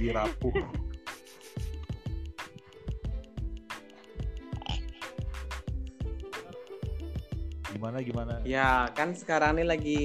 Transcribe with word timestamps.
lagi 0.00 0.16
rapuh 0.16 0.56
gimana 7.76 7.98
gimana? 8.00 8.32
Ya 8.48 8.88
kan 8.96 9.12
sekarang 9.12 9.60
ini 9.60 9.64
lagi 9.68 10.00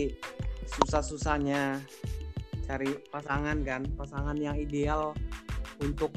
susah-susahnya 0.68 1.79
cari 2.68 2.92
pasangan 3.08 3.63
kan, 3.63 3.87
pasangan 3.96 4.36
yang 4.36 4.60
ideal 4.60 5.15
untuk 5.79 6.12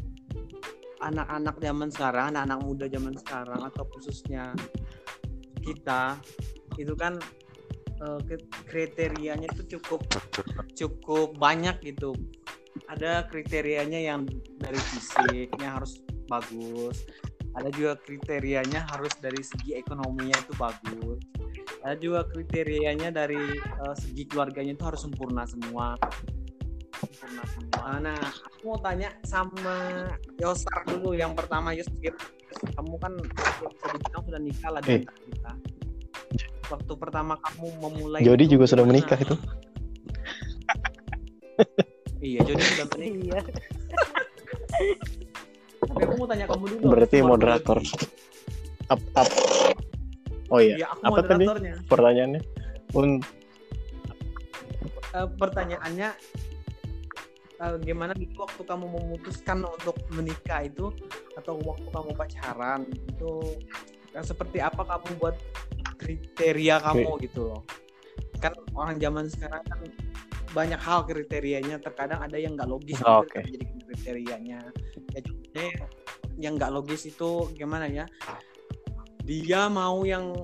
anak-anak 0.99 1.63
zaman 1.63 1.91
sekarang, 1.95 2.35
anak-anak 2.35 2.59
muda 2.67 2.87
zaman 2.91 3.15
sekarang 3.15 3.63
atau 3.63 3.87
khususnya 3.95 4.59
kita. 5.63 6.19
Itu 6.75 6.99
kan 6.99 7.23
eh, 8.03 8.39
kriterianya 8.67 9.47
itu 9.55 9.79
cukup 9.79 10.03
cukup 10.75 11.39
banyak 11.39 11.79
gitu. 11.87 12.15
Ada 12.89 13.29
kriterianya 13.29 14.01
yang 14.01 14.25
dari 14.57 14.81
fisiknya 14.81 15.77
harus 15.77 16.01
bagus. 16.25 17.05
Ada 17.53 17.69
juga 17.75 17.93
kriterianya 18.01 18.89
harus 18.93 19.13
dari 19.21 19.45
segi 19.45 19.77
ekonominya 19.77 20.37
itu 20.41 20.53
bagus. 20.57 21.21
Ada 21.85 21.97
juga 22.01 22.21
kriterianya 22.29 23.13
dari 23.13 23.61
eh, 23.61 23.95
segi 23.99 24.25
keluarganya 24.25 24.73
itu 24.73 24.85
harus 24.85 25.01
sempurna 25.05 25.45
semua. 25.45 26.01
Sempurna 26.97 27.45
semua. 27.53 27.85
Nah 28.01 28.19
aku 28.19 28.73
mau 28.73 28.81
tanya 28.81 29.13
sama 29.27 30.09
Yosar 30.41 30.89
dulu. 30.89 31.13
Yang 31.13 31.45
pertama 31.45 31.77
Yos 31.77 31.89
kamu 32.75 32.97
kan 32.97 33.13
bisa 33.21 33.87
dibilang 33.93 34.23
sudah 34.25 34.41
nikah 34.41 34.71
lah 34.73 34.81
Eh. 34.89 35.05
kita. 35.05 35.53
Waktu 36.69 36.93
pertama 37.01 37.37
kamu 37.41 37.67
memulai 37.81 38.21
Jody 38.25 38.45
itu 38.49 38.53
juga 38.57 38.65
sudah 38.69 38.85
menikah 38.85 39.17
itu. 39.21 39.37
iya 42.21 42.41
Jody 42.43 42.63
sudah 42.67 42.87
menikah 42.93 43.07
Iya. 43.09 43.41
tapi 45.81 46.03
aku 46.03 46.15
mau 46.17 46.27
tanya 46.27 46.47
kamu 46.47 46.65
dulu 46.69 46.83
Berarti 46.91 47.17
moderator. 47.21 47.79
Up, 48.89 49.03
up. 49.15 49.29
Oh 50.49 50.59
iya, 50.59 50.75
iya 50.77 50.87
aku 50.89 51.03
Apa 51.05 51.21
tadi? 51.25 51.45
pertanyaannya. 51.85 52.41
Un 52.95 53.21
Eh, 55.09 55.25
pertanyaannya 55.27 56.09
eh, 57.59 57.77
gimana 57.81 58.13
dulu 58.13 58.37
waktu 58.39 58.61
kamu 58.61 58.87
memutuskan 58.87 59.65
untuk 59.65 59.97
menikah 60.11 60.61
itu 60.63 60.93
atau 61.33 61.57
waktu 61.65 61.89
kamu 61.89 62.11
pacaran 62.13 62.85
itu 62.85 63.33
seperti 64.21 64.61
apa 64.61 64.85
kamu 64.85 65.09
buat 65.17 65.37
kriteria 65.97 66.77
kamu 66.83 67.19
gitu 67.23 67.49
loh 67.49 67.63
kan 68.37 68.53
orang 68.71 69.01
zaman 69.01 69.25
sekarang 69.27 69.65
kan 69.65 69.81
banyak 70.59 70.81
hal 70.83 71.07
kriterianya 71.07 71.79
terkadang 71.79 72.19
ada 72.19 72.35
yang 72.35 72.59
nggak 72.59 72.67
logis 72.67 72.99
gitu 72.99 73.23
Oke. 73.23 73.47
jadi 73.47 73.65
kriterianya 73.87 74.59
ya 75.15 75.21
contohnya 75.23 75.67
yang 76.43 76.53
nggak 76.59 76.73
logis 76.75 77.07
itu 77.07 77.31
gimana 77.55 77.87
ya 77.87 78.11
dia 79.23 79.71
mau 79.71 80.03
yang 80.03 80.35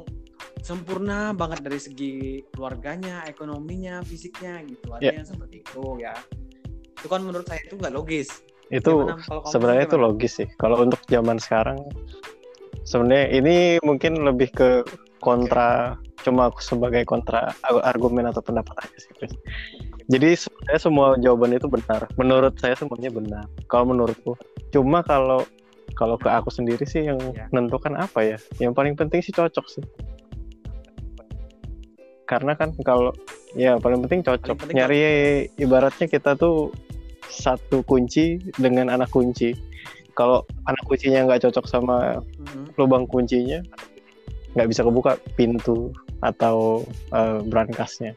sempurna 0.65 1.37
banget 1.37 1.61
dari 1.61 1.77
segi 1.77 2.15
keluarganya, 2.53 3.25
ekonominya, 3.29 4.01
fisiknya 4.01 4.65
gitu. 4.65 4.97
Ada 4.97 5.05
Ya. 5.05 5.13
yang 5.21 5.29
seperti 5.29 5.61
itu 5.61 5.85
ya. 6.01 6.17
Itu 6.97 7.07
kan 7.13 7.21
menurut 7.21 7.45
saya 7.45 7.61
itu 7.65 7.77
nggak 7.77 7.93
logis. 7.93 8.29
itu 8.73 8.93
Gimana 8.97 9.21
sebenarnya 9.53 9.85
itu 9.85 9.99
logis 10.01 10.33
sih. 10.41 10.49
Kalau 10.57 10.81
untuk 10.81 10.97
zaman 11.05 11.37
sekarang 11.37 11.85
sebenarnya 12.89 13.29
ini 13.37 13.57
mungkin 13.85 14.25
lebih 14.25 14.57
ke 14.57 14.69
kontra 15.21 16.01
cuma 16.25 16.49
aku 16.49 16.65
sebagai 16.65 17.05
kontra 17.05 17.53
ar- 17.61 17.85
argumen 17.85 18.25
atau 18.25 18.41
pendapat 18.41 18.89
aja 18.89 18.97
sih 18.97 19.13
Chris. 19.21 19.37
Jadi 20.05 20.37
sebenarnya 20.37 20.81
semua 20.81 21.07
jawaban 21.17 21.57
itu 21.57 21.65
benar. 21.65 22.05
Menurut 22.21 22.53
saya 22.61 22.77
semuanya 22.77 23.09
benar. 23.09 23.45
Kalau 23.73 23.89
menurutku. 23.89 24.37
Cuma 24.69 25.01
kalau 25.01 25.45
kalau 25.95 26.19
ke 26.19 26.27
aku 26.29 26.51
sendiri 26.51 26.83
sih 26.85 27.07
yang 27.09 27.17
Ya. 27.33 27.47
menentukan 27.55 27.97
apa 27.97 28.21
ya? 28.21 28.37
Yang 28.61 28.73
paling 28.77 28.95
penting 28.99 29.21
sih 29.25 29.33
cocok 29.33 29.65
sih. 29.71 29.85
Karena 32.25 32.57
kan 32.57 32.73
kalau 32.85 33.13
ya 33.55 33.77
paling 33.81 34.05
penting 34.05 34.25
cocok. 34.25 34.57
penting 34.65 34.77
Nyari 34.77 35.01
ibaratnya 35.57 36.09
kita 36.09 36.37
tuh 36.37 36.73
satu 37.29 37.81
kunci 37.85 38.41
dengan 38.61 38.93
anak 38.93 39.09
kunci. 39.09 39.53
Kalau 40.15 40.45
anak 40.69 40.83
kuncinya 40.87 41.25
nggak 41.27 41.49
cocok 41.49 41.65
sama 41.67 42.21
Mhm. 42.45 42.77
lubang 42.79 43.05
kuncinya, 43.09 43.61
nggak 44.55 44.69
bisa 44.69 44.85
kebuka 44.85 45.17
pintu 45.35 45.91
atau 46.21 46.85
eh, 47.13 47.39
brankasnya. 47.45 48.13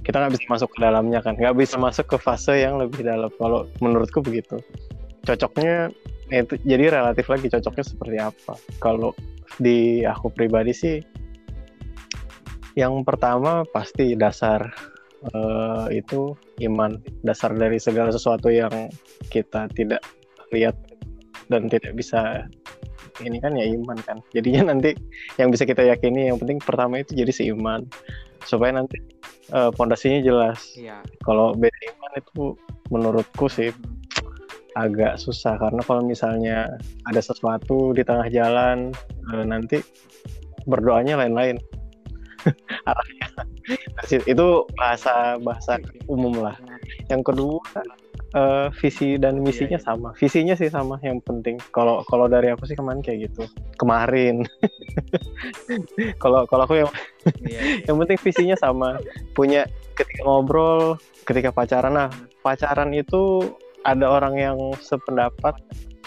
Kita 0.00 0.16
nggak 0.16 0.32
bisa 0.36 0.46
masuk 0.48 0.68
ke 0.72 0.78
dalamnya 0.80 1.20
kan, 1.20 1.36
nggak 1.36 1.56
bisa 1.56 1.76
masuk 1.76 2.06
ke 2.08 2.16
fase 2.16 2.56
yang 2.56 2.80
lebih 2.80 3.04
dalam. 3.04 3.30
Kalau 3.36 3.68
menurutku 3.84 4.24
begitu. 4.24 4.58
Cocoknya 5.24 5.92
ya 6.32 6.46
itu 6.46 6.56
jadi 6.64 6.94
relatif 6.94 7.28
lagi 7.28 7.52
cocoknya 7.52 7.84
seperti 7.84 8.16
apa. 8.16 8.54
Kalau 8.80 9.12
di 9.60 10.06
aku 10.06 10.32
pribadi 10.32 10.72
sih, 10.72 10.96
yang 12.78 13.04
pertama 13.04 13.66
pasti 13.68 14.16
dasar 14.16 14.72
eh, 15.28 16.00
itu 16.00 16.32
iman, 16.64 16.96
dasar 17.20 17.52
dari 17.52 17.76
segala 17.76 18.08
sesuatu 18.08 18.48
yang 18.48 18.88
kita 19.28 19.68
tidak 19.76 20.00
lihat 20.50 20.74
dan 21.50 21.66
tidak 21.66 21.92
bisa 21.98 22.46
ini 23.20 23.36
kan 23.42 23.52
ya 23.52 23.68
iman 23.76 23.98
kan 24.00 24.18
jadinya 24.32 24.72
nanti 24.72 24.96
yang 25.36 25.52
bisa 25.52 25.68
kita 25.68 25.84
yakini 25.84 26.32
yang 26.32 26.40
penting 26.40 26.56
pertama 26.62 27.04
itu 27.04 27.12
jadi 27.12 27.32
seiman 27.34 27.84
supaya 28.48 28.80
nanti 28.80 28.96
eh, 29.50 29.70
pondasinya 29.74 30.20
jelas 30.22 30.58
Iya. 30.74 31.02
kalau 31.22 31.52
beda 31.54 31.78
iman 31.94 32.12
itu 32.18 32.42
menurutku 32.90 33.46
sih 33.46 33.70
agak 34.78 35.18
susah 35.18 35.58
karena 35.58 35.82
kalau 35.82 36.06
misalnya 36.06 36.70
ada 37.10 37.18
sesuatu 37.18 37.90
di 37.90 38.06
tengah 38.06 38.30
jalan 38.30 38.94
eh, 39.34 39.44
nanti 39.44 39.82
berdoanya 40.66 41.18
lain-lain 41.18 41.58
arahnya 42.88 43.26
itu 44.26 44.46
bahasa 44.74 45.38
bahasa 45.40 45.78
umum 46.10 46.42
lah. 46.42 46.56
Yang 47.06 47.32
kedua 47.32 47.62
eh, 48.34 48.68
visi 48.78 49.18
dan 49.18 49.42
misinya 49.42 49.78
iya. 49.78 49.86
sama. 49.86 50.10
Visinya 50.16 50.54
sih 50.54 50.70
sama 50.70 50.98
yang 51.02 51.22
penting. 51.22 51.58
Kalau 51.70 52.02
kalau 52.06 52.26
dari 52.26 52.50
aku 52.50 52.66
sih 52.66 52.78
kemarin 52.78 53.02
kayak 53.02 53.30
gitu. 53.30 53.46
Kemarin. 53.78 54.46
Kalau 56.22 56.44
kalau 56.44 56.64
aku 56.68 56.84
yang 56.84 56.90
Iya. 57.44 57.84
yang 57.90 57.96
penting 58.00 58.18
visinya 58.20 58.56
sama. 58.56 58.96
Punya 59.36 59.68
ketika 59.96 60.24
ngobrol 60.24 60.96
ketika 61.28 61.52
pacaran. 61.52 61.92
Nah 61.92 62.10
pacaran 62.40 62.90
itu 62.96 63.52
ada 63.84 64.08
orang 64.08 64.36
yang 64.36 64.58
sependapat 64.80 65.56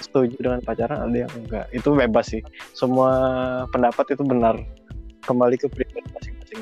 setuju 0.02 0.36
dengan 0.42 0.60
pacaran 0.62 1.06
ada 1.10 1.18
yang 1.26 1.32
enggak. 1.38 1.66
Itu 1.72 1.94
bebas 1.94 2.34
sih. 2.34 2.42
Semua 2.74 3.12
pendapat 3.70 4.18
itu 4.18 4.24
benar 4.26 4.58
kembali 5.24 5.56
ke 5.58 5.68
pribadi 5.72 6.04
masing-masing 6.14 6.62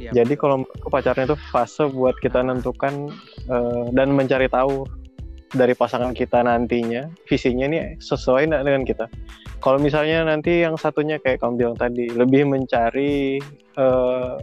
Iya, 0.00 0.10
jadi 0.24 0.34
kalau 0.40 0.64
pacaran 0.88 1.28
itu 1.28 1.36
fase 1.52 1.84
buat 1.92 2.16
kita 2.18 2.40
menentukan 2.40 3.12
eh, 3.46 3.84
dan 3.92 4.10
mencari 4.16 4.48
tahu 4.48 4.88
dari 5.52 5.76
pasangan 5.76 6.16
kita 6.16 6.40
nantinya 6.42 7.12
visinya 7.28 7.68
ini 7.68 7.78
sesuai 8.00 8.48
nggak 8.48 8.64
dengan 8.64 8.82
kita. 8.88 9.06
Kalau 9.62 9.78
misalnya 9.78 10.26
nanti 10.26 10.64
yang 10.64 10.74
satunya 10.80 11.20
kayak 11.20 11.44
kamu 11.44 11.54
bilang 11.60 11.76
tadi 11.76 12.08
lebih 12.08 12.48
mencari 12.48 13.38
eh, 13.76 14.36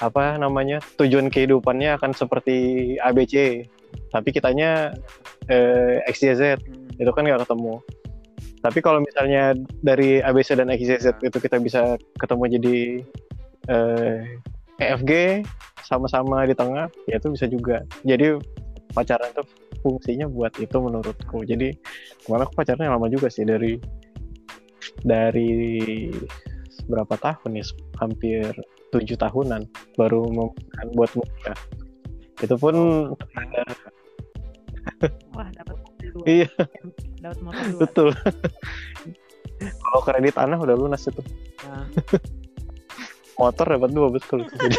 apa 0.00 0.40
namanya 0.40 0.80
tujuan 0.96 1.28
kehidupannya 1.28 1.98
akan 2.00 2.16
seperti 2.16 2.96
ABC, 3.02 3.66
tapi 4.14 4.28
kitanya 4.32 4.96
eh, 5.50 6.00
XYZ 6.08 6.56
Hmm. 6.56 7.02
itu 7.02 7.10
kan 7.16 7.24
nggak 7.26 7.42
ketemu. 7.44 7.80
Tapi 8.60 8.78
kalau 8.84 9.00
misalnya 9.00 9.56
dari 9.80 10.20
ABC 10.20 10.52
dan 10.52 10.68
XYZ 10.68 11.24
itu 11.24 11.38
kita 11.40 11.56
bisa 11.56 11.96
ketemu 12.20 12.44
jadi 12.60 12.76
eh, 13.72 14.20
EFG 14.80 15.44
sama-sama 15.84 16.44
di 16.44 16.52
tengah, 16.52 16.92
ya 17.08 17.16
itu 17.16 17.32
bisa 17.32 17.48
juga. 17.48 17.84
Jadi 18.04 18.36
pacaran 18.92 19.32
itu 19.32 19.42
fungsinya 19.80 20.28
buat 20.28 20.52
itu 20.60 20.76
menurutku. 20.76 21.44
Jadi 21.48 21.72
kemarin 22.24 22.44
aku 22.44 22.54
pacarnya 22.56 22.92
lama 22.92 23.08
juga 23.08 23.32
sih 23.32 23.48
dari 23.48 23.80
dari 25.04 26.08
berapa 26.84 27.16
tahun 27.16 27.60
ya? 27.60 27.64
Hampir 28.00 28.44
tujuh 28.90 29.16
tahunan 29.16 29.64
baru 29.96 30.28
memutuskan 30.28 30.86
buat 30.96 31.10
menikah. 31.16 31.58
Itu 32.40 32.54
pun 32.60 32.76
Wah, 35.32 35.48
dapat. 35.56 35.76
Iya. 36.26 36.50
Dapat 37.20 37.38
motor 37.44 37.64
dua. 37.68 37.80
betul. 37.84 38.08
Kalau 39.60 40.00
kredit 40.00 40.40
tanah 40.40 40.56
udah 40.56 40.76
lunas 40.76 41.04
itu. 41.04 41.20
Nah, 41.68 41.84
motor 43.40 43.66
dapat 43.72 43.90
dua 43.96 44.12
betul 44.12 44.44
jadi 44.44 44.76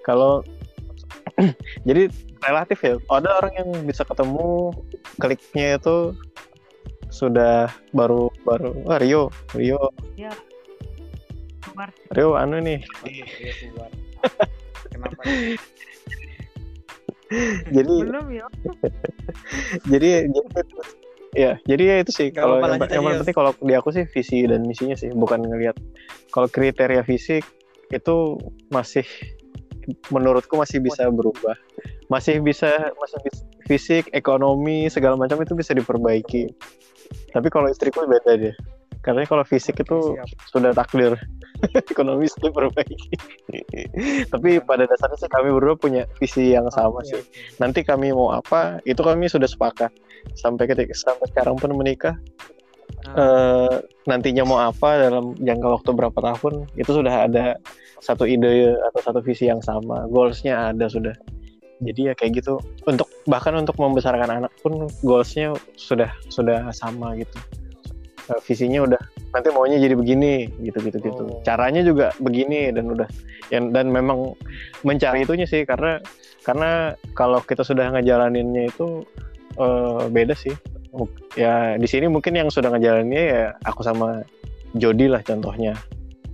kalau 0.00 0.40
jadi 1.84 2.08
relatif 2.40 2.80
ya 2.80 2.96
ada 3.12 3.44
orang 3.44 3.52
yang 3.60 3.68
bisa 3.84 4.08
ketemu 4.08 4.72
kliknya 5.20 5.76
itu 5.76 6.16
sudah 7.12 7.68
baru 7.92 8.32
baru 8.48 8.72
Wah, 8.88 8.96
Rio 9.00 9.28
Rio 9.52 9.92
Keluar. 11.60 11.92
Rio 12.16 12.32
anu 12.40 12.56
nih 12.64 12.80
iya, 13.04 13.24
jadi 17.76 17.94
Belum 18.08 18.26
ya. 18.40 18.48
jadi 19.84 20.24
jadi 20.32 20.48
ya 21.36 21.60
jadi 21.68 21.82
ya 21.84 21.96
itu 22.00 22.12
sih 22.12 22.28
kalau 22.32 22.60
yang, 22.64 22.80
yang 22.88 23.04
Yos. 23.04 23.20
penting 23.24 23.36
kalau 23.36 23.52
di 23.60 23.74
aku 23.76 23.92
sih 23.92 24.04
visi 24.08 24.48
dan 24.48 24.64
misinya 24.64 24.96
sih 24.96 25.12
bukan 25.12 25.44
ngelihat. 25.44 25.76
Kalau 26.32 26.48
kriteria 26.48 27.04
fisik 27.04 27.44
itu 27.88 28.16
masih 28.68 29.04
menurutku 30.12 30.56
masih 30.56 30.80
bisa 30.80 31.08
berubah. 31.08 31.56
Masih 32.08 32.40
bisa 32.40 32.92
masih 32.96 33.18
bis- 33.24 33.46
fisik 33.68 34.04
ekonomi 34.16 34.88
segala 34.88 35.16
macam 35.16 35.40
itu 35.44 35.52
bisa 35.52 35.76
diperbaiki. 35.76 36.48
Tapi 37.32 37.48
kalau 37.52 37.68
istriku 37.68 38.04
beda 38.04 38.36
deh 38.36 38.56
karena 39.02 39.22
kalau 39.24 39.46
fisik 39.46 39.78
itu 39.78 40.18
siap. 40.18 40.28
sudah 40.50 40.70
takdir. 40.74 41.14
Ekonomi 41.92 42.26
sudah 42.30 42.50
diperbaiki. 42.50 43.10
Tapi 44.32 44.50
pada 44.62 44.84
dasarnya 44.86 45.18
sih 45.18 45.30
kami 45.30 45.48
berdua 45.54 45.74
punya 45.78 46.02
visi 46.18 46.54
yang 46.54 46.66
sama 46.70 47.02
sih. 47.06 47.22
nanti 47.62 47.82
kami 47.86 48.10
mau 48.12 48.34
apa 48.34 48.82
itu 48.84 48.98
kami 49.00 49.30
sudah 49.30 49.46
sepakat 49.46 49.90
sampai 50.34 50.64
ketika 50.70 50.94
sampai 50.94 51.26
sekarang 51.30 51.56
pun 51.58 51.74
menikah. 51.74 52.16
Ah, 53.14 53.70
eh, 53.70 53.74
nantinya 54.10 54.42
mau 54.44 54.58
apa 54.58 55.08
dalam 55.08 55.32
jangka 55.38 55.68
waktu 55.80 55.90
berapa 55.94 56.18
tahun 56.18 56.66
itu 56.74 56.90
sudah 56.90 57.30
ada 57.30 57.56
satu 58.02 58.26
ide 58.26 58.74
atau 58.92 59.00
satu 59.00 59.20
visi 59.22 59.46
yang 59.46 59.62
sama. 59.62 60.04
Goalsnya 60.10 60.74
ada 60.74 60.90
sudah. 60.90 61.14
Jadi 61.78 62.10
ya 62.10 62.12
kayak 62.18 62.42
gitu. 62.42 62.58
Untuk 62.90 63.06
bahkan 63.30 63.54
untuk 63.54 63.78
membesarkan 63.78 64.42
anak 64.42 64.52
pun 64.60 64.90
goalsnya 65.06 65.54
sudah 65.78 66.10
sudah 66.26 66.68
sama 66.74 67.14
gitu. 67.14 67.38
Eh, 68.28 68.40
visinya 68.44 68.84
udah 68.84 69.00
nanti 69.32 69.48
maunya 69.48 69.80
jadi 69.80 69.96
begini 69.96 70.52
gitu 70.60 70.84
gitu 70.84 71.00
gitu 71.00 71.22
Oh. 71.24 71.40
caranya 71.48 71.80
juga 71.80 72.12
begini 72.20 72.68
dan 72.76 72.92
udah 72.92 73.08
yang 73.48 73.72
dan 73.72 73.88
memang 73.88 74.36
mencari 74.84 75.24
itunya 75.24 75.48
sih 75.48 75.64
karena 75.64 75.96
karena 76.44 76.92
kalau 77.16 77.40
kita 77.40 77.64
sudah 77.64 77.88
ngejalaninnya 77.92 78.68
itu 78.68 79.00
eh, 79.58 80.02
beda 80.08 80.32
sih 80.32 80.54
ya 81.34 81.76
di 81.76 81.84
sini 81.84 82.06
mungkin 82.06 82.32
yang 82.32 82.48
sudah 82.48 82.70
ngejalaninnya 82.70 83.24
ya 83.24 83.44
aku 83.62 83.82
sama 83.82 84.24
Jody 84.74 85.06
lah 85.06 85.20
contohnya 85.20 85.76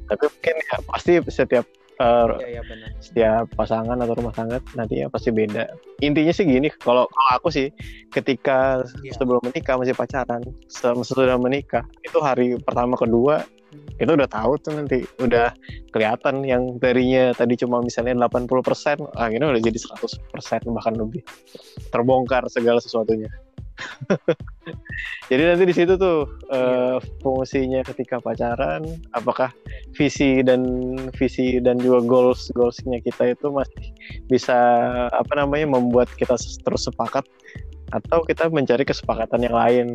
tapi 0.06 0.25
mungkin 0.25 0.55
ya 0.56 0.75
pasti 0.85 1.12
setiap 1.26 1.65
eh, 1.94 2.26
Iya, 2.35 2.49
iya 2.50 2.62
benar. 2.62 2.88
setiap 2.99 3.44
pasangan 3.55 3.97
atau 3.97 4.15
rumah 4.15 4.32
tangga 4.32 4.59
nantinya 4.75 5.06
pasti 5.09 5.31
beda 5.31 5.69
intinya 6.00 6.31
sih 6.31 6.44
gini 6.44 6.69
kalau 6.76 7.06
kalau 7.06 7.31
aku 7.35 7.49
sih 7.50 7.71
ketika 8.11 8.82
Iya. 9.00 9.15
sebelum 9.15 9.43
menikah 9.43 9.75
masih 9.75 9.94
pacaran 9.94 10.43
se- 10.67 11.03
sesudah 11.03 11.37
menikah 11.37 11.82
itu 12.00 12.19
hari 12.19 12.59
pertama 12.61 12.94
kedua 12.94 13.43
itu 13.94 14.11
udah 14.11 14.26
tahu 14.26 14.59
tuh 14.59 14.73
nanti 14.75 15.06
udah 15.23 15.55
kelihatan 15.94 16.43
yang 16.43 16.79
tadinya 16.82 17.31
tadi 17.31 17.55
cuma 17.55 17.79
misalnya 17.79 18.26
80% 18.26 19.15
akhirnya 19.15 19.49
udah 19.55 19.62
jadi 19.62 19.79
100% 19.79 20.75
bahkan 20.75 20.94
lebih. 20.99 21.23
Terbongkar 21.94 22.43
segala 22.50 22.82
sesuatunya. 22.82 23.31
Jadi 25.31 25.43
nanti 25.43 25.65
di 25.67 25.75
situ 25.75 25.99
tuh 25.99 26.31
eh, 26.53 26.97
fungsinya 27.25 27.82
ketika 27.82 28.23
pacaran 28.23 28.87
apakah 29.11 29.50
visi 29.99 30.47
dan 30.47 30.94
visi 31.19 31.59
dan 31.59 31.82
juga 31.82 32.06
goals 32.06 32.55
goalsnya 32.55 33.03
kita 33.03 33.35
itu 33.35 33.50
masih 33.50 33.91
bisa 34.31 34.55
apa 35.11 35.32
namanya 35.35 35.75
membuat 35.75 36.06
kita 36.15 36.38
terus 36.38 36.87
sepakat 36.87 37.26
atau 37.91 38.23
kita 38.26 38.47
mencari 38.50 38.87
kesepakatan 38.87 39.43
yang 39.43 39.56
lain. 39.56 39.87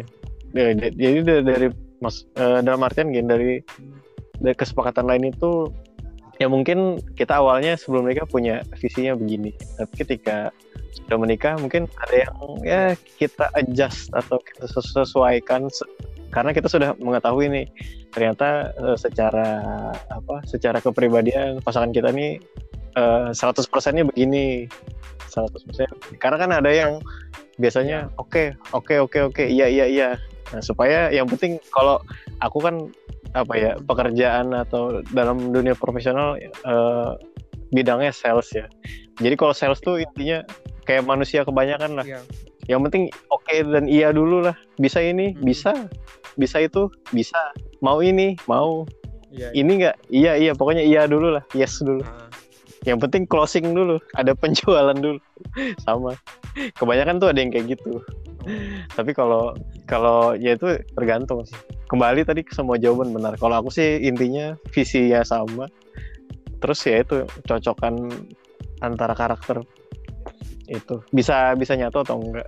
Jadi 0.52 1.20
da- 1.24 1.46
dari 1.46 1.68
mas 2.00 2.24
eh, 2.40 2.60
dalam 2.63 2.81
artian 2.84 3.12
gini 3.12 3.28
dari 3.28 3.54
dari 4.40 4.56
kesepakatan 4.56 5.04
lain 5.07 5.36
itu 5.36 5.68
ya 6.40 6.48
mungkin 6.48 7.04
kita 7.19 7.44
awalnya 7.44 7.75
sebelum 7.75 8.07
menikah 8.07 8.24
punya 8.24 8.63
visinya 8.80 9.13
begini. 9.19 9.51
Tapi 9.75 9.94
ketika 10.00 10.56
sudah 10.90 11.18
menikah 11.19 11.54
mungkin 11.60 11.86
ada 12.01 12.16
yang 12.25 12.34
ya 12.66 12.81
kita 13.19 13.51
adjust 13.54 14.10
atau 14.16 14.40
kita 14.42 14.66
ses- 14.66 14.96
sesuaikan 14.96 15.68
se- 15.69 15.86
karena 16.31 16.56
kita 16.56 16.72
sudah 16.72 16.96
mengetahui 16.98 17.51
nih 17.51 17.68
ternyata 18.16 18.72
eh, 18.74 18.98
secara 18.98 19.62
apa 20.10 20.42
secara 20.48 20.80
kepribadian 20.80 21.60
pasangan 21.62 21.92
kita 21.92 22.10
nih 22.16 22.40
eh, 22.95 23.30
100 23.36 23.68
persennya 23.69 24.07
begini. 24.07 24.66
100% 25.30 26.18
karena 26.18 26.38
kan 26.42 26.52
ada 26.57 26.72
yang 26.74 26.98
biasanya 27.62 28.10
oke 28.18 28.57
oke 28.74 28.98
oke 28.98 29.19
oke 29.30 29.44
iya 29.45 29.69
iya 29.69 29.86
iya 29.86 30.10
nah 30.50 30.62
supaya 30.62 31.13
yang 31.13 31.30
penting 31.30 31.62
kalau 31.69 32.01
aku 32.42 32.57
kan 32.60 32.90
apa 33.38 33.54
ya 33.54 33.72
pekerjaan 33.86 34.50
atau 34.57 35.06
dalam 35.13 35.54
dunia 35.54 35.78
profesional 35.78 36.34
eh, 36.42 37.12
bidangnya 37.69 38.10
sales 38.10 38.50
ya. 38.50 38.66
Jadi 39.22 39.36
kalau 39.38 39.54
sales 39.54 39.78
tuh 39.78 40.01
intinya 40.01 40.42
kayak 40.90 41.06
manusia 41.06 41.46
kebanyakan 41.46 42.01
lah. 42.01 42.06
Iya. 42.06 42.22
yang 42.69 42.86
penting 42.86 43.10
oke 43.34 43.56
dan 43.74 43.90
iya 43.90 44.13
dulu 44.13 44.46
lah. 44.46 44.54
Bisa 44.78 45.01
ini 45.01 45.34
Hmm. 45.34 45.42
bisa 45.42 45.72
bisa 46.38 46.57
itu 46.62 46.90
bisa. 47.13 47.38
Mau 47.81 48.02
ini 48.02 48.38
mau. 48.45 48.86
Iya. 49.30 49.54
ini 49.54 49.72
enggak 49.81 49.95
iya 50.10 50.34
iya. 50.38 50.52
Pokoknya 50.57 50.81
iya 50.81 51.06
dulu 51.06 51.38
lah. 51.38 51.44
Yes 51.54 51.78
dulu. 51.81 52.02
Ah, 52.06 52.30
yang 52.86 52.98
penting 52.98 53.30
closing 53.30 53.74
dulu. 53.74 54.02
Ada 54.18 54.34
penjualan 54.42 54.98
dulu. 54.98 55.22
Sama. 55.81 56.13
Kebanyakan 56.78 57.22
tuh 57.22 57.30
ada 57.30 57.38
yang 57.42 57.54
kayak 57.54 57.78
gitu 57.78 58.02
tapi 58.98 59.12
kalau 59.12 59.54
kalau 59.86 60.34
ya 60.38 60.56
itu 60.56 60.80
tergantung 60.96 61.44
sih. 61.46 61.58
Kembali 61.90 62.22
tadi 62.22 62.46
semua 62.54 62.78
jawaban 62.78 63.12
benar. 63.12 63.34
Kalau 63.42 63.66
aku 63.66 63.74
sih 63.74 63.98
intinya 64.06 64.54
visinya 64.70 65.26
sama. 65.26 65.66
Terus 66.62 66.80
ya 66.86 67.02
itu 67.02 67.26
cocokan 67.48 68.12
antara 68.86 69.18
karakter. 69.18 69.66
Itu. 70.70 71.02
Bisa 71.10 71.58
bisa 71.58 71.74
nyatu 71.74 72.06
atau 72.06 72.22
enggak? 72.22 72.48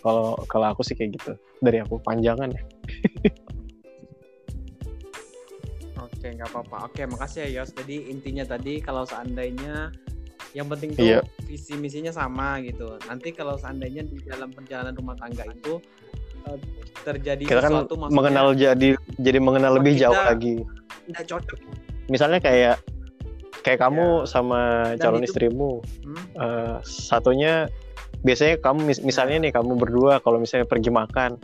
Kalau 0.00 0.40
kalau 0.48 0.66
aku 0.72 0.80
sih 0.80 0.96
kayak 0.96 1.20
gitu. 1.20 1.32
Dari 1.60 1.84
aku 1.84 2.00
panjangan 2.00 2.48
ya. 2.48 2.62
Oke, 6.00 6.36
nggak 6.36 6.48
apa-apa. 6.52 6.88
Oke, 6.88 7.04
makasih 7.04 7.48
ya 7.48 7.60
Yos. 7.60 7.76
Jadi 7.76 8.08
intinya 8.08 8.44
tadi 8.44 8.80
kalau 8.80 9.04
seandainya 9.04 9.92
yang 10.50 10.66
penting 10.66 10.90
tuh 10.92 11.04
Iya. 11.04 11.20
visi 11.42 11.74
misinya 11.74 12.10
sama 12.10 12.58
gitu. 12.60 12.98
Nanti 13.04 13.30
kalau 13.30 13.54
seandainya 13.54 14.02
di 14.02 14.18
dalam 14.20 14.50
perjalanan 14.50 14.92
rumah 14.92 15.14
tangga 15.14 15.46
itu 15.46 15.78
eh, 16.40 16.56
terjadi 17.00 17.44
kita 17.44 17.60
kan 17.60 17.70
sesuatu 17.84 17.94
maksudnya 17.94 18.16
mengenal 18.16 18.46
jadi 18.52 18.88
jadi 19.14 19.38
mengenal 19.38 19.76
lebih 19.76 19.92
kita- 19.92 20.02
jauh 20.06 20.16
lagi 20.16 20.54
nggak 21.06 21.24
cocok. 21.26 21.58
misalnya 22.06 22.40
kayak 22.40 22.76
kayak 23.60 23.76
kamu 23.78 24.24
Ya. 24.24 24.26
sama 24.26 24.60
Dan 24.90 24.98
calon 24.98 25.20
itu- 25.20 25.28
istrimu 25.28 25.70
Hmm? 26.00 26.16
eh, 26.34 26.76
satunya 26.80 27.68
biasanya 28.20 28.56
kamu 28.58 28.78
mis- 28.82 29.02
misalnya 29.02 29.36
nih 29.38 29.52
kamu 29.52 29.76
berdua 29.76 30.18
kalau 30.18 30.40
misalnya 30.40 30.64
pergi 30.64 30.88
makan 30.88 31.36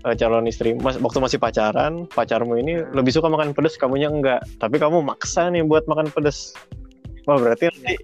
eh, 0.00 0.14
calon 0.14 0.46
istri 0.46 0.72
mas 0.72 0.94
waktu 0.96 1.18
masih 1.18 1.38
pacaran 1.38 2.06
pacarmu 2.08 2.54
ini 2.54 2.78
Hmm. 2.78 2.94
lebih 2.94 3.10
suka 3.10 3.26
makan 3.26 3.50
pedas 3.50 3.74
kamunya 3.74 4.06
enggak 4.06 4.46
tapi 4.56 4.78
kamu 4.78 5.02
maksa 5.02 5.50
nih 5.50 5.60
buat 5.60 5.84
makan 5.84 6.06
pedas 6.08 6.54
Wah 7.26 7.42
berarti 7.42 7.66
nanti 7.74 7.98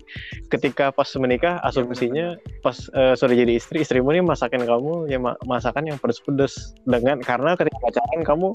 ketika 0.50 0.90
pas 0.90 1.06
menikah 1.14 1.62
asumsinya 1.62 2.34
pas 2.58 2.74
eh, 2.90 3.14
sudah 3.14 3.34
jadi 3.38 3.54
istri 3.54 3.86
istrimu 3.86 4.10
nih 4.10 4.18
masakin 4.18 4.66
kamu 4.66 5.06
ya 5.06 5.22
ma- 5.22 5.38
masakan 5.46 5.86
yang 5.86 5.98
pedas-pedas 6.02 6.74
dengan 6.82 7.22
karena 7.22 7.54
ketika 7.54 7.78
pacaran 7.78 8.20
kamu 8.26 8.48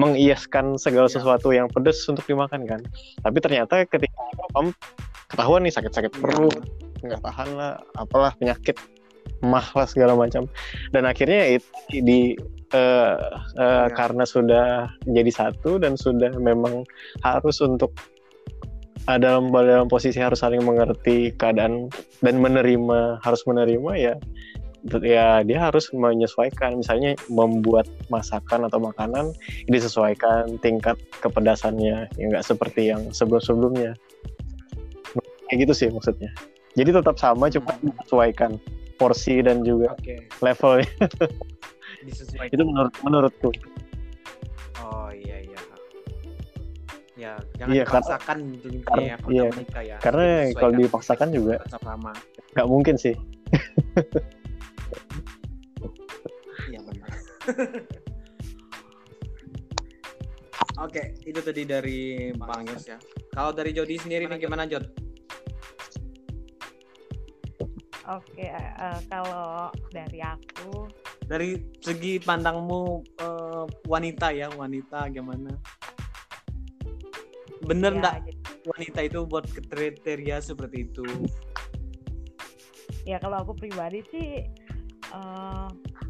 mengiaskan 0.00 0.80
segala 0.80 1.12
Iya. 1.12 1.20
sesuatu 1.20 1.52
yang 1.52 1.68
pedas 1.68 2.00
untuk 2.08 2.24
dimakan 2.24 2.64
kan 2.64 2.80
tapi 3.20 3.38
ternyata 3.44 3.84
ketika 3.84 4.16
kamu 4.56 4.72
ketahuan 5.28 5.60
nih 5.68 5.74
sakit-sakit 5.76 6.12
Iya. 6.16 6.20
perut 6.24 6.56
nggak 7.04 7.20
tahan 7.20 7.48
lah 7.52 7.72
apalah 8.00 8.32
penyakit 8.40 8.80
mah 9.44 9.68
lah 9.76 9.84
segala 9.84 10.16
macam 10.16 10.48
dan 10.96 11.04
akhirnya 11.04 11.60
itu 11.60 11.68
di 12.00 12.32
eh, 12.72 12.80
eh, 12.80 13.14
Iya. 13.60 13.92
karena 13.92 14.24
sudah 14.24 14.88
menjadi 15.04 15.52
satu 15.52 15.76
dan 15.76 16.00
sudah 16.00 16.32
memang 16.40 16.88
harus 17.20 17.60
untuk 17.60 17.92
dalam 19.06 19.52
dalam 19.52 19.88
posisi 19.88 20.16
harus 20.16 20.40
saling 20.40 20.64
mengerti 20.64 21.32
keadaan 21.36 21.92
dan 22.24 22.40
menerima 22.40 23.20
harus 23.20 23.44
menerima 23.44 23.92
ya 24.00 24.14
ya 25.00 25.40
dia 25.44 25.58
harus 25.60 25.88
menyesuaikan. 25.92 26.80
Misalnya 26.80 27.16
membuat 27.32 27.88
masakan 28.12 28.68
atau 28.68 28.80
makanan 28.80 29.32
disesuaikan 29.68 30.60
tingkat 30.60 31.00
kepedasannya 31.24 32.08
ya 32.16 32.24
nggak 32.28 32.44
seperti 32.44 32.92
yang 32.92 33.08
sebelum 33.12 33.40
sebelumnya 33.40 33.92
kayak 35.48 35.68
gitu 35.68 35.72
sih 35.72 35.88
maksudnya. 35.92 36.32
Jadi 36.74 36.90
tetap 36.90 37.16
sama 37.16 37.46
cuma 37.48 37.72
disesuaikan 37.80 38.58
porsi 38.98 39.42
dan 39.42 39.62
juga 39.62 39.94
Oke, 39.94 40.26
levelnya. 40.42 40.90
Disesuaikan. 42.04 42.52
itu 42.52 42.62
menurut 42.66 42.94
menurutku. 43.00 43.50
Oh 44.82 45.08
iya 45.14 45.40
iya. 45.46 45.53
Ya, 47.24 47.40
jangan 47.56 47.72
Iya, 47.72 47.84
karena- 47.88 48.04
dipaksakan 48.04 48.36
gitu 48.52 48.66
karena- 48.84 49.00
ya 49.08 49.16
kalau 49.16 49.32
iya. 49.32 49.48
menikah 49.48 49.80
ya. 49.82 49.96
Karena 49.96 50.26
kalau 50.52 50.72
dipaksakan 50.76 51.28
juga- 51.32 51.60
sama. 51.72 52.12
nggak 52.52 52.68
mungkin 52.68 52.94
sih 52.94 53.14
Iya 56.68 56.80
benar. 56.84 57.08
Oke, 60.84 61.02
itu 61.22 61.40
tadi 61.40 61.62
dari 61.64 62.00
Bang 62.34 62.66
Yos 62.66 62.84
ya. 62.84 62.98
Kalau 63.30 63.50
dari 63.50 63.70
Jody 63.70 63.96
sendiri 63.96 64.26
nih 64.26 64.36
gimana 64.36 64.66
Jod? 64.66 64.84
Oke, 68.04 68.44
eh, 68.44 68.98
kalau 69.08 69.72
dari 69.88 70.20
aku, 70.20 70.90
Dari 71.24 71.56
segi 71.80 72.20
pandangmu 72.20 73.00
eh, 73.16 73.64
wanita 73.88 74.28
ya, 74.28 74.52
wanita 74.52 75.08
gimana? 75.08 75.56
Bener 77.64 77.90
ya, 77.90 77.98
nggak 77.98 78.14
jadi- 78.22 78.38
wanita 78.64 79.00
itu 79.02 79.18
buat 79.24 79.44
kriteria 79.46 80.36
seperti 80.40 80.84
itu? 80.84 81.04
ya 83.04 83.16
kalau 83.18 83.36
aku 83.38 83.52
pribadi 83.54 84.00
sih 84.08 84.48
eh, 85.10 85.68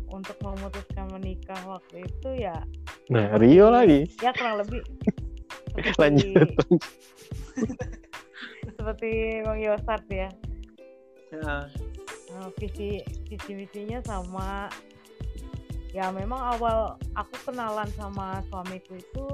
untuk 0.08 0.38
memutuskan 0.40 1.11
menikah 1.11 1.58
waktu 1.64 2.04
itu 2.04 2.30
ya, 2.40 2.62
Nah, 3.06 3.34
Rio 3.34 3.66
lagi. 3.68 4.06
ya 4.18 4.30
kurang 4.30 4.62
lebih 4.62 4.80
seperti, 5.75 5.99
Lanjut. 5.99 6.49
seperti 8.76 9.11
Bang 9.42 9.61
Yosat 9.61 10.02
ya. 10.08 10.28
Ya, 11.32 11.66
Eh, 12.26 12.49
visi 12.56 12.99
visi 13.25 13.52
misinya 13.54 14.02
sama 14.02 14.66
ya 15.90 16.11
memang 16.11 16.40
awal 16.52 16.78
aku 17.14 17.34
kenalan 17.44 17.87
sama 17.94 18.42
suamiku 18.44 18.94
itu 18.94 19.26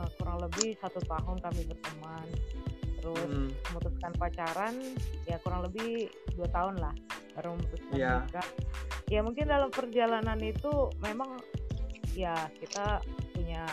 eh, 0.00 0.08
kurang 0.16 0.38
lebih 0.40 0.74
satu 0.80 1.00
tahun 1.04 1.36
kami 1.44 1.60
berteman 1.68 2.26
terus 3.00 3.28
hmm, 3.32 3.48
memutuskan 3.72 4.12
pacaran 4.16 4.74
ya 5.24 5.36
kurang 5.40 5.64
lebih 5.68 6.08
dua 6.36 6.48
tahun 6.52 6.74
lah 6.80 6.94
baru 7.36 7.56
memutuskan 7.56 7.96
Iya. 7.96 8.14
nikah 8.24 8.48
ya 9.08 9.20
mungkin 9.24 9.44
dalam 9.48 9.70
perjalanan 9.72 10.38
itu 10.40 10.72
memang 11.00 11.40
ya 12.12 12.34
kita 12.60 13.00
punya 13.32 13.64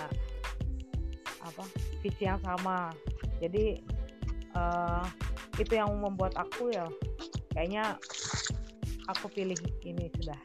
apa 1.43 1.63
visi 2.03 2.24
yang 2.24 2.39
sama 2.43 2.91
jadi 3.43 3.79
eh, 4.55 5.05
itu 5.57 5.74
yang 5.75 5.89
membuat 5.98 6.38
aku 6.38 6.69
ya 6.72 6.86
kayaknya 7.51 7.98
aku 9.10 9.27
pilih 9.34 9.57
ini 9.84 10.12
sudah 10.19 10.38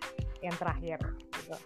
yang 0.43 0.55
terakhir 0.59 0.99
gitu. 1.39 1.57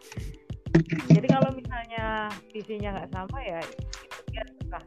Jadi 0.85 1.27
kalau 1.31 1.51
misalnya 1.57 2.29
visinya 2.53 2.89
nggak 3.01 3.11
sama 3.13 3.39
ya 3.41 3.61
itu 3.65 4.21
dia 4.33 4.45
susah. 4.61 4.83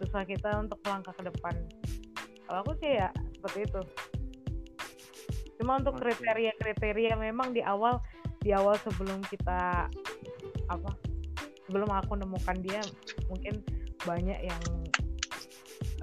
Susah 0.00 0.22
kita 0.24 0.50
untuk 0.60 0.78
melangkah 0.84 1.14
ke 1.16 1.22
depan. 1.28 1.54
Kalau 2.46 2.58
aku 2.64 2.72
sih 2.80 2.96
ya 3.00 3.08
seperti 3.36 3.68
itu. 3.68 3.80
Cuma 5.56 5.80
untuk 5.80 5.96
Oke. 5.96 6.12
kriteria-kriteria 6.12 7.16
memang 7.16 7.56
di 7.56 7.64
awal 7.64 8.00
di 8.44 8.52
awal 8.52 8.76
sebelum 8.78 9.24
kita 9.26 9.90
apa 10.70 10.90
sebelum 11.66 11.90
aku 11.90 12.14
nemukan 12.14 12.62
dia 12.62 12.78
mungkin 13.26 13.58
banyak 14.06 14.38
yang 14.38 14.62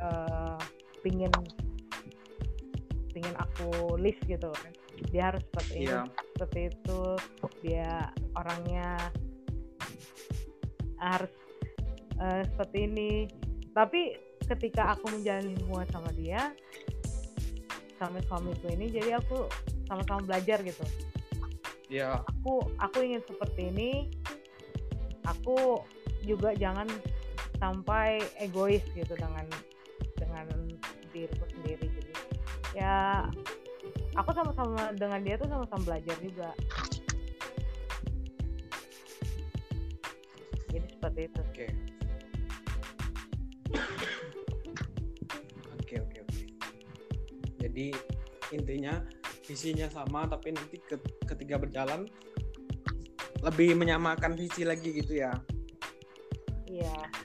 eh, 0.04 0.60
pingin 1.00 1.32
pingin 3.16 3.36
aku 3.40 3.96
list 3.96 4.20
gitu 4.28 4.52
kan 4.52 4.74
dia 5.12 5.34
harus 5.34 5.44
seperti 5.50 5.74
ini 5.82 5.86
Iya. 5.90 6.02
seperti 6.34 6.60
itu. 6.70 7.02
Dia 7.66 7.92
orangnya 8.38 8.90
harus 11.02 11.34
eh, 12.22 12.44
seperti 12.54 12.78
ini. 12.88 13.12
Tapi 13.74 14.02
ketika 14.46 14.94
aku 14.94 15.10
menjalani 15.10 15.56
hubungan 15.66 15.88
sama 15.90 16.12
dia 16.14 16.52
sama 17.98 18.20
suamiku 18.28 18.68
ini 18.68 18.92
jadi 18.92 19.18
aku 19.18 19.48
sama-sama 19.88 20.22
belajar 20.28 20.60
gitu. 20.62 20.84
Ya, 21.88 22.20
aku 22.26 22.68
aku 22.82 22.98
ingin 23.06 23.22
seperti 23.24 23.70
ini. 23.70 23.92
Aku 25.24 25.80
juga 26.28 26.52
jangan 26.56 26.88
sampai 27.64 28.20
egois 28.44 28.84
gitu 28.92 29.16
dengan 29.16 29.48
dengan 30.20 30.48
diriku 31.16 31.46
sendiri 31.48 31.86
jadi 31.88 32.14
ya 32.76 32.98
aku 34.14 34.30
sama-sama 34.34 34.94
dengan 34.94 35.20
dia 35.26 35.36
tuh 35.38 35.50
sama-sama 35.50 35.82
belajar 35.84 36.18
juga 36.22 36.50
jadi 40.74 40.88
seperti 40.90 41.20
itu 41.30 41.40
oke. 41.42 41.68
Oke, 45.78 45.96
oke, 46.02 46.18
oke. 46.26 46.42
Jadi 47.62 47.88
intinya 48.50 48.98
visinya 49.46 49.86
sama 49.94 50.26
tapi 50.26 50.56
nanti 50.56 50.82
ke- 50.82 51.02
ketika 51.30 51.62
berjalan 51.62 52.10
lebih 53.46 53.76
menyamakan 53.78 54.34
visi 54.34 54.66
lagi 54.66 54.96
gitu 54.98 55.22
ya. 55.22 55.34
iya 56.66 56.90
Ya. 56.90 57.23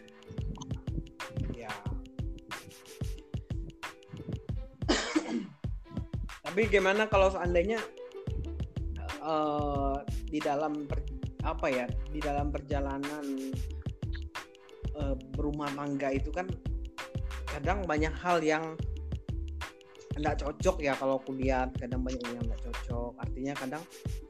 Tapi 6.59 6.75
gimana 6.75 7.07
kalau 7.07 7.31
seandainya 7.31 7.79
eh, 9.23 9.97
di 10.27 10.43
dalam 10.43 10.91
per- 10.91 11.07
apa 11.47 11.71
ya 11.71 11.87
di 12.11 12.19
dalam 12.19 12.51
perjalanan 12.51 13.23
eh, 14.91 15.15
berumah 15.39 15.71
tangga 15.79 16.11
itu 16.11 16.35
kan 16.35 16.51
kadang 17.47 17.87
banyak 17.87 18.11
hal 18.11 18.43
yang 18.43 18.75
tidak 20.19 20.35
cocok 20.43 20.83
ya 20.83 20.99
kalau 20.99 21.23
aku 21.23 21.39
lihat 21.39 21.79
kadang 21.79 22.03
banyak 22.03 22.27
yang 22.27 22.43
tidak 22.51 22.61
cocok. 22.67 23.13
Artinya 23.23 23.55
kadang 23.55 23.83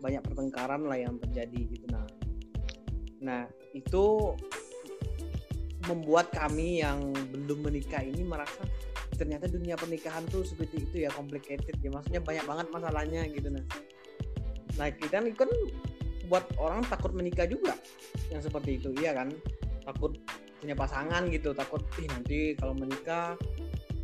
banyak 0.05 0.21
pertengkaran 0.21 0.85
lah 0.85 1.01
yang 1.01 1.17
terjadi 1.17 1.61
gitu. 1.65 1.89
Nah 1.89 2.05
nah 3.25 3.43
itu 3.73 4.37
membuat 5.89 6.29
kami 6.37 6.85
yang 6.85 7.09
belum 7.33 7.73
menikah 7.73 8.05
ini 8.05 8.21
merasa 8.21 8.69
ternyata 9.19 9.51
dunia 9.51 9.75
pernikahan 9.75 10.23
tuh 10.31 10.47
seperti 10.47 10.87
itu 10.87 11.05
ya 11.05 11.11
complicated 11.11 11.75
ya. 11.83 11.91
Maksudnya 11.91 12.23
banyak 12.23 12.45
banget 12.47 12.67
masalahnya 12.71 13.23
gitu 13.29 13.51
nah 13.51 13.65
nah 14.79 14.87
kita 14.95 15.19
kan 15.35 15.51
buat 16.31 16.47
orang 16.55 16.87
takut 16.87 17.11
menikah 17.11 17.51
juga 17.51 17.75
yang 18.31 18.39
seperti 18.39 18.79
itu 18.79 18.95
iya 19.03 19.11
kan? 19.13 19.35
Takut 19.83 20.15
punya 20.63 20.75
pasangan 20.79 21.27
gitu 21.35 21.51
takut 21.51 21.83
ih 21.99 22.07
nanti 22.07 22.55
kalau 22.55 22.79
menikah 22.79 23.35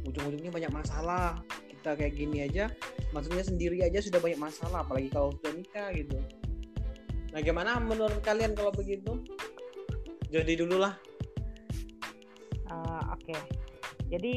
ujung-ujungnya 0.05 0.51
banyak 0.51 0.73
masalah 0.75 1.39
kita 1.71 1.95
kayak 1.95 2.15
gini 2.19 2.51
aja. 2.51 2.69
Maksudnya 3.15 3.47
sendiri 3.47 3.79
aja 3.87 4.03
sudah 4.03 4.19
banyak 4.19 4.41
masalah 4.43 4.83
apalagi 4.83 5.09
kalau 5.15 5.31
sudah 5.39 5.55
nikah 5.55 5.89
gitu. 5.95 6.19
Nah 7.31 7.39
gimana 7.39 7.79
menurut 7.79 8.19
kalian 8.27 8.59
kalau 8.59 8.75
begitu? 8.75 9.23
Jadi 10.35 10.59
dulu 10.59 10.83
lah 10.83 10.99
Eh, 12.75 13.03
oke. 13.13 13.37
Jadi 14.11 14.35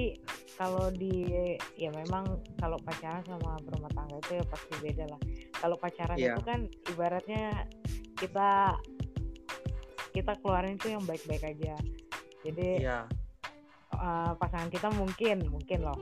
kalau 0.57 0.89
di 0.89 1.29
ya 1.77 1.93
memang 1.93 2.41
kalau 2.57 2.81
pacaran 2.81 3.21
sama 3.29 3.61
berumah 3.61 3.93
tangga 3.93 4.17
itu 4.17 4.41
ya 4.41 4.45
pasti 4.49 4.73
beda 4.81 5.05
lah. 5.05 5.21
Kalau 5.53 5.75
pacaran 5.77 6.17
Iya. 6.17 6.33
itu 6.33 6.41
kan 6.41 6.59
ibaratnya 6.89 7.45
kita 8.17 8.73
kita 10.17 10.33
keluarin 10.41 10.81
itu 10.81 10.97
yang 10.97 11.05
baik-baik 11.05 11.45
aja. 11.45 11.77
Jadi 12.41 12.81
iya. 12.81 13.05
eh, 13.93 14.31
pasangan 14.33 14.73
kita 14.73 14.89
mungkin 14.97 15.45
mungkin 15.45 15.79
loh. 15.85 16.01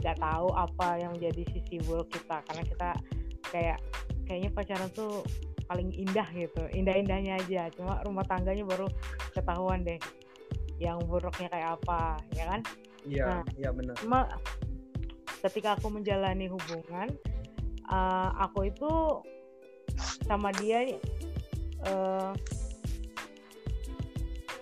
Nggak 0.00 0.16
tahu 0.16 0.48
apa 0.56 0.96
yang 0.96 1.12
menjadi 1.12 1.44
sisi 1.52 1.76
buruk 1.84 2.08
kita. 2.08 2.40
Karena 2.48 2.64
kita 2.64 2.90
kayak 3.52 3.78
kayaknya 4.24 4.50
pacaran 4.56 4.88
tuh 4.96 5.20
paling 5.68 5.92
indah 5.92 6.24
gitu. 6.32 6.64
Indah-indahnya 6.72 7.36
aja. 7.36 7.68
Cuma 7.76 8.00
rumah 8.00 8.24
tangganya 8.24 8.64
baru 8.64 8.88
ketahuan 9.36 9.84
deh 9.84 10.00
yang 10.80 10.96
buruknya 11.04 11.52
kayak 11.52 11.76
apa 11.76 12.16
ya 12.32 12.48
kan 12.48 12.64
iya 13.08 13.40
Nah. 13.40 13.44
iya 13.56 13.70
benar 13.72 13.94
cuma 14.00 14.20
ketika 15.40 15.76
aku 15.78 15.88
menjalani 15.88 16.46
hubungan 16.52 17.08
eh, 17.88 18.28
aku 18.40 18.68
itu 18.68 18.92
sama 20.28 20.52
dia 20.60 20.96
eh, 21.84 22.30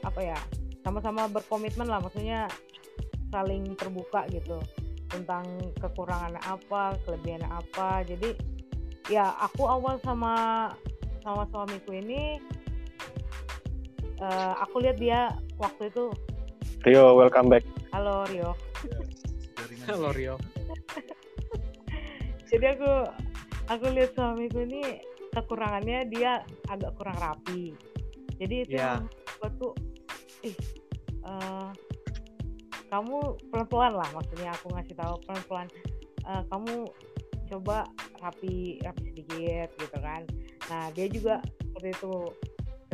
apa 0.06 0.20
ya 0.22 0.38
sama-sama 0.86 1.28
berkomitmen 1.28 1.90
lah 1.90 2.00
maksudnya 2.00 2.48
saling 3.28 3.76
terbuka 3.76 4.24
gitu 4.32 4.56
tentang 5.08 5.44
kekurangan 5.80 6.36
apa 6.44 6.96
kelebihan 7.04 7.44
apa 7.44 8.04
jadi 8.08 8.32
ya 9.08 9.36
aku 9.40 9.68
awal 9.68 10.00
sama 10.00 10.68
sama 11.20 11.44
suamiku 11.52 11.92
ini 11.92 12.40
eh, 14.20 14.52
aku 14.62 14.80
lihat 14.80 14.96
dia 14.96 15.34
waktu 15.60 15.90
itu 15.92 16.08
Rio, 16.86 17.18
welcome 17.18 17.50
back. 17.50 17.66
Halo 17.98 18.22
Rio 18.30 18.54
Jaringan 19.58 19.86
Halo 19.90 20.08
Rio 20.14 20.34
jadi 22.46 22.78
aku 22.78 22.92
aku 23.66 23.84
lihat 23.90 24.14
suamiku 24.14 24.62
ini 24.62 25.02
kekurangannya 25.34 26.06
dia 26.08 26.40
agak 26.70 26.94
kurang 26.96 27.18
rapi. 27.20 27.76
Jadi 28.38 28.54
itu 28.64 28.78
Iya. 28.78 29.02
yang 29.02 29.04
buat 29.42 29.52
tuh 29.58 29.74
ih 30.46 30.54
eh, 31.26 31.68
kamu 32.88 33.18
pelan-pelan 33.52 33.98
lah 33.98 34.08
maksudnya 34.14 34.54
aku 34.54 34.72
ngasih 34.72 34.94
tahu 34.94 35.14
pelan-pelan 35.26 35.68
eh, 36.22 36.42
kamu 36.54 36.74
coba 37.50 37.84
rapi 38.22 38.78
rapi 38.80 39.02
sedikit 39.10 39.68
gitu 39.74 39.98
kan. 39.98 40.22
Nah 40.70 40.88
dia 40.94 41.10
juga 41.10 41.42
seperti 41.60 41.98
itu 41.98 42.14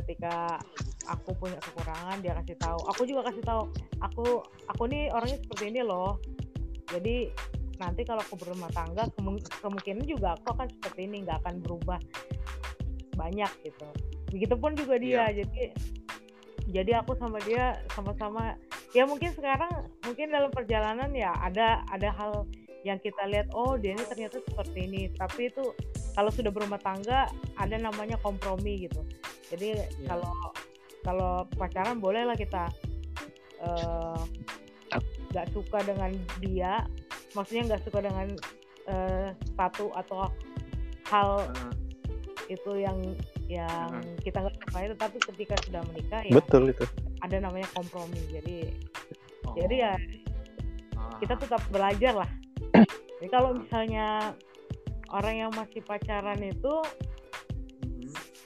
ketika 0.01 0.59
aku 1.07 1.37
punya 1.37 1.59
kekurangan 1.61 2.19
dia 2.21 2.33
kasih 2.43 2.57
tahu. 2.59 2.81
Aku 2.95 3.03
juga 3.05 3.29
kasih 3.31 3.45
tahu 3.45 3.63
aku 4.01 4.27
aku 4.69 4.83
nih 4.89 5.11
orangnya 5.13 5.39
seperti 5.41 5.65
ini 5.73 5.81
loh. 5.85 6.19
Jadi 6.91 7.33
nanti 7.81 8.07
kalau 8.07 8.23
aku 8.23 8.39
berumah 8.39 8.71
tangga 8.71 9.11
kemung- 9.19 9.43
kemungkinan 9.61 10.05
juga 10.07 10.39
aku 10.39 10.55
akan 10.55 10.69
seperti 10.79 11.11
ini 11.11 11.27
nggak 11.27 11.43
akan 11.43 11.55
berubah 11.65 11.99
banyak 13.19 13.51
gitu. 13.63 13.89
Begitupun 14.31 14.75
juga 14.79 14.95
dia. 14.99 15.31
Jadi 15.31 15.75
jadi 16.71 17.05
aku 17.05 17.13
sama 17.21 17.39
dia 17.45 17.77
sama-sama 17.93 18.57
ya 18.97 19.05
mungkin 19.05 19.37
sekarang 19.37 19.69
mungkin 20.07 20.33
dalam 20.33 20.49
perjalanan 20.49 21.13
ya 21.13 21.35
ada 21.37 21.85
ada 21.93 22.09
hal 22.15 22.49
yang 22.89 22.97
kita 23.01 23.21
lihat 23.29 23.49
oh 23.53 23.77
dia 23.77 23.97
ini 23.97 24.05
ternyata 24.07 24.41
seperti 24.41 24.79
ini. 24.87 25.03
Tapi 25.13 25.51
itu 25.53 25.75
kalau 26.15 26.31
sudah 26.31 26.55
berumah 26.55 26.79
tangga 26.79 27.27
ada 27.59 27.77
namanya 27.77 28.17
kompromi 28.23 28.87
gitu. 28.87 29.03
Jadi 29.51 29.77
Iya. 29.77 29.87
kalau 30.09 30.33
kalau 31.05 31.45
pacaran 31.55 32.01
bolehlah 32.01 32.35
kita 32.35 32.67
eh, 33.61 34.21
nggak 35.31 35.47
suka 35.53 35.79
dengan 35.85 36.11
dia 36.41 36.83
maksudnya 37.37 37.75
nggak 37.75 37.83
suka 37.87 37.99
dengan 38.03 38.33
eh, 38.89 39.29
sepatu 39.45 39.93
atau 39.95 40.29
hal 41.09 41.45
Nah, 41.53 41.73
itu 42.53 42.73
yang 42.77 42.99
yang 43.49 43.89
Hmm. 43.93 44.17
kita 44.21 44.41
nggak 44.41 44.57
suka 44.69 44.79
itu 44.85 44.95
tapi 45.01 45.17
ketika 45.33 45.55
sudah 45.65 45.81
menikah 45.89 46.21
ya 46.25 46.33
betul 46.33 46.69
itu 46.69 46.85
ada 47.25 47.37
namanya 47.41 47.69
kompromi 47.73 48.21
jadi 48.33 48.73
oh. 49.49 49.55
jadi 49.57 49.77
ya 49.77 49.95
Ah. 50.95 51.17
kita 51.21 51.35
tetap 51.37 51.61
belajar 51.69 52.15
lah 52.17 52.31
jadi 53.21 53.29
kalau 53.33 53.57
misalnya 53.57 54.33
orang 55.09 55.47
yang 55.47 55.51
masih 55.55 55.81
pacaran 55.81 56.43
itu. 56.43 56.75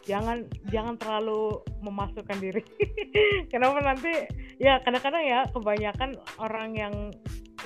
Jangan 0.08 0.42
jangan 0.72 0.96
terlalu 0.96 1.60
memasukkan 1.84 2.40
diri. 2.40 2.64
Kenapa 3.52 3.84
nanti 3.84 4.08
ya 4.56 4.80
kadang-kadang 4.80 5.22
ya 5.22 5.44
kebanyakan 5.52 6.16
orang 6.40 6.72
yang 6.72 6.94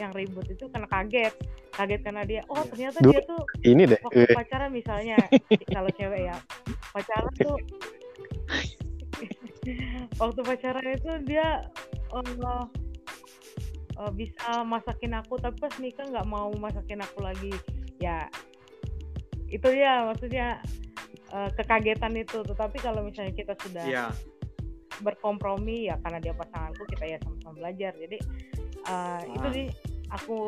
yang 0.03 0.11
ribut 0.11 0.51
itu 0.51 0.67
karena 0.69 0.91
kaget. 0.91 1.31
Kaget 1.73 2.01
karena 2.03 2.23
dia 2.27 2.43
oh 2.51 2.59
Iya. 2.59 2.69
ternyata 2.69 2.99
Dulu- 3.01 3.13
dia 3.15 3.21
tuh 3.25 3.43
ini 3.63 3.83
deh 3.87 4.01
waktu 4.03 4.27
eh, 4.27 4.35
pacaran 4.35 4.71
misalnya 4.75 5.17
kalau 5.71 5.91
cewek 5.95 6.21
ya. 6.27 6.37
Pacaran 6.91 7.33
tuh 7.39 7.57
waktu 10.21 10.41
pacaran 10.43 10.87
itu 10.91 11.11
dia 11.25 11.47
eh, 12.13 12.65
eh, 14.03 14.13
bisa 14.13 14.67
masakin 14.67 15.15
aku 15.15 15.39
tapi 15.39 15.57
pas 15.63 15.75
nikah 15.79 16.11
nggak 16.11 16.27
mau 16.29 16.51
masakin 16.59 17.01
aku 17.01 17.23
lagi. 17.23 17.55
Ya 18.03 18.27
itu 19.47 19.69
ya 19.69 20.09
maksudnya 20.09 20.59
eh, 21.33 21.51
kekagetan 21.55 22.13
itu 22.15 22.45
tetapi 22.45 22.77
kalau 22.79 23.03
misalnya 23.03 23.33
kita 23.33 23.57
sudah 23.59 23.85
Iya. 23.85 24.07
berkompromi 25.01 25.89
ya 25.89 25.97
karena 25.99 26.21
dia 26.21 26.33
pasanganku 26.33 26.85
kita 26.87 27.05
ya 27.07 27.19
sama-sama 27.19 27.57
belajar 27.57 27.93
jadi 27.97 28.19
uh, 28.85 29.21
itu 29.27 29.47
Ah. 29.49 29.53
sih 29.53 29.67
aku 30.09 30.39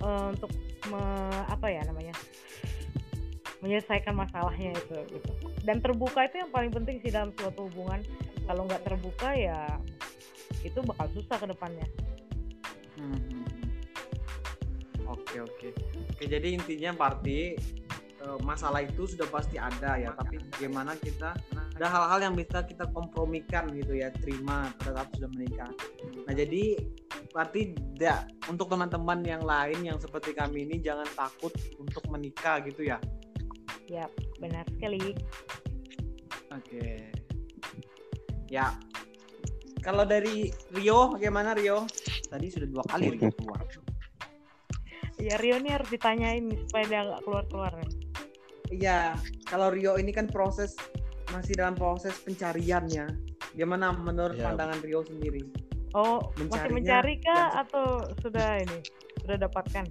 uh, 0.00 0.30
untuk 0.30 0.48
me- 0.86 1.44
apa 1.46 1.66
ya 1.66 1.82
namanya 1.84 2.14
menyelesaikan 3.60 4.14
masalahnya 4.14 4.72
itu 4.72 4.94
gitu 5.10 5.32
dan 5.64 5.80
terbuka 5.80 6.24
itu 6.24 6.36
yang 6.38 6.48
paling 6.48 6.70
penting 6.70 7.00
sih 7.00 7.10
dalam 7.10 7.32
suatu 7.34 7.66
hubungan 7.68 8.00
kalau 8.44 8.64
nggak 8.64 8.84
terbuka 8.84 9.32
ya 9.32 9.80
itu 10.62 10.78
bakal 10.80 11.06
susah 11.12 11.36
ke 11.36 11.46
depannya 11.46 11.86
Mhm. 12.94 13.42
Oke 15.04 15.42
oke. 15.42 15.68
Oke 16.08 16.24
jadi 16.24 16.54
intinya 16.54 16.94
party 16.94 17.58
masalah 18.42 18.80
itu 18.84 19.04
sudah 19.04 19.28
pasti 19.28 19.60
ada 19.60 19.96
ya, 20.00 20.10
tapi 20.16 20.40
bagaimana 20.52 20.96
kita 20.98 21.36
ada 21.54 21.86
hal-hal 21.86 22.30
yang 22.30 22.34
bisa 22.34 22.64
kita 22.64 22.88
kompromikan 22.90 23.68
gitu 23.74 23.98
ya, 23.98 24.08
terima 24.20 24.70
pada 24.80 25.02
saat 25.02 25.08
sudah 25.16 25.30
menikah. 25.32 25.70
Nah 26.24 26.34
jadi 26.34 26.78
berarti 27.34 27.74
tidak 27.74 28.30
untuk 28.46 28.70
teman-teman 28.70 29.20
yang 29.26 29.42
lain 29.42 29.82
yang 29.82 29.98
seperti 29.98 30.32
kami 30.32 30.64
ini 30.64 30.78
jangan 30.78 31.06
takut 31.18 31.50
untuk 31.82 32.06
menikah 32.06 32.62
gitu 32.62 32.86
ya. 32.86 33.02
ya 33.90 34.06
benar 34.38 34.64
sekali 34.70 35.12
Oke. 36.54 37.10
Ya. 38.46 38.70
Kalau 39.82 40.06
dari 40.06 40.48
Rio 40.72 41.12
bagaimana 41.12 41.52
Rio? 41.52 41.84
Tadi 42.30 42.46
sudah 42.48 42.68
dua 42.70 42.84
kali 42.86 43.18
Rio 43.18 43.30
keluar. 43.34 43.60
ya 45.18 45.34
Rio 45.40 45.56
ini 45.58 45.70
harus 45.72 45.88
ditanyain 45.90 46.46
supaya 46.68 46.84
dia 46.86 47.00
nggak 47.06 47.22
keluar 47.26 47.44
keluar 47.50 47.72
Iya, 48.74 49.14
kalau 49.46 49.70
Rio 49.70 49.94
ini 49.94 50.10
kan 50.10 50.26
proses 50.26 50.74
masih 51.30 51.54
dalam 51.54 51.72
proses 51.72 52.12
pencariannya. 52.20 53.06
Gimana 53.54 53.94
menurut 53.94 54.34
Ya. 54.34 54.44
pandangan 54.44 54.82
Rio 54.82 55.00
sendiri? 55.00 55.40
oh 55.94 56.18
masih 56.50 56.74
mencari 56.74 57.22
kah 57.22 57.62
atau 57.62 58.02
sudah 58.18 58.58
ini 58.58 58.82
sudah 59.22 59.38
dapatkan 59.38 59.86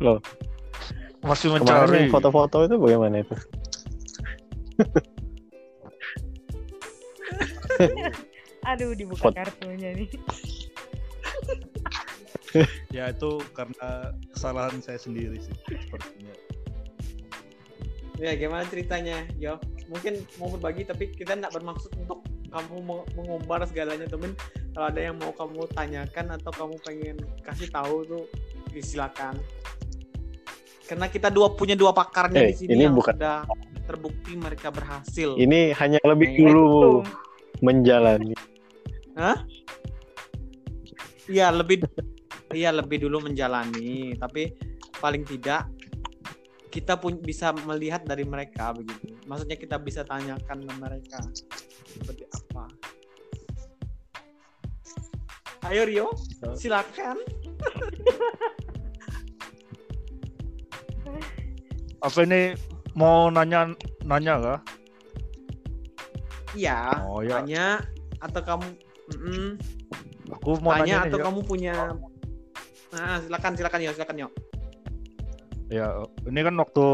Masih 1.20 1.52
kemarin 1.52 1.60
mencari. 1.60 2.08
foto-foto 2.08 2.64
itu 2.64 2.80
bagaimana 2.80 3.20
itu 3.20 3.36
aduh 8.64 8.96
dibuka 8.96 9.28
Fot- 9.28 9.36
kartunya 9.36 9.92
nih 9.92 10.08
Ya 12.88 13.12
itu 13.12 13.44
karena 13.52 14.08
kesalahan 14.32 14.80
saya 14.80 14.96
sendiri 14.96 15.36
sih 15.36 15.52
sepertinya. 15.68 16.32
Ya, 18.18 18.34
gimana 18.34 18.66
ceritanya, 18.66 19.22
Yo? 19.34 19.62
Mungkin 19.86 20.26
mau 20.36 20.50
berbagi 20.50 20.82
tapi 20.82 21.08
kita 21.08 21.32
nggak 21.32 21.54
bermaksud 21.54 21.94
untuk 21.96 22.26
kamu 22.50 22.82
mengumbar 23.14 23.62
segalanya, 23.64 24.04
temen. 24.04 24.34
Kalau 24.74 24.86
ada 24.86 25.00
yang 25.00 25.16
mau 25.16 25.30
kamu 25.30 25.70
tanyakan 25.70 26.34
atau 26.34 26.50
kamu 26.50 26.74
pengen 26.82 27.16
kasih 27.40 27.70
tahu 27.70 28.02
tuh, 28.04 28.24
ya 28.70 28.82
silakan. 28.82 29.38
Karena 30.84 31.06
kita 31.06 31.28
dua 31.28 31.52
punya 31.52 31.76
dua 31.76 31.92
pakarnya 31.92 32.42
Eh, 32.42 32.50
di 32.50 32.56
sini 32.58 32.70
ini 32.74 32.82
yang 32.84 32.96
bukan- 32.96 33.14
sudah 33.14 33.44
terbukti 33.84 34.32
mereka 34.34 34.68
berhasil. 34.68 35.36
ini 35.36 35.72
hanya 35.72 36.00
lebih 36.02 36.26
Nah, 36.28 36.36
dulu 36.42 36.68
menjalani 37.60 38.32
Iya 41.28 41.52
lebih 41.52 41.84
iya 42.50 42.72
lebih 42.72 43.04
dulu 43.04 43.20
menjalani 43.20 44.16
tapi 44.16 44.56
paling 44.96 45.24
tidak 45.24 45.68
kita 46.68 47.00
pun 47.00 47.16
bisa 47.20 47.52
melihat 47.64 48.04
dari 48.04 48.24
mereka 48.24 48.72
begitu. 48.76 49.16
Maksudnya 49.24 49.56
kita 49.56 49.76
bisa 49.80 50.04
tanyakan 50.04 50.64
ke 50.68 50.74
mereka 50.76 51.20
seperti 51.88 52.24
apa. 52.28 52.64
Ayo 55.68 55.84
Rio 55.88 56.08
silakan. 56.54 57.18
Apa 61.98 62.22
ini? 62.22 62.54
Mau 62.94 63.26
nanya 63.26 63.74
nanya 64.06 64.38
kah? 64.38 64.62
iya 66.58 66.78
Oh 67.06 67.20
ya, 67.20 67.40
tanya 67.40 67.66
atau 68.18 68.40
kamu 68.42 68.66
Mm-mm. 69.14 69.46
aku 70.34 70.50
mau 70.60 70.74
tanya 70.76 70.84
nanya 70.84 70.98
atau 71.08 71.18
ya. 71.22 71.24
kamu 71.24 71.40
punya 71.46 71.74
nah 72.88 73.20
silakan 73.20 73.52
silakan 73.54 73.80
yo 73.84 73.90
silakan 73.94 74.16
yo 74.26 74.28
ya 75.68 76.04
ini 76.24 76.40
kan 76.40 76.54
waktu 76.56 76.86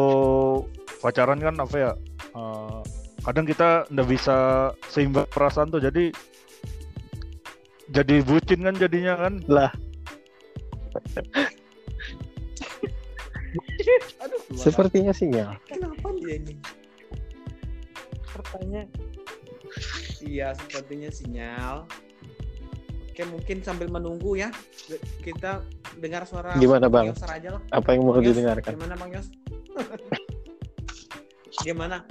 pacaran 0.99 1.39
kan 1.39 1.55
apa 1.63 1.77
ya 1.79 1.93
eh, 2.35 2.81
kadang 3.25 3.47
kita 3.47 3.89
nggak 3.89 4.09
bisa 4.11 4.37
seimbang 4.91 5.27
perasaan 5.31 5.71
tuh 5.71 5.81
jadi 5.81 6.11
jadi 7.93 8.25
bucin 8.25 8.65
kan 8.65 8.75
jadinya 8.81 9.15
kan. 9.17 9.45
Lah. 9.47 9.71
Aduh 14.25 14.41
sepertinya 14.57 15.13
sinyal 15.13 15.59
kenapa 15.69 16.15
dia 16.17 16.39
ini? 16.39 16.55
Pertanyaan 18.31 18.89
Iya, 20.25 20.57
sepertinya 20.57 21.11
sinyal. 21.13 21.77
Oke, 23.15 23.23
mungkin 23.31 23.63
sambil 23.63 23.87
menunggu 23.87 24.35
ya, 24.35 24.51
kita 25.23 25.63
dengar 26.03 26.27
suara 26.27 26.59
Gimana, 26.59 26.91
Bang? 26.91 27.15
Yos 27.15 27.23
aja 27.23 27.55
lah. 27.55 27.63
apa 27.71 27.95
yang 27.95 28.03
mau 28.03 28.19
Yos, 28.19 28.27
didengarkan 28.35 28.75
Gimana 28.75 28.99
Bang 28.99 29.15
Yos? 29.15 29.31
Gimana? 31.63 32.03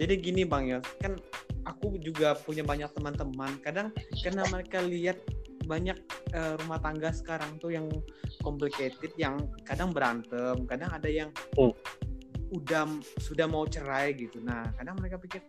Jadi 0.00 0.14
gini 0.24 0.48
Bang 0.48 0.64
Yos, 0.64 0.80
kan 0.96 1.20
aku 1.68 2.00
juga 2.00 2.32
punya 2.40 2.64
banyak 2.64 2.88
teman-teman. 2.96 3.60
Kadang 3.60 3.92
karena 4.24 4.48
mereka 4.48 4.80
lihat 4.80 5.20
banyak 5.68 6.00
eh, 6.32 6.54
rumah 6.56 6.80
tangga 6.80 7.12
sekarang 7.12 7.60
tuh 7.60 7.76
yang 7.76 7.92
complicated, 8.40 9.12
yang 9.20 9.36
kadang 9.68 9.92
berantem, 9.92 10.64
kadang 10.64 10.88
ada 10.88 11.06
yang 11.06 11.28
Hmm. 11.52 11.76
udah 12.48 12.88
sudah 13.20 13.44
mau 13.44 13.68
cerai 13.68 14.16
gitu. 14.16 14.40
Nah, 14.40 14.72
kadang 14.72 14.96
mereka 14.96 15.20
pikir 15.20 15.44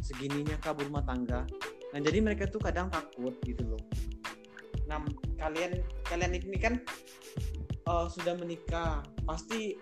segininya 0.00 0.56
kah 0.64 0.72
rumah 0.72 1.04
tangga. 1.04 1.44
Nah, 1.92 2.00
jadi 2.00 2.18
mereka 2.18 2.48
tuh 2.48 2.58
kadang 2.58 2.88
takut 2.88 3.36
gitu 3.44 3.62
loh. 3.66 3.82
Nah, 4.88 5.00
kalian 5.36 5.76
kalian 6.02 6.32
ini 6.34 6.58
kan 6.58 6.74
eh, 7.82 8.06
sudah 8.08 8.34
menikah, 8.34 9.02
pasti 9.22 9.76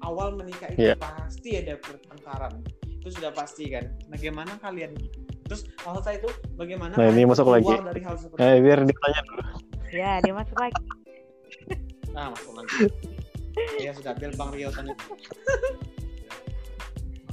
awal 0.00 0.34
menikah 0.34 0.66
itu 0.68 0.90
Iya. 0.90 0.96
pasti 0.98 1.50
ada 1.54 1.78
pertengkaran. 1.78 2.58
Itu 2.82 3.12
sudah 3.12 3.30
pasti 3.30 3.68
kan. 3.68 3.86
Nah, 4.08 4.16
gimana 4.16 4.58
kalian? 4.58 4.94
Terus 5.44 5.68
maksud 5.78 6.02
saya 6.02 6.16
itu 6.16 6.30
bagaimana 6.54 6.96
Nah, 6.96 7.06
ini 7.06 7.22
masuk 7.22 7.44
lagi. 7.46 7.68
dari 7.68 8.00
hal 8.00 8.16
seperti 8.16 8.40
eh 8.40 8.56
biar 8.58 8.78
ditanya 8.82 9.20
dulu 9.22 9.42
ya 9.92 10.12
dia 10.24 10.32
masuk 10.32 10.56
lagi 10.56 10.80
Ah, 12.16 12.32
masuk 12.32 12.52
nanti. 12.56 12.76
Iya 13.76 13.92
sudah 13.92 14.16
bel 14.16 14.32
Bang 14.32 14.48
Rio 14.56 14.72
tanya. 14.72 14.96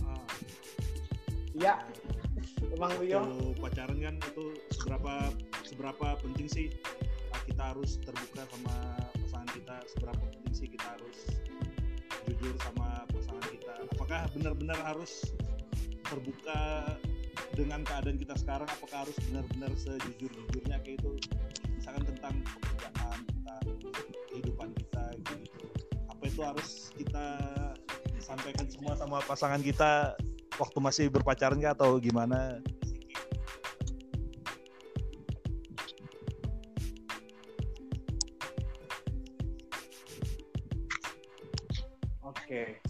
Ah, 0.03 0.23
Iya. 1.55 1.73
Bang 2.79 2.95
waktu 2.95 3.11
Rio. 3.11 3.51
pacaran 3.59 3.99
kan 3.99 4.15
itu 4.23 4.55
seberapa 4.71 5.35
seberapa 5.67 6.15
penting 6.23 6.47
sih 6.47 6.67
ah, 7.35 7.43
kita 7.43 7.75
harus 7.75 7.99
terbuka 7.99 8.47
sama 8.47 8.95
pasangan 9.19 9.49
kita? 9.51 9.75
Seberapa 9.91 10.23
penting 10.31 10.53
sih 10.55 10.67
kita 10.71 10.87
harus 10.95 11.17
jujur 12.23 12.55
sama 12.63 13.03
pasangan 13.11 13.43
kita? 13.51 13.73
Apakah 13.83 14.31
benar-benar 14.31 14.79
harus 14.79 15.27
terbuka 16.07 16.87
dengan 17.59 17.83
keadaan 17.83 18.15
kita 18.15 18.39
sekarang? 18.39 18.71
Apakah 18.71 19.03
harus 19.03 19.17
benar-benar 19.27 19.75
sejujur-jujurnya? 19.75 20.79
Kayak 20.79 21.03
itu 21.03 21.11
misalkan 21.75 22.15
tentang 22.15 22.39
pekerjaan 22.47 23.17
tentang 23.27 23.63
kehidupan 24.31 24.71
kita 24.79 25.03
gitu. 25.27 25.67
Apa 26.07 26.23
itu 26.31 26.41
harus 26.47 26.95
kita 26.95 27.27
sampaikan 28.23 28.71
semua 28.71 28.95
sama 28.95 29.19
pasangan 29.27 29.59
kita 29.59 30.15
waktu 30.59 30.77
masih 30.83 31.05
berpacaran 31.07 31.57
kah 31.63 31.71
atau 31.71 31.95
gimana 31.97 32.59
Oke. 42.49 42.81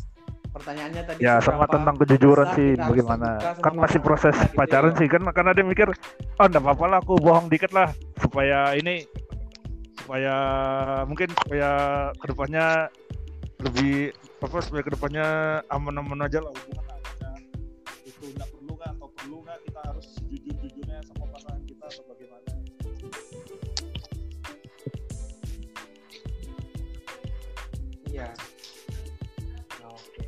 Pertanyaannya 0.55 1.01
tadi 1.03 1.19
Ya 1.19 1.43
sama 1.43 1.67
tentang 1.67 1.99
kejujuran 1.99 2.47
sih 2.55 2.79
bagaimana 2.79 3.59
kan 3.59 3.75
masih 3.75 3.99
proses 3.99 4.31
kita 4.31 4.47
gitu 4.47 4.55
pacaran 4.55 4.95
ya. 4.95 4.99
sih 5.03 5.07
kan 5.11 5.21
kan 5.35 5.45
ada 5.51 5.59
yang 5.59 5.67
mikir 5.67 5.91
oh 6.39 6.45
enggak 6.47 6.63
apa-apa 6.63 6.85
lah 6.87 6.97
aku 7.03 7.19
bohong 7.19 7.51
dikit 7.51 7.75
lah 7.75 7.91
supaya 8.23 8.71
ini 8.79 9.03
supaya 9.99 10.35
mungkin 11.03 11.27
supaya 11.43 11.69
ke 12.23 12.25
depannya 12.31 12.87
lebih 13.59 14.15
apa 14.39 14.57
supaya 14.63 14.81
ke 14.87 14.91
depannya 14.95 15.27
aman-aman 15.67 16.23
aja 16.23 16.39
lah 16.39 16.55
hubungan 16.55 16.98
atau 21.89 22.03
bagaimana 22.05 22.45
Iya. 28.09 28.27
Nah, 29.79 29.89
Oke. 29.93 30.23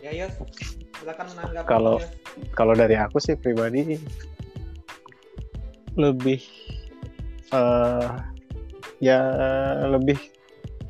Ya 0.00 0.12
Yos, 0.16 0.34
silakan 0.96 1.26
menanggapi. 1.34 1.66
Kalau- 1.68 2.00
Yos. 2.00 2.10
kalau 2.56 2.72
dari 2.72 2.96
aku 2.96 3.18
sih 3.20 3.36
pribadi 3.36 3.98
lebih 5.98 6.40
eh 7.50 8.06
ya 9.02 9.18
lebih 9.90 10.16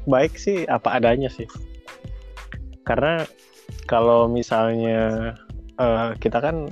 baik 0.05 0.37
sih 0.37 0.69
apa 0.69 1.01
adanya 1.01 1.33
sih 1.33 1.49
karena 2.85 3.25
kalau 3.89 4.29
misalnya 4.29 5.33
eh, 5.81 6.09
kita 6.21 6.39
kan 6.45 6.69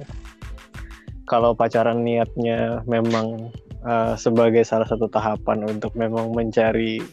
kalau 1.28 1.52
pacaran 1.52 2.00
niatnya 2.02 2.80
memang 2.88 3.52
eh, 3.84 4.14
sebagai 4.16 4.64
salah 4.64 4.88
satu 4.88 5.06
tahapan 5.12 5.68
untuk 5.68 5.92
memang 5.94 6.32
mencari 6.32 7.04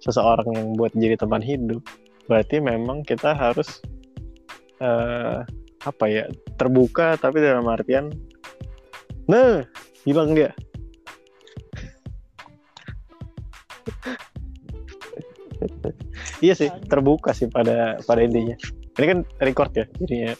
seseorang 0.00 0.48
yang 0.56 0.68
buat 0.74 0.90
jadi 0.96 1.20
teman 1.20 1.44
hidup 1.44 1.84
berarti 2.26 2.58
memang 2.58 3.04
kita 3.04 3.36
harus 3.36 3.84
eh, 4.80 5.44
apa 5.84 6.04
ya 6.08 6.24
terbuka 6.56 7.20
tapi 7.20 7.44
dalam 7.44 7.68
artian 7.68 8.08
nah 9.28 9.62
hilang 10.08 10.34
dia. 10.34 10.50
Iya 16.42 16.58
sih 16.58 16.70
terbuka 16.90 17.30
sih 17.30 17.46
pada 17.46 18.02
pada 18.02 18.18
intinya. 18.18 18.58
Ini 18.98 19.06
kan 19.06 19.18
record 19.38 19.70
ya 19.78 19.86
jadinya 20.02 20.34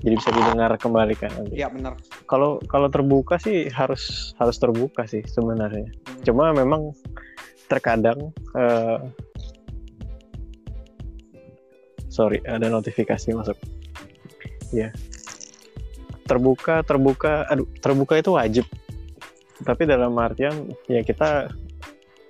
jadi 0.00 0.14
bisa 0.16 0.30
didengar 0.32 0.72
kembali 0.76 1.14
kan 1.14 1.28
nanti 1.36 1.60
Iya 1.60 1.68
benar. 1.68 1.94
kalau 2.24 2.56
kalau 2.64 2.88
terbuka 2.88 3.36
sih 3.36 3.68
harus 3.68 4.32
harus 4.40 4.56
terbuka 4.56 5.04
sih 5.04 5.20
sebenarnya. 5.28 5.92
Cuma 6.24 6.52
memang 6.56 6.96
terkadang 7.68 8.32
eh, 8.56 8.98
sorry 12.08 12.40
ada 12.44 12.66
notifikasi 12.66 13.30
masuk. 13.36 13.56
Ya 14.72 14.90
terbuka 16.24 16.86
terbuka 16.86 17.42
aduh 17.50 17.66
terbuka 17.82 18.14
itu 18.18 18.30
wajib. 18.34 18.66
Tapi 19.60 19.82
dalam 19.84 20.14
artian 20.16 20.70
ya 20.88 21.02
kita 21.02 21.50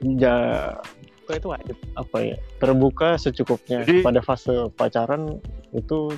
ya 0.03 0.37
itu 1.31 1.47
wajib. 1.47 1.77
Apa 1.95 2.17
ya? 2.25 2.37
Terbuka 2.59 3.15
secukupnya. 3.15 3.87
Jadi- 3.87 4.03
pada 4.03 4.19
fase 4.19 4.67
pacaran 4.75 5.39
itu 5.71 6.11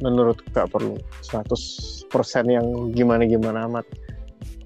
menurut 0.00 0.38
gak 0.54 0.70
perlu 0.70 0.96
100% 1.26 2.08
yang 2.46 2.66
gimana-gimana 2.94 3.66
amat. 3.70 3.86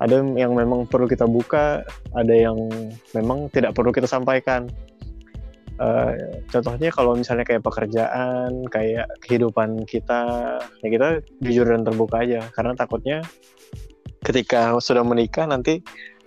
Ada 0.03 0.19
yang 0.35 0.59
memang 0.59 0.91
perlu 0.91 1.07
kita 1.07 1.31
buka 1.31 1.87
ada 2.19 2.35
yang 2.35 2.59
memang 3.15 3.47
tidak 3.55 3.73
perlu 3.79 3.95
kita 3.95 4.11
sampaikan. 4.11 4.67
Eh, 5.79 6.43
contohnya 6.51 6.91
kalau 6.93 7.17
misalnya 7.17 7.47
kayak 7.47 7.65
pekerjaan 7.65 8.67
kayak 8.69 9.09
kehidupan 9.25 9.89
kita 9.89 10.21
ya 10.85 10.89
kita 10.91 11.09
jujur 11.39 11.71
dan 11.71 11.87
terbuka 11.87 12.27
aja. 12.27 12.43
Karena 12.51 12.75
takutnya 12.75 13.23
ketika 14.27 14.75
sudah 14.83 15.07
menikah 15.07 15.47
nanti 15.47 15.79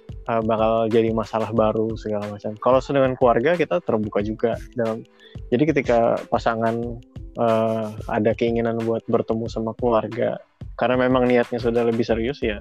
eh, 0.07 0.41
bakal 0.47 0.87
jadi 0.87 1.11
masalah 1.11 1.51
baru 1.51 1.99
segala 1.99 2.31
macam. 2.31 2.55
Kalau 2.55 2.79
dengan 2.79 3.13
keluarga 3.19 3.59
kita 3.59 3.83
terbuka 3.83 4.23
juga. 4.23 4.55
Dalam 4.71 5.03
jadi 5.51 5.63
ketika 5.67 6.15
pasangan 6.31 7.03
eh, 7.35 7.85
ada 8.07 8.31
keinginan 8.35 8.79
buat 8.83 9.03
bertemu 9.07 9.45
sama 9.51 9.71
keluarga. 9.77 10.39
Karena 10.75 11.07
memang 11.07 11.27
niatnya 11.27 11.59
sudah 11.59 11.87
lebih 11.87 12.03
serius 12.03 12.43
ya 12.43 12.59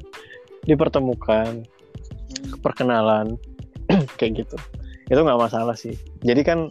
dipertemukan 0.64 1.66
perkenalan 2.64 3.36
kayak 4.18 4.44
gitu. 4.46 4.56
Itu 5.10 5.20
nggak 5.20 5.40
masalah 5.40 5.76
sih. 5.76 5.94
Jadi 6.24 6.42
kan 6.46 6.70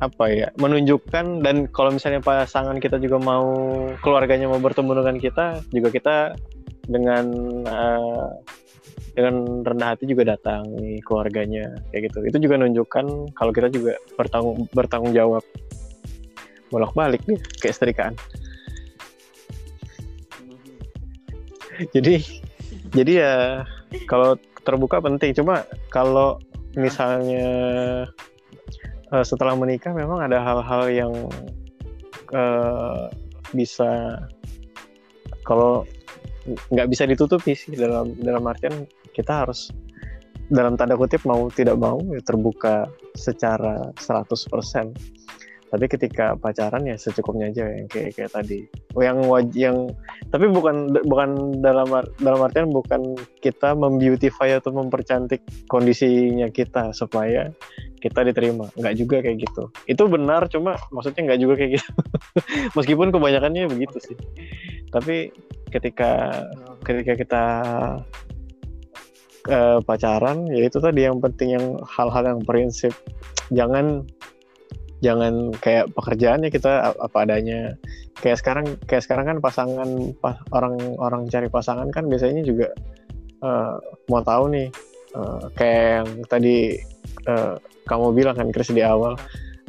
apa 0.00 0.32
ya 0.32 0.48
menunjukkan 0.56 1.44
dan 1.44 1.68
kalau 1.68 1.92
misalnya 1.92 2.24
pasangan 2.24 2.80
kita 2.80 2.96
juga 2.96 3.20
mau 3.20 3.52
keluarganya 4.00 4.48
mau 4.48 4.56
bertemu 4.56 4.96
dengan 5.04 5.16
kita 5.20 5.46
juga 5.68 5.88
kita 5.92 6.16
dengan 6.88 7.24
eh, 7.68 8.30
dengan 9.12 9.60
rendah 9.66 9.92
hati 9.92 10.08
juga 10.08 10.32
datang 10.36 10.64
keluarganya 11.04 11.76
kayak 11.92 12.10
gitu. 12.10 12.18
Itu 12.24 12.36
juga 12.40 12.62
menunjukkan 12.62 13.36
kalau 13.36 13.52
kita 13.52 13.68
juga 13.68 13.98
bertanggung 14.16 14.70
bertanggung 14.72 15.12
jawab 15.12 15.44
bolak 16.70 16.94
balik 16.94 17.22
nih 17.26 17.38
kayak 17.58 17.74
setrikaan. 17.76 18.14
Jadi 21.94 22.22
jadi 22.94 23.12
ya 23.12 23.34
kalau 24.06 24.38
terbuka 24.62 25.02
penting. 25.02 25.34
Cuma 25.34 25.64
kalau 25.90 26.38
misalnya 26.78 27.46
eh, 29.10 29.24
setelah 29.26 29.58
menikah 29.58 29.90
memang 29.90 30.22
ada 30.22 30.38
hal-hal 30.38 30.82
yang 30.90 31.12
eh, 32.30 33.04
bisa 33.50 34.22
kalau 35.42 35.82
nggak 36.70 36.88
bisa 36.88 37.04
ditutupi 37.04 37.52
sih 37.52 37.74
dalam 37.74 38.14
dalam 38.22 38.46
artian 38.46 38.86
kita 39.12 39.44
harus 39.44 39.74
dalam 40.50 40.74
tanda 40.74 40.98
kutip 40.98 41.22
mau 41.26 41.46
tidak 41.52 41.78
mau 41.78 41.98
ya 42.10 42.18
terbuka 42.26 42.90
secara 43.14 43.92
100% 43.98 45.19
tapi 45.70 45.86
ketika 45.86 46.34
pacaran 46.34 46.82
ya 46.82 46.98
secukupnya 46.98 47.54
aja 47.54 47.70
yang 47.70 47.86
kayak 47.86 48.18
kayak 48.18 48.34
tadi. 48.34 48.66
Oh, 48.98 49.06
yang 49.06 49.22
waj 49.30 49.54
yang 49.54 49.86
tapi 50.34 50.50
bukan 50.50 50.90
bukan 51.06 51.62
dalam 51.62 51.86
dalam 52.18 52.40
artian 52.42 52.74
bukan 52.74 53.14
kita 53.38 53.78
membeautify 53.78 54.58
atau 54.58 54.74
mempercantik 54.74 55.38
kondisinya 55.70 56.50
kita 56.50 56.90
supaya 56.90 57.54
kita 58.02 58.26
diterima. 58.26 58.66
Nggak 58.74 58.94
juga 58.98 59.16
kayak 59.22 59.46
gitu. 59.46 59.70
Itu 59.86 60.10
benar 60.10 60.50
cuma 60.50 60.74
maksudnya 60.90 61.30
nggak 61.30 61.40
juga 61.40 61.54
kayak 61.54 61.78
gitu. 61.78 61.90
Meskipun 62.76 63.14
kebanyakannya 63.14 63.70
begitu 63.70 64.02
sih. 64.02 64.16
Tapi 64.90 65.30
ketika 65.70 66.42
ketika 66.82 67.12
kita 67.14 67.44
eh, 69.46 69.78
pacaran 69.86 70.50
ya 70.50 70.66
itu 70.66 70.82
tadi 70.82 71.06
yang 71.06 71.22
penting 71.22 71.54
yang 71.54 71.66
hal-hal 71.86 72.26
yang 72.26 72.42
prinsip. 72.42 72.90
Jangan 73.54 74.02
jangan 75.00 75.52
kayak 75.58 75.88
pekerjaannya 75.96 76.52
kita 76.52 76.92
apa 76.92 77.18
adanya 77.24 77.74
kayak 78.20 78.36
sekarang 78.36 78.66
kayak 78.84 79.02
sekarang 79.04 79.24
kan 79.26 79.38
pasangan 79.40 79.88
pas 80.20 80.36
orang 80.52 80.76
orang 81.00 81.24
cari 81.26 81.48
pasangan 81.48 81.88
kan 81.88 82.04
biasanya 82.04 82.44
juga 82.44 82.68
eh, 83.40 83.74
mau 84.12 84.20
tahu 84.20 84.44
nih 84.52 84.68
eh, 85.16 85.42
kayak 85.56 85.84
yang 85.96 86.08
tadi 86.28 86.56
eh, 87.26 87.54
kamu 87.88 88.12
bilang 88.12 88.36
kan 88.36 88.52
Chris 88.52 88.70
di 88.70 88.84
awal 88.84 89.16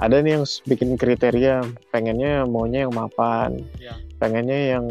ada 0.02 0.20
nih 0.20 0.42
yang 0.42 0.46
bikin 0.68 1.00
kriteria 1.00 1.64
pengennya 1.90 2.44
maunya 2.44 2.86
yang 2.86 2.94
mapan 2.94 3.64
Ya. 3.80 3.96
pengennya 4.20 4.60
yang 4.78 4.86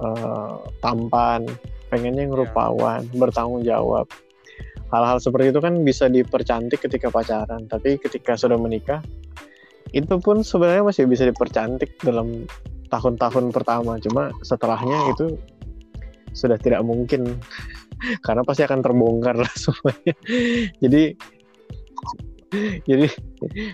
eh, 0.00 0.54
tampan 0.80 1.44
pengennya 1.92 2.24
yang 2.24 2.32
Ya. 2.32 2.40
rupawan 2.48 3.04
bertanggung 3.12 3.60
jawab 3.60 4.08
hal-hal 4.88 5.20
seperti 5.20 5.52
itu 5.52 5.60
kan 5.60 5.74
bisa 5.84 6.08
dipercantik 6.08 6.80
ketika 6.80 7.12
pacaran 7.12 7.68
tapi 7.68 8.00
ketika 8.00 8.36
sudah 8.36 8.56
menikah 8.56 9.04
itu 9.92 10.14
pun 10.20 10.40
sebenarnya 10.40 10.84
masih 10.88 11.04
bisa 11.04 11.28
dipercantik 11.28 12.00
dalam 12.00 12.48
tahun-tahun 12.88 13.52
pertama. 13.52 14.00
Cuma 14.00 14.32
setelahnya 14.44 15.12
itu 15.12 15.36
sudah 16.32 16.56
tidak 16.56 16.84
mungkin. 16.84 17.36
Karena 18.26 18.42
pasti 18.42 18.66
akan 18.66 18.80
terbongkar 18.82 19.38
lah 19.38 19.52
semuanya. 19.62 20.14
Jadi 20.82 21.02
jadi 22.84 23.08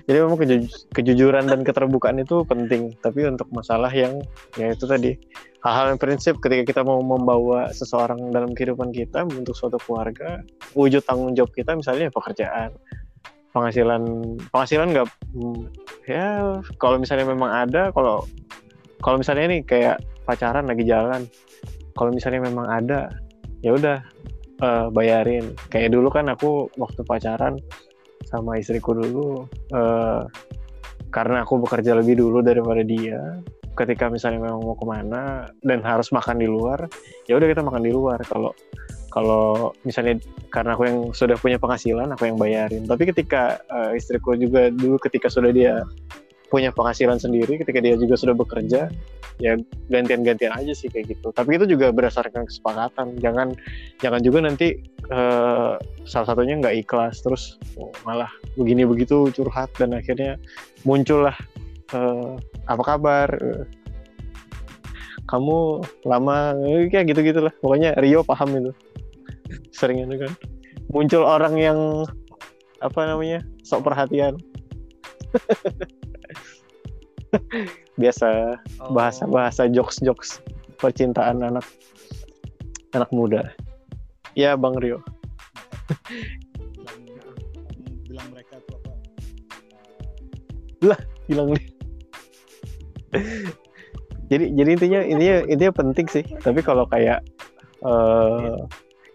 jadi 0.07 0.23
memang 0.23 0.39
keju- 0.39 0.71
kejujuran 0.95 1.51
dan 1.51 1.67
keterbukaan 1.67 2.23
itu 2.23 2.47
penting. 2.47 2.95
Tapi 3.03 3.27
untuk 3.27 3.51
masalah 3.51 3.91
yang 3.91 4.23
ya 4.55 4.71
itu 4.71 4.87
tadi 4.87 5.19
hal-hal 5.67 5.95
yang 5.95 5.99
prinsip 5.99 6.39
ketika 6.39 6.63
kita 6.63 6.81
mau 6.87 7.03
membawa 7.03 7.71
seseorang 7.75 8.31
dalam 8.31 8.55
kehidupan 8.55 8.95
kita 8.95 9.27
untuk 9.27 9.59
suatu 9.59 9.79
keluarga 9.83 10.39
wujud 10.79 11.03
tanggung 11.03 11.35
jawab 11.35 11.51
kita 11.51 11.75
misalnya 11.75 12.15
pekerjaan 12.15 12.71
penghasilan 13.59 14.03
penghasilan 14.55 14.95
nggak 14.95 15.07
ya 16.07 16.57
kalau 16.79 16.97
misalnya 17.03 17.27
memang 17.27 17.51
ada 17.51 17.91
kalau 17.91 18.23
kalau 19.03 19.19
misalnya 19.19 19.51
ini 19.51 19.59
kayak 19.67 19.99
pacaran 20.23 20.71
lagi 20.71 20.87
jalan 20.87 21.27
kalau 21.99 22.15
misalnya 22.15 22.47
memang 22.47 22.71
ada 22.71 23.11
ya 23.63 23.75
udah 23.75 23.99
eh, 24.63 24.87
bayarin. 24.95 25.51
Kayak 25.71 25.99
dulu 25.99 26.09
kan 26.15 26.31
aku 26.31 26.71
waktu 26.79 27.03
pacaran 27.03 27.59
sama 28.31 28.63
istriku 28.63 28.95
dulu 28.95 29.51
eh, 29.75 30.23
karena 31.11 31.43
aku 31.43 31.59
bekerja 31.65 31.99
lebih 31.99 32.21
dulu 32.21 32.45
daripada 32.45 32.85
dia 32.85 33.41
ketika 33.75 34.11
misalnya 34.11 34.43
memang 34.43 34.63
mau 34.63 34.75
ke 34.75 34.87
mana 34.87 35.47
dan 35.63 35.79
harus 35.87 36.11
makan 36.11 36.43
di 36.43 36.51
luar 36.51 36.91
ya 37.31 37.39
udah 37.39 37.49
kita 37.51 37.63
makan 37.67 37.83
di 37.83 37.91
luar. 37.91 38.23
Kalau 38.23 38.55
kalau 39.19 39.75
misalnya 39.83 40.23
karena 40.55 40.79
aku 40.79 40.87
yang 40.87 40.99
sudah 41.11 41.35
punya 41.35 41.59
penghasilan 41.59 42.15
aku 42.15 42.31
yang 42.31 42.39
bayarin. 42.39 42.87
Tapi 42.87 43.11
ketika 43.11 43.59
eh, 43.67 43.99
istriku 43.99 44.39
juga 44.39 44.71
dulu 44.71 44.95
ketika 45.03 45.27
sudah 45.27 45.51
dia 45.51 45.83
punya 46.49 46.71
penghasilan 46.71 47.19
sendiri 47.19 47.61
ketika 47.61 47.83
dia 47.83 47.99
juga 47.99 48.15
sudah 48.17 48.33
bekerja 48.33 48.89
ya 49.39 49.53
gantian-gantian 49.91 50.55
aja 50.55 50.71
sih 50.71 50.87
kayak 50.87 51.19
gitu. 51.19 51.35
Tapi 51.35 51.59
itu 51.59 51.67
juga 51.67 51.91
berdasarkan 51.91 52.47
kesepakatan. 52.47 53.19
Jangan 53.19 53.59
jangan 53.99 54.23
juga 54.23 54.39
nanti 54.47 54.79
eh, 55.11 55.75
salah 56.07 56.27
satunya 56.31 56.55
nggak 56.63 56.87
ikhlas 56.87 57.19
terus 57.19 57.59
oh, 57.75 57.91
malah 58.07 58.31
begini 58.55 58.87
begitu 58.87 59.35
curhat 59.35 59.75
dan 59.83 59.99
akhirnya 59.99 60.39
muncullah 60.87 61.35
eh, 61.91 62.39
apa 62.71 62.83
kabar? 62.87 63.35
Kamu 65.29 65.85
lama 66.09 66.57
kayak 66.89 67.13
gitu 67.13 67.21
gitulah 67.21 67.53
pokoknya 67.61 67.99
Rio 68.01 68.25
paham 68.25 68.49
itu 68.57 68.73
sering 69.73 70.05
itu 70.05 70.27
kan 70.27 70.33
muncul 70.93 71.25
orang 71.25 71.57
yang 71.59 71.79
apa 72.81 73.01
namanya 73.05 73.43
sok 73.67 73.85
perhatian 73.85 74.39
biasa 78.01 78.57
Oh. 78.79 78.95
bahasa-bahasa 78.95 79.67
jokes-jokes 79.69 80.39
percintaan 80.79 81.43
anak 81.43 81.67
anak 82.95 83.11
muda. 83.11 83.51
Ya 84.39 84.55
Bang 84.55 84.79
Rio. 84.79 85.03
bilang, 88.07 88.29
mereka 88.31 88.63
tuh 88.65 88.79
apa 88.79 88.95
bilang 91.27 91.51
nih. 91.53 91.65
jadi 94.31 94.45
jadi 94.55 94.71
intinya 94.79 95.01
intinya 95.03 95.37
intinya 95.51 95.75
penting 95.75 96.07
sih. 96.07 96.25
Tapi 96.39 96.63
kalau 96.63 96.87
kayak 96.87 97.27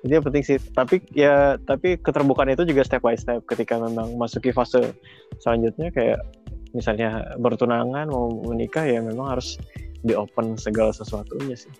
eh 0.04 0.12
intinya 0.12 0.28
penting 0.28 0.44
sih. 0.44 0.58
Tapi 0.60 1.00
ya 1.16 1.56
tapi 1.64 1.96
keterbukaan 1.96 2.52
itu 2.52 2.68
juga 2.68 2.84
step 2.84 3.00
by 3.00 3.16
step 3.16 3.40
ketika 3.48 3.80
memang 3.80 4.20
masuki 4.20 4.52
fase 4.52 4.92
selanjutnya 5.40 5.96
kayak 5.96 6.20
misalnya 6.76 7.38
bertunangan 7.40 8.12
mau 8.12 8.28
menikah 8.52 8.84
ya 8.84 9.00
memang 9.00 9.38
harus 9.38 9.56
di 10.04 10.12
open 10.12 10.60
segala 10.60 10.92
sesuatunya 10.92 11.56
sih. 11.56 11.72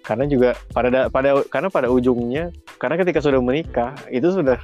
Karena 0.00 0.24
juga 0.24 0.56
pada 0.72 0.88
da- 0.88 1.08
pada 1.12 1.44
karena 1.52 1.68
pada 1.68 1.92
ujungnya 1.92 2.54
karena 2.80 2.96
ketika 2.96 3.20
sudah 3.20 3.42
menikah 3.42 3.92
itu 4.08 4.32
sudah 4.32 4.56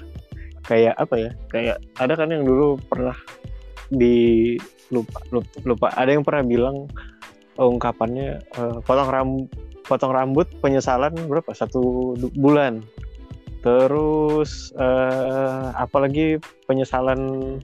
kayak 0.65 0.97
apa 0.97 1.15
ya? 1.19 1.31
Kayak 1.53 1.77
ada 2.01 2.15
kan 2.17 2.33
yang 2.33 2.49
dulu 2.49 2.81
pernah 2.89 3.17
di 3.93 4.57
lupa 4.89 5.21
lupa, 5.29 5.53
lupa. 5.69 5.87
ada 5.93 6.09
yang 6.09 6.25
pernah 6.25 6.45
bilang 6.47 6.77
ungkapannya 7.61 8.41
eh, 8.41 8.77
potong 8.85 9.11
ram 9.13 9.31
potong 9.87 10.15
rambut 10.15 10.49
penyesalan 10.63 11.15
berapa? 11.27 11.51
Satu 11.55 12.15
bulan. 12.37 12.83
Terus 13.63 14.75
eh, 14.75 15.67
apalagi 15.79 16.43
penyesalan 16.67 17.61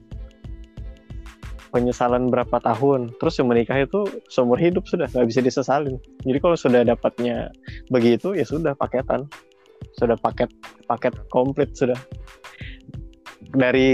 penyesalan 1.69 2.33
berapa 2.33 2.57
tahun. 2.63 3.13
Terus 3.21 3.39
yang 3.39 3.47
menikah 3.51 3.77
itu 3.77 4.05
seumur 4.31 4.57
hidup 4.57 4.89
sudah 4.89 5.05
nggak 5.11 5.27
bisa 5.29 5.41
disesalin. 5.43 6.01
Jadi 6.25 6.37
kalau 6.41 6.57
sudah 6.57 6.81
dapatnya 6.81 7.53
begitu 7.93 8.33
ya 8.33 8.43
sudah 8.47 8.73
paketan. 8.73 9.29
Sudah 9.95 10.17
paket 10.19 10.49
paket 10.89 11.13
komplit 11.29 11.75
sudah. 11.77 11.97
Dari 13.49 13.89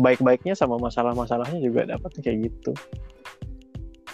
baik-baiknya 0.00 0.56
sama 0.56 0.80
masalah-masalahnya 0.80 1.60
juga 1.60 1.84
dapat 1.84 2.08
kayak 2.24 2.48
gitu. 2.48 2.72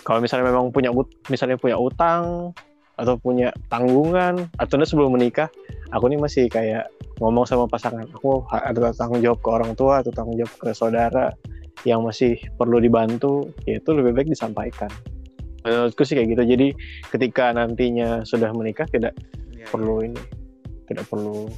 Kalau 0.02 0.18
misalnya 0.18 0.50
memang 0.50 0.74
punya 0.74 0.90
misalnya 1.30 1.54
punya 1.60 1.78
utang 1.78 2.50
atau 3.00 3.16
punya 3.16 3.48
tanggungan 3.72 4.44
atau 4.60 4.76
nih 4.76 4.88
sebelum 4.88 5.16
menikah 5.16 5.48
aku 5.96 6.12
nih 6.12 6.20
masih 6.20 6.44
kayak 6.52 6.84
ngomong 7.20 7.48
sama 7.48 7.64
pasangan 7.64 8.04
aku 8.12 8.44
ada 8.52 8.92
tanggung 8.92 9.24
jawab 9.24 9.40
ke 9.40 9.48
orang 9.48 9.72
tua 9.72 10.04
atau 10.04 10.12
tanggung 10.12 10.36
jawab 10.36 10.52
ke 10.60 10.68
saudara 10.76 11.32
yang 11.88 12.04
masih 12.04 12.36
perlu 12.60 12.76
dibantu 12.76 13.48
ya 13.64 13.80
itu 13.80 13.90
lebih 13.96 14.12
baik 14.12 14.28
disampaikan. 14.28 14.92
Menurutku 15.64 16.04
sih 16.04 16.16
kayak 16.16 16.36
gitu. 16.36 16.42
Jadi 16.56 16.68
ketika 17.12 17.52
nantinya 17.52 18.24
sudah 18.24 18.52
menikah 18.52 18.88
tidak 18.88 19.16
Iya, 19.52 19.68
perlu 19.68 20.00
ini 20.00 20.20
tidak 20.88 21.04
perlu 21.12 21.52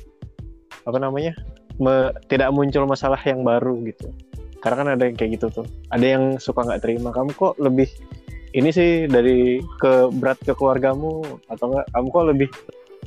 apa 0.83 0.99
namanya 0.99 1.39
me- 1.79 2.11
tidak 2.27 2.51
muncul 2.51 2.83
masalah 2.87 3.19
yang 3.23 3.47
baru 3.47 3.79
gitu. 3.87 4.11
Karena 4.59 4.77
kan 4.79 4.89
ada 4.99 5.07
yang 5.07 5.15
kayak 5.19 5.39
gitu 5.39 5.63
tuh. 5.63 5.67
Ada 5.91 6.19
yang 6.19 6.25
suka 6.43 6.67
nggak 6.67 6.83
terima 6.83 7.15
kamu 7.15 7.31
kok 7.35 7.55
lebih 7.63 7.91
ini 8.53 8.69
sih 8.69 9.09
dari 9.09 9.61
ke 9.81 10.13
berat 10.13 10.37
ke 10.45 10.53
keluargamu 10.53 11.25
atau 11.49 11.73
enggak 11.73 11.87
kamu 11.93 12.07
kok 12.09 12.27
lebih 12.29 12.49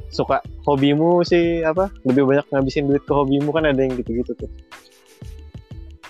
suka 0.10 0.38
hobimu 0.66 1.22
sih 1.22 1.62
apa 1.62 1.92
lebih 2.08 2.26
banyak 2.26 2.46
ngabisin 2.50 2.88
duit 2.90 3.04
ke 3.06 3.14
hobimu 3.14 3.54
kan 3.54 3.68
ada 3.70 3.78
yang 3.78 3.94
gitu-gitu 4.00 4.34
tuh 4.34 4.50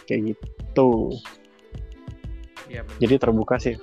kayak 0.07 0.31
gitu 0.35 0.89
benar. 2.69 2.97
jadi 3.01 3.15
terbuka 3.19 3.55
sih 3.59 3.75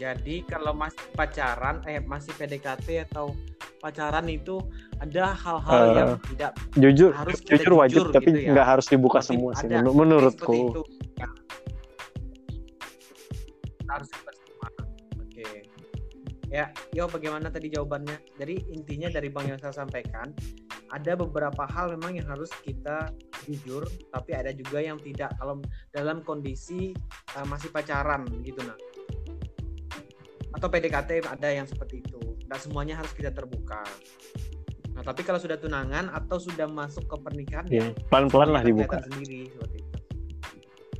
Jadi 0.00 0.48
kalau 0.48 0.72
masih 0.72 1.12
pacaran, 1.12 1.84
eh 1.84 2.00
masih 2.00 2.32
PDKT 2.32 3.04
atau 3.12 3.36
pacaran 3.84 4.24
itu 4.32 4.56
ada 4.96 5.36
hal-hal 5.36 5.76
Eh, 5.76 5.92
yang 5.92 6.10
tidak 6.24 6.50
jujur 6.72 7.12
harus 7.12 7.36
jujur 7.44 7.72
wajib 7.76 8.08
jujur 8.08 8.12
tapi 8.16 8.32
gitu 8.32 8.48
ya. 8.48 8.52
nggak 8.56 8.66
harus 8.76 8.86
dibuka 8.88 9.20
Tapi 9.20 9.28
semua 9.28 9.50
sih 9.60 9.68
menurutku 9.68 10.56
itu. 10.72 10.82
Harus 13.90 14.08
dibuka 14.14 14.32
semua. 14.38 14.68
Oke. 15.18 15.48
Ya, 16.50 16.66
yo 16.90 17.06
bagaimana 17.06 17.46
tadi 17.46 17.70
jawabannya? 17.70 18.18
Jadi 18.34 18.74
intinya 18.74 19.06
dari 19.06 19.30
Bang 19.30 19.46
yang 19.46 19.58
saya 19.62 19.70
sampaikan, 19.70 20.34
ada 20.90 21.14
beberapa 21.14 21.62
hal 21.70 21.94
memang 21.94 22.18
yang 22.18 22.26
harus 22.26 22.50
kita 22.66 23.14
jujur, 23.46 23.86
tapi 24.10 24.34
ada 24.34 24.50
juga 24.50 24.82
yang 24.82 24.98
tidak. 24.98 25.30
Kalau 25.38 25.62
dalam 25.94 26.26
kondisi 26.26 26.90
uh, 27.38 27.46
masih 27.46 27.70
pacaran 27.70 28.26
gitu 28.42 28.58
nah. 28.66 28.74
Atau 30.58 30.66
PDKT 30.66 31.22
ada 31.22 31.48
yang 31.54 31.70
seperti 31.70 32.02
itu. 32.02 32.18
Tidak 32.18 32.58
semuanya 32.58 32.98
harus 32.98 33.14
kita 33.14 33.30
terbuka. 33.30 33.86
Nah, 34.90 35.06
tapi 35.06 35.22
kalau 35.22 35.38
sudah 35.38 35.56
tunangan 35.56 36.10
atau 36.12 36.36
sudah 36.36 36.68
masuk 36.68 37.08
ke 37.08 37.16
pernikahan 37.24 37.64
ya 37.72 37.88
pelan-pelan 38.12 38.52
lah 38.52 38.60
semuanya 38.60 38.84
dibuka 38.84 38.98
sendiri 39.08 39.40
seperti 39.48 39.76
itu. 39.80 39.98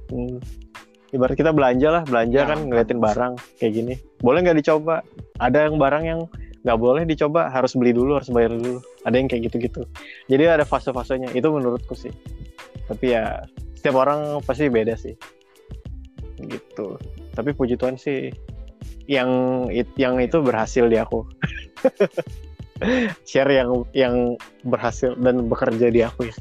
Hmm. 0.09 0.39
Ibarat 1.11 1.35
kita 1.35 1.51
belanja 1.51 1.89
lah, 1.91 2.03
belanja 2.07 2.39
Ya, 2.39 2.47
kan 2.47 2.71
ngeliatin 2.71 3.03
barang 3.03 3.33
kayak 3.59 3.73
gini. 3.75 3.95
Boleh 4.23 4.47
nggak 4.47 4.63
dicoba? 4.63 5.03
Ada 5.43 5.67
yang 5.67 5.77
barang 5.83 6.05
yang 6.07 6.21
nggak 6.63 6.79
boleh 6.79 7.03
dicoba, 7.03 7.51
harus 7.51 7.75
beli 7.75 7.91
dulu, 7.91 8.21
harus 8.21 8.31
bayar 8.31 8.55
dulu. 8.55 8.79
Ada 9.03 9.17
yang 9.19 9.27
kayak 9.27 9.51
gitu-gitu. 9.51 9.83
Jadi 10.31 10.45
ada 10.47 10.63
fase-fasenya. 10.63 11.35
Itu 11.35 11.51
menurutku 11.51 11.99
sih. 11.99 12.15
Tapi 12.87 13.17
ya 13.17 13.43
setiap 13.75 13.99
orang 13.99 14.39
pasti 14.47 14.71
beda 14.71 14.95
sih. 14.95 15.19
Gitu. 16.39 17.01
Tapi 17.35 17.51
puji 17.59 17.75
Tuhan 17.75 17.99
sih 17.99 18.31
yang 19.11 19.67
yang 19.99 20.23
itu 20.23 20.39
berhasil 20.39 20.87
di 20.87 20.95
aku. 20.95 21.27
Share 23.29 23.51
yang 23.51 23.85
yang 23.93 24.39
berhasil 24.63 25.19
dan 25.19 25.51
bekerja 25.51 25.91
di 25.91 26.01
aku 26.07 26.31
ya. 26.31 26.37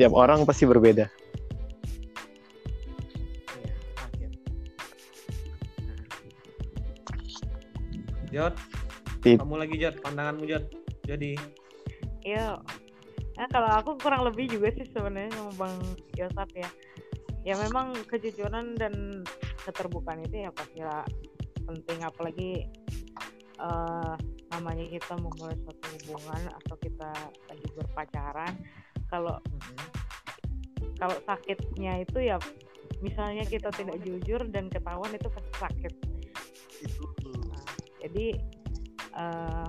Tiap 0.00 0.16
orang 0.16 0.48
pasti 0.48 0.64
berbeda. 0.64 1.12
Jod, 8.30 8.54
Ti- 9.20 9.38
kamu 9.38 9.54
lagi 9.58 9.76
Jod, 9.76 9.98
pandanganmu 10.00 10.44
Jod. 10.46 10.64
Jadi. 11.06 11.34
Ya 12.22 12.58
nah, 13.34 13.48
kalau 13.50 13.70
aku 13.72 13.90
kurang 13.98 14.22
lebih 14.28 14.46
juga 14.46 14.70
sih 14.76 14.86
sebenarnya 14.92 15.32
sama 15.34 15.52
bang 15.58 15.76
Yosap 16.14 16.50
ya. 16.54 16.70
Ya 17.42 17.54
memang 17.56 17.96
kejujuran 18.06 18.76
dan 18.76 19.24
keterbukaan 19.64 20.22
itu 20.22 20.44
ya 20.46 20.50
pasti 20.52 20.84
penting. 21.64 21.98
Apalagi 22.04 22.68
uh, 23.58 24.14
namanya 24.50 24.84
kita 24.86 25.14
memulai 25.18 25.56
suatu 25.64 25.86
hubungan 25.98 26.42
atau 26.62 26.74
kita 26.78 27.10
lagi 27.48 27.66
berpacaran 27.74 28.52
kalau 29.08 29.38
kalau 31.00 31.16
sakitnya 31.24 32.04
itu 32.04 32.18
ya 32.28 32.36
misalnya 33.00 33.48
kita 33.48 33.72
tidak 33.72 33.96
jujur 34.04 34.44
dan 34.52 34.68
ketahuan 34.68 35.10
itu 35.16 35.28
pasti 35.32 35.52
sakit. 35.56 35.92
Nah, 36.80 37.39
jadi 38.00 38.26
uh, 39.16 39.68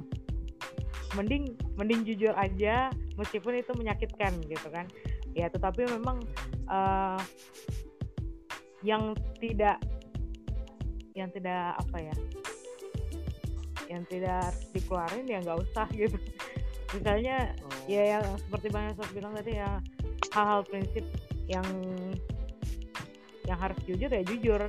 mending 1.19 1.55
mending 1.75 2.07
jujur 2.07 2.31
aja 2.39 2.87
meskipun 3.19 3.59
itu 3.59 3.71
menyakitkan 3.75 4.31
gitu 4.47 4.67
kan. 4.71 4.87
Ya 5.31 5.47
tetapi 5.47 5.87
memang 5.87 6.23
uh, 6.67 7.19
yang 8.83 9.15
tidak 9.39 9.79
yang 11.11 11.27
tidak 11.31 11.75
apa 11.75 11.97
ya 11.99 12.15
yang 13.91 14.03
tidak 14.07 14.55
dikeluarin 14.71 15.27
ya 15.27 15.43
nggak 15.43 15.59
usah 15.59 15.87
gitu. 15.91 16.15
Misalnya 16.95 17.55
oh. 17.63 17.87
ya 17.87 18.19
yang 18.19 18.25
seperti 18.39 18.67
bang 18.71 18.91
Yosef 18.91 19.09
bilang 19.11 19.33
tadi 19.35 19.59
ya 19.59 19.79
hal-hal 20.31 20.63
prinsip 20.63 21.03
yang 21.47 21.67
yang 23.43 23.59
harus 23.59 23.79
jujur 23.83 24.07
ya 24.07 24.23
jujur. 24.23 24.61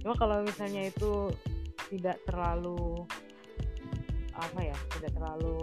Cuma 0.00 0.16
kalau 0.16 0.40
misalnya 0.40 0.88
itu 0.88 1.28
tidak 1.90 2.16
terlalu 2.24 3.04
apa 4.38 4.60
ya 4.62 4.76
tidak 4.96 5.12
terlalu 5.18 5.58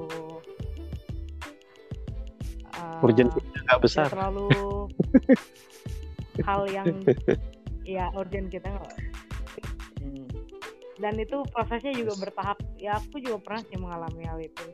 uh, 2.78 3.02
urgent 3.02 3.32
nggak 3.34 3.80
besar. 3.82 4.08
terlalu 4.12 4.52
hal 6.46 6.62
yang 6.70 6.88
ya 7.98 8.12
urgent 8.14 8.52
kita 8.52 8.68
nggak 8.70 8.94
hmm. 10.04 10.28
dan 11.02 11.14
itu 11.18 11.42
prosesnya 11.50 11.94
juga 11.96 12.14
bertahap. 12.20 12.58
Ya 12.78 13.00
aku 13.00 13.18
juga 13.24 13.38
pernah 13.42 13.62
sih 13.66 13.80
mengalami 13.80 14.24
hal 14.28 14.40
itu. 14.44 14.66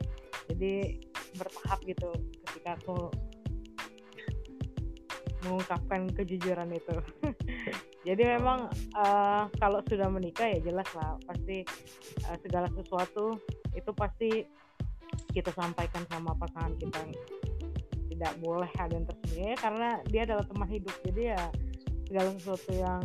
Jadi 0.52 1.00
bertahap 1.34 1.80
gitu 1.88 2.10
ketika 2.50 2.76
aku 2.78 3.08
mengungkapkan 5.44 6.08
kejujuran 6.16 6.72
itu 6.72 6.96
jadi 8.04 8.36
memang 8.36 8.68
uh, 8.92 9.48
kalau 9.56 9.80
sudah 9.88 10.12
menikah 10.12 10.44
ya 10.44 10.60
jelas 10.60 10.86
lah 10.92 11.16
pasti 11.24 11.64
uh, 12.28 12.36
segala 12.44 12.68
sesuatu 12.76 13.40
itu 13.72 13.90
pasti 13.96 14.44
kita 15.32 15.50
sampaikan 15.56 16.04
sama 16.12 16.36
pasangan 16.36 16.76
kita 16.76 17.00
tidak 18.14 18.32
boleh 18.38 18.70
ada 18.78 18.92
yang 18.94 19.06
tersembunyi. 19.08 19.56
Karena 19.58 19.88
dia 20.06 20.22
adalah 20.28 20.44
teman 20.46 20.68
hidup 20.70 20.94
jadi 21.02 21.22
ya 21.34 21.42
segala 22.06 22.28
sesuatu 22.38 22.70
yang 22.76 23.02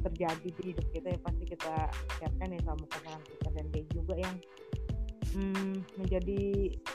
terjadi 0.00 0.48
di 0.48 0.62
hidup 0.72 0.86
kita 0.96 1.06
ya 1.12 1.18
pasti 1.20 1.44
kita 1.44 1.74
siapkan 2.16 2.48
ya 2.56 2.60
sama 2.64 2.84
pasangan 2.88 3.22
kita. 3.26 3.48
Dan 3.52 3.64
dia 3.74 3.84
juga 3.92 4.14
yang 4.16 4.36
hmm, 5.36 5.72
menjadi 6.00 6.40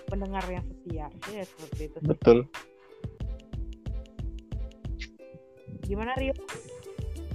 pendengar 0.10 0.46
yang 0.50 0.66
setia. 0.66 1.08
Ya 1.30 1.44
seperti 1.46 1.82
itu 1.92 1.98
sih. 2.00 2.10
betul 2.10 2.38
gimana 5.86 6.12
Rio 6.18 6.34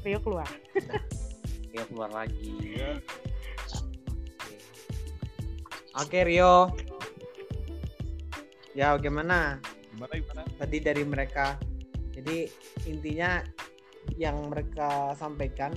Rio 0.04 0.18
keluar 0.20 0.48
Rio 1.72 1.84
keluar 1.88 2.10
lagi 2.10 2.76
Oke 5.98 6.22
Rio. 6.22 6.70
Ya 8.78 8.94
bagaimana? 8.94 9.58
Gimana 9.90 10.12
gimana? 10.22 10.42
Tadi 10.54 10.76
dari 10.78 11.02
mereka. 11.02 11.58
Jadi 12.14 12.46
intinya 12.86 13.42
yang 14.14 14.38
mereka 14.46 15.18
sampaikan 15.18 15.74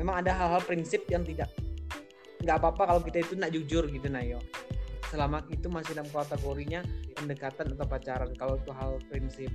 memang 0.00 0.24
ada 0.24 0.32
hal-hal 0.32 0.64
prinsip 0.64 1.04
yang 1.12 1.24
tidak 1.24 1.52
nggak 2.40 2.56
apa-apa 2.56 2.82
kalau 2.88 3.00
kita 3.04 3.20
itu 3.20 3.36
nak 3.36 3.52
jujur 3.52 3.84
gitu 3.84 4.08
Nayo. 4.08 4.40
Selama 5.12 5.44
itu 5.52 5.68
masih 5.68 5.92
dalam 5.92 6.08
kategorinya 6.08 6.80
pendekatan 7.14 7.76
atau 7.76 7.84
pacaran 7.84 8.32
kalau 8.34 8.56
itu 8.56 8.72
hal 8.72 8.96
prinsip. 9.12 9.52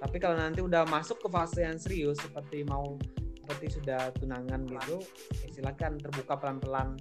Tapi 0.00 0.16
kalau 0.16 0.36
nanti 0.40 0.64
udah 0.64 0.88
masuk 0.88 1.20
ke 1.20 1.28
fase 1.28 1.60
yang 1.60 1.76
serius 1.76 2.16
seperti 2.16 2.64
mau 2.64 2.96
seperti 3.44 3.82
sudah 3.82 4.14
tunangan 4.16 4.62
gitu, 4.64 5.02
ya 5.44 5.48
silakan 5.52 6.00
terbuka 6.00 6.38
pelan-pelan. 6.40 6.96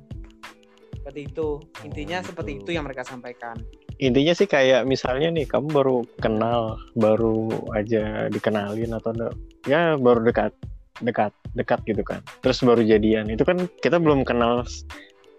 Seperti 1.00 1.32
itu. 1.32 1.64
Intinya 1.88 2.20
oh, 2.20 2.26
seperti 2.28 2.52
itu. 2.60 2.62
itu 2.68 2.72
yang 2.76 2.84
mereka 2.84 3.08
sampaikan. 3.08 3.56
Intinya 4.04 4.34
sih 4.36 4.50
kayak 4.50 4.84
misalnya 4.84 5.32
nih 5.32 5.48
kamu 5.48 5.72
baru 5.72 5.98
kenal 6.20 6.76
baru 6.98 7.48
aja 7.72 8.28
dikenalin 8.28 8.92
atau 8.98 9.16
ya 9.64 9.96
baru 9.96 10.28
dekat 10.28 10.52
dekat 11.00 11.32
dekat 11.56 11.80
gitu 11.88 12.04
kan. 12.04 12.20
Terus 12.44 12.60
baru 12.68 12.84
jadian. 12.84 13.32
Itu 13.32 13.48
kan 13.48 13.70
kita 13.80 14.02
belum 14.02 14.28
kenal 14.28 14.68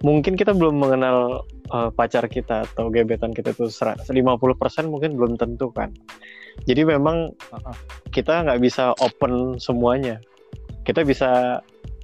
mungkin 0.01 0.33
kita 0.33 0.57
belum 0.57 0.81
mengenal 0.81 1.44
uh, 1.75 1.90
pacar 1.92 2.25
kita 2.25 2.64
atau 2.73 2.88
gebetan 2.88 3.37
kita 3.37 3.53
tuh 3.53 3.68
50% 3.68 4.09
mungkin 4.88 5.12
belum 5.12 5.37
tentu 5.37 5.68
kan 5.68 5.92
jadi 6.68 6.83
memang 6.85 7.33
kita 8.11 8.44
nggak 8.44 8.61
bisa 8.61 8.92
open 9.01 9.57
semuanya. 9.57 10.20
Kita 10.85 11.05
bisa 11.07 11.61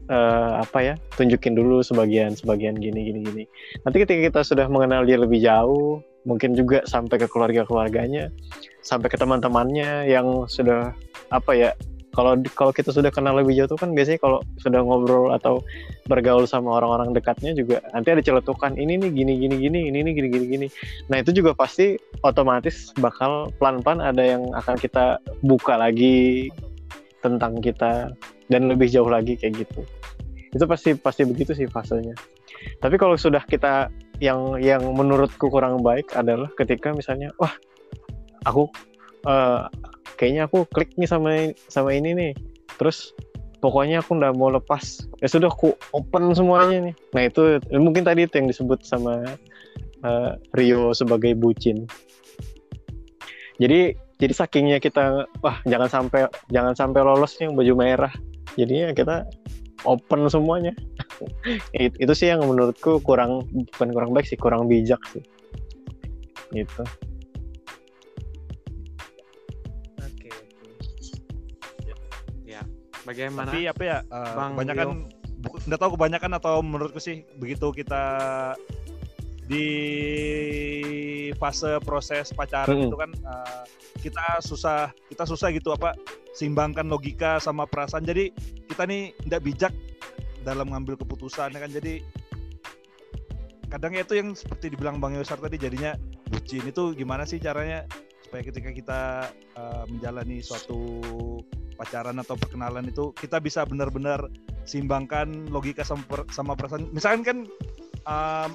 uh, 0.09 0.53
apa 0.62 0.79
ya 0.83 0.95
tunjukin 1.19 1.59
dulu 1.59 1.83
sebagian 1.83 2.33
sebagian 2.37 2.79
gini 2.79 3.11
gini 3.11 3.21
gini. 3.25 3.45
Nanti 3.85 3.97
ketika 4.05 4.21
kita 4.33 4.40
sudah 4.47 4.66
mengenal 4.71 5.05
dia 5.05 5.19
lebih 5.21 5.42
jauh 5.42 6.01
mungkin 6.27 6.59
juga 6.59 6.83
sampai 6.85 7.23
ke 7.23 7.31
keluarga 7.31 7.62
keluarganya 7.62 8.35
sampai 8.83 9.07
ke 9.07 9.14
teman-temannya 9.14 10.11
yang 10.11 10.51
sudah 10.51 10.90
apa 11.31 11.53
ya 11.55 11.71
kalau 12.16 12.33
kalau 12.57 12.72
kita 12.72 12.88
sudah 12.88 13.12
kenal 13.12 13.37
lebih 13.37 13.52
jauh 13.52 13.68
tuh 13.68 13.76
kan 13.76 13.92
biasanya 13.92 14.16
kalau 14.16 14.40
sudah 14.57 14.81
ngobrol 14.81 15.37
atau 15.37 15.61
bergaul 16.09 16.48
sama 16.48 16.81
orang-orang 16.81 17.12
dekatnya 17.12 17.52
juga 17.52 17.85
nanti 17.92 18.16
ada 18.16 18.24
celetukan 18.24 18.72
ini 18.81 18.96
nih 18.96 19.12
gini 19.12 19.33
gini 19.37 19.57
gini 19.61 19.81
ini 19.92 19.98
nih 20.00 20.12
gini 20.16 20.29
gini 20.33 20.46
gini. 20.48 20.66
Nah 21.12 21.20
itu 21.20 21.37
juga 21.37 21.52
pasti 21.52 22.00
otomatis 22.24 22.96
bakal 22.96 23.52
pelan-pelan 23.61 24.00
ada 24.00 24.24
yang 24.24 24.48
akan 24.57 24.81
kita 24.81 25.20
buka 25.44 25.76
lagi 25.76 26.48
tentang 27.20 27.61
kita 27.61 28.16
dan 28.48 28.62
lebih 28.72 28.88
jauh 28.88 29.12
lagi 29.12 29.37
kayak 29.37 29.68
gitu. 29.68 29.85
Itu 30.57 30.64
pasti 30.64 30.96
pasti 30.96 31.29
begitu 31.29 31.52
sih 31.52 31.68
fasenya. 31.68 32.16
Tapi 32.81 32.96
kalau 32.96 33.20
sudah 33.20 33.44
kita 33.44 33.92
yang 34.24 34.57
yang 34.57 34.81
menurutku 34.96 35.52
kurang 35.52 35.85
baik 35.85 36.09
adalah 36.16 36.48
ketika 36.57 36.96
misalnya 36.96 37.29
wah 37.37 37.52
aku 38.48 38.64
uh, 39.29 39.68
kayaknya 40.16 40.48
aku 40.48 40.64
klik 40.72 40.92
nih 40.96 41.09
sama 41.09 41.52
sama 41.68 41.92
ini 41.92 42.16
nih. 42.16 42.33
Terus 42.81 43.12
pokoknya 43.61 44.00
aku 44.00 44.16
udah 44.16 44.33
mau 44.33 44.50
lepas. 44.50 45.05
Ya 45.20 45.29
sudah 45.29 45.52
aku 45.52 45.76
open 45.92 46.33
semuanya 46.33 46.90
nih. 46.90 46.94
Nah 47.12 47.22
itu 47.29 47.42
mungkin 47.76 48.02
tadi 48.02 48.24
itu 48.24 48.35
yang 48.37 48.48
disebut 48.48 48.83
sama 48.83 49.22
uh, 50.02 50.31
Rio 50.57 50.96
sebagai 50.96 51.37
bucin. 51.37 51.85
Jadi 53.61 53.96
jadi 54.16 54.33
sakingnya 54.33 54.79
kita 54.81 55.29
wah 55.44 55.61
jangan 55.68 55.88
sampai 55.92 56.29
jangan 56.48 56.72
sampai 56.72 57.00
lolos 57.05 57.37
yang 57.38 57.52
baju 57.52 57.72
merah. 57.76 58.12
Jadinya 58.57 58.96
kita 58.96 59.29
open 59.85 60.29
semuanya. 60.33 60.72
It, 61.76 61.96
itu 62.00 62.12
sih 62.16 62.33
yang 62.33 62.44
menurutku 62.44 63.00
kurang 63.05 63.44
bukan 63.76 63.88
kurang 63.92 64.11
baik 64.16 64.26
sih 64.29 64.40
kurang 64.40 64.68
bijak 64.68 65.00
sih. 65.12 65.24
Gitu 66.52 66.85
bagaimana? 73.07 73.49
Tapi 73.55 73.71
apa 73.71 73.83
ya 73.87 73.99
uh, 74.11 74.35
Bang 74.35 74.51
kebanyakan 74.59 74.89
nggak 75.47 75.78
tahu 75.78 75.91
kebanyakan 75.95 76.33
atau 76.43 76.55
menurutku 76.59 76.99
sih 76.99 77.22
begitu 77.39 77.70
kita 77.70 78.03
di 79.47 79.66
fase 81.39 81.78
proses 81.87 82.35
pacaran 82.35 82.74
hmm. 82.74 82.87
itu 82.91 82.97
kan 82.99 83.11
uh, 83.22 83.62
kita 84.03 84.43
susah 84.43 84.91
kita 85.07 85.22
susah 85.22 85.55
gitu 85.55 85.70
apa 85.70 85.95
seimbangkan 86.35 86.85
logika 86.91 87.39
sama 87.39 87.64
perasaan. 87.64 88.05
Jadi 88.05 88.35
kita 88.68 88.85
nih 88.85 89.16
tidak 89.24 89.41
bijak 89.47 89.72
dalam 90.43 90.68
mengambil 90.68 90.99
keputusan 91.01 91.55
ya 91.55 91.61
kan. 91.62 91.70
Jadi 91.72 92.03
kadang 93.70 93.97
ya 93.97 94.03
itu 94.05 94.14
yang 94.14 94.35
seperti 94.37 94.74
dibilang 94.74 95.01
Bang 95.01 95.16
Yosar 95.16 95.41
tadi 95.41 95.57
jadinya 95.57 95.97
bucin. 96.28 96.66
Itu 96.66 96.93
gimana 96.93 97.24
sih 97.24 97.41
caranya 97.41 97.89
supaya 98.26 98.43
ketika 98.43 98.70
kita 98.74 99.01
uh, 99.55 99.85
menjalani 99.87 100.43
suatu 100.43 101.01
pacaran 101.77 102.16
atau 102.16 102.35
perkenalan 102.35 102.89
itu 102.89 103.12
kita 103.14 103.39
bisa 103.39 103.62
benar-benar 103.68 104.27
seimbangkan 104.64 105.53
logika 105.53 105.85
sama, 105.85 106.03
sama 106.33 106.57
perasaan 106.57 106.89
misalkan 106.91 107.22
kan 107.22 107.39
uh, 108.09 108.49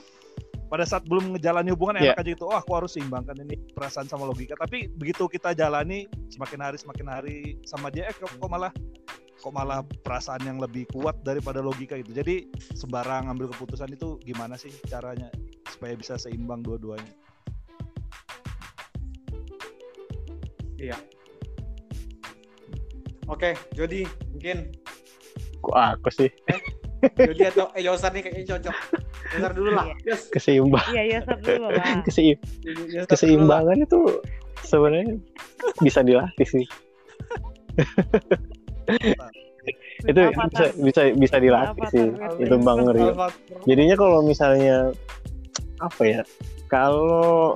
pada 0.67 0.88
saat 0.88 1.03
belum 1.05 1.36
ngejalani 1.36 1.72
hubungan 1.76 1.99
yeah. 1.99 2.15
enak 2.15 2.24
aja 2.26 2.32
gitu 2.34 2.49
oh 2.49 2.57
aku 2.57 2.72
harus 2.74 2.97
seimbangkan 2.97 3.38
ini 3.45 3.59
perasaan 3.78 4.09
sama 4.09 4.26
logika 4.26 4.57
tapi 4.57 4.89
begitu 4.97 5.30
kita 5.30 5.53
jalani 5.53 6.09
semakin 6.34 6.59
hari 6.65 6.78
semakin 6.82 7.07
hari 7.07 7.38
sama 7.67 7.93
dia 7.93 8.09
eh 8.09 8.15
kok, 8.15 8.32
kok 8.34 8.49
malah 8.49 8.72
kok 9.41 9.53
malah 9.53 9.86
perasaan 10.05 10.41
yang 10.47 10.57
lebih 10.57 10.88
kuat 10.89 11.19
daripada 11.22 11.61
logika 11.61 11.99
gitu 11.99 12.15
jadi 12.15 12.47
sembarang 12.74 13.30
ambil 13.30 13.51
keputusan 13.53 13.93
itu 13.93 14.17
gimana 14.24 14.57
sih 14.57 14.72
caranya 14.88 15.28
supaya 15.69 15.93
bisa 15.93 16.17
seimbang 16.17 16.63
dua-duanya 16.65 17.13
Iya. 20.82 20.97
Oke, 23.32 23.55
Jody 23.71 24.03
mungkin. 24.36 24.75
Kok 25.63 25.71
aku 25.71 26.09
sih? 26.11 26.29
Jody 27.15 27.47
atau 27.47 27.71
eh 27.73 27.82
Yosar 27.88 28.11
nih 28.11 28.27
kayaknya 28.27 28.43
cocok. 28.59 28.75
Yosar 29.34 29.51
dulu 29.55 29.71
lah. 29.71 29.88
Yos. 30.03 30.27
keseimbang 30.29 30.86
Iya, 30.91 31.03
Yosef 31.17 31.39
dulu 31.39 31.67
lah. 31.71 32.03
keseim 32.03 32.38
Yosar 32.38 32.75
dulu 32.75 32.91
lah. 32.91 33.07
keseimbangan 33.07 33.77
itu 33.79 33.99
sebenarnya 34.67 35.15
bisa 35.79 35.99
dilatih 36.03 36.47
sih. 36.47 36.65
Itu 40.03 40.21
bisa 40.51 40.65
bisa 40.84 41.01
bisa 41.15 41.36
dilatih 41.39 41.86
sih. 41.88 42.07
itu 42.36 42.55
bang 42.59 42.79
Rio. 42.91 43.13
Jadinya 43.63 43.95
kalau 43.95 44.19
misalnya 44.27 44.91
apa 45.79 46.01
ya 46.03 46.21
kalau 46.67 47.55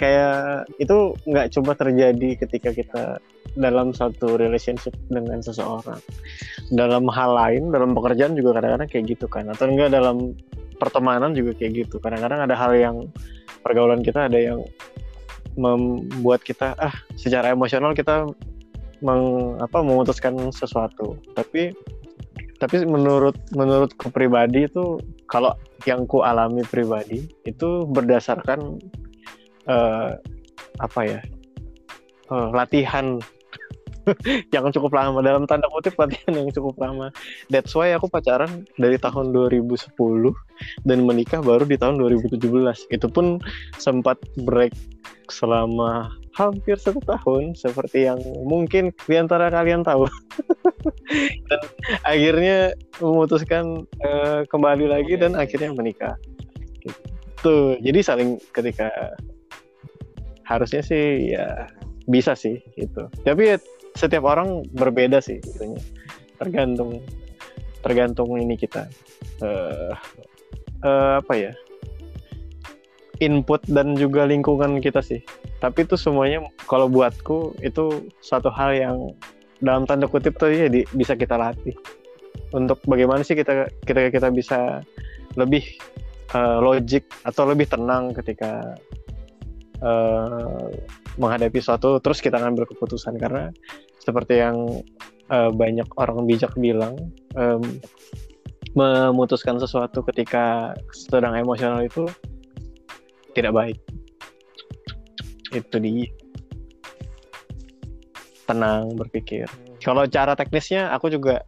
kayak 0.00 0.66
itu 0.82 1.14
nggak 1.30 1.54
cuma 1.54 1.78
terjadi 1.78 2.34
ketika 2.42 2.74
kita 2.74 3.04
dalam 3.58 3.92
satu 3.92 4.40
relationship 4.40 4.96
dengan 5.12 5.44
seseorang. 5.44 6.00
Dalam 6.72 7.04
hal 7.12 7.30
lain 7.36 7.62
dalam 7.68 7.92
pekerjaan 7.92 8.32
juga 8.38 8.60
kadang-kadang 8.60 8.88
kayak 8.88 9.04
gitu 9.12 9.26
kan. 9.28 9.48
Atau 9.52 9.68
enggak 9.68 9.92
dalam 9.92 10.32
pertemanan 10.80 11.36
juga 11.36 11.52
kayak 11.56 11.86
gitu. 11.86 12.00
Kadang-kadang 12.00 12.48
ada 12.48 12.54
hal 12.56 12.72
yang 12.74 12.96
pergaulan 13.62 14.00
kita 14.00 14.26
ada 14.26 14.38
yang 14.38 14.64
membuat 15.54 16.40
kita 16.40 16.72
ah 16.80 16.96
secara 17.14 17.52
emosional 17.52 17.92
kita 17.92 18.24
meng, 19.04 19.56
apa 19.60 19.84
memutuskan 19.84 20.50
sesuatu. 20.50 21.20
Tapi 21.36 21.76
tapi 22.56 22.86
menurut 22.86 23.34
menurutku 23.52 24.08
pribadi 24.14 24.70
itu 24.70 25.02
kalau 25.26 25.52
yang 25.82 26.06
ku 26.06 26.22
alami 26.22 26.62
pribadi 26.62 27.26
itu 27.42 27.82
berdasarkan 27.90 28.78
eh, 29.66 30.10
apa 30.78 31.00
ya 31.02 31.20
eh, 32.32 32.48
latihan. 32.56 33.20
Yang 34.54 34.74
cukup 34.74 34.98
lama 34.98 35.22
dalam 35.22 35.46
tanda 35.46 35.70
kutip 35.70 35.94
latihan 35.94 36.34
yang 36.34 36.50
cukup 36.50 36.74
lama. 36.74 37.14
That's 37.54 37.70
why 37.70 37.94
aku 37.94 38.10
pacaran 38.10 38.66
dari 38.74 38.98
tahun 38.98 39.30
2010 39.30 39.94
dan 40.82 40.98
menikah 41.06 41.38
baru 41.38 41.62
di 41.62 41.78
tahun 41.78 42.02
2017 42.02 42.34
itu 42.90 43.06
pun 43.06 43.38
sempat 43.78 44.18
break 44.42 44.74
selama 45.30 46.10
hampir 46.34 46.80
satu 46.80 46.98
tahun 47.04 47.54
seperti 47.54 48.08
yang 48.08 48.18
mungkin 48.42 48.90
di 49.06 49.14
antara 49.14 49.52
kalian 49.52 49.84
tahu. 49.86 50.08
Dan 51.48 51.62
akhirnya 52.02 52.74
memutuskan 52.98 53.86
eh, 54.02 54.42
kembali 54.48 54.90
lagi 54.90 55.14
dan 55.14 55.38
akhirnya 55.38 55.70
menikah. 55.70 56.16
Gitu. 56.82 57.78
Jadi 57.78 58.00
saling 58.02 58.40
ketika 58.50 58.90
harusnya 60.46 60.82
sih 60.82 61.36
ya 61.36 61.70
bisa 62.06 62.34
sih 62.34 62.58
gitu. 62.74 63.06
Tapi 63.22 63.58
setiap 63.94 64.24
orang 64.24 64.64
berbeda 64.72 65.20
sih 65.20 65.38
itunya 65.38 65.80
tergantung 66.40 66.98
tergantung 67.82 68.34
ini 68.38 68.54
kita. 68.58 68.88
Eh 69.42 69.92
eh, 70.82 71.12
apa 71.22 71.34
ya? 71.34 71.52
Input 73.22 73.62
dan 73.70 73.94
juga 73.94 74.26
lingkungan 74.26 74.82
kita 74.82 74.98
sih. 74.98 75.22
Tapi 75.62 75.86
itu 75.86 75.94
semuanya 75.94 76.42
kalau 76.66 76.90
buatku 76.90 77.54
itu 77.62 78.10
satu 78.18 78.50
hal 78.50 78.74
yang 78.74 78.96
dalam 79.62 79.86
tanda 79.86 80.10
kutip 80.10 80.34
tuh 80.42 80.50
ya 80.50 80.66
di- 80.66 80.88
bisa 80.90 81.14
kita 81.14 81.38
latih. 81.38 81.74
Untuk 82.50 82.82
bagaimana 82.82 83.22
sih 83.22 83.38
kita 83.38 83.70
kita 83.86 84.10
kita 84.10 84.28
bisa 84.34 84.82
lebih 85.38 85.62
eh, 86.34 86.58
logik 86.58 87.06
atau 87.22 87.46
lebih 87.46 87.70
tenang 87.70 88.10
ketika 88.10 88.74
eh, 89.78 90.66
menghadapi 91.20 91.60
suatu 91.60 91.98
terus 92.00 92.20
kita 92.20 92.38
ngambil 92.40 92.68
keputusan. 92.70 93.16
Karena 93.16 93.48
seperti 94.00 94.40
yang 94.40 94.56
eh, 95.32 95.50
banyak 95.52 95.88
orang 95.96 96.24
bijak 96.24 96.52
bilang 96.56 96.96
em, 97.36 97.62
memutuskan 98.72 99.60
sesuatu 99.60 100.00
ketika 100.12 100.72
sedang 100.92 101.36
emosional 101.36 101.84
itu 101.84 102.08
tidak 103.36 103.52
baik. 103.52 103.78
Itu 105.52 105.76
di 105.76 106.08
tenang 108.48 108.96
berpikir. 108.96 109.48
Kalau 109.80 110.04
cara 110.08 110.32
teknisnya 110.36 110.92
aku 110.92 111.12
juga 111.12 111.44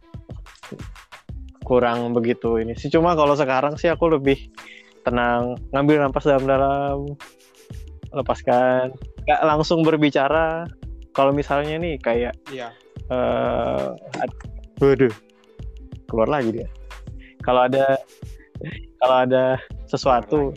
kurang 1.65 2.13
begitu 2.13 2.61
ini 2.61 2.77
sih. 2.77 2.93
Cuma 2.93 3.17
kalau 3.17 3.33
sekarang 3.33 3.75
sih 3.75 3.89
aku 3.89 4.13
lebih 4.13 4.37
tenang 5.01 5.57
ngambil 5.73 6.01
nafas 6.05 6.29
dalam-dalam 6.29 7.09
lepaskan 8.13 8.93
nggak 9.25 9.41
langsung 9.41 9.81
berbicara. 9.81 10.69
Kalau 11.15 11.31
misalnya 11.31 11.79
nih 11.79 11.95
kayak 11.97 12.33
Iya. 12.51 12.69
eh 13.09 13.87
ad- 14.21 14.41
waduh. 14.77 15.13
Keluar 16.05 16.29
lagi 16.29 16.61
dia. 16.61 16.69
Kalau 17.41 17.65
ada 17.65 17.97
kalau 19.01 19.15
ada 19.25 19.43
sesuatu 19.89 20.53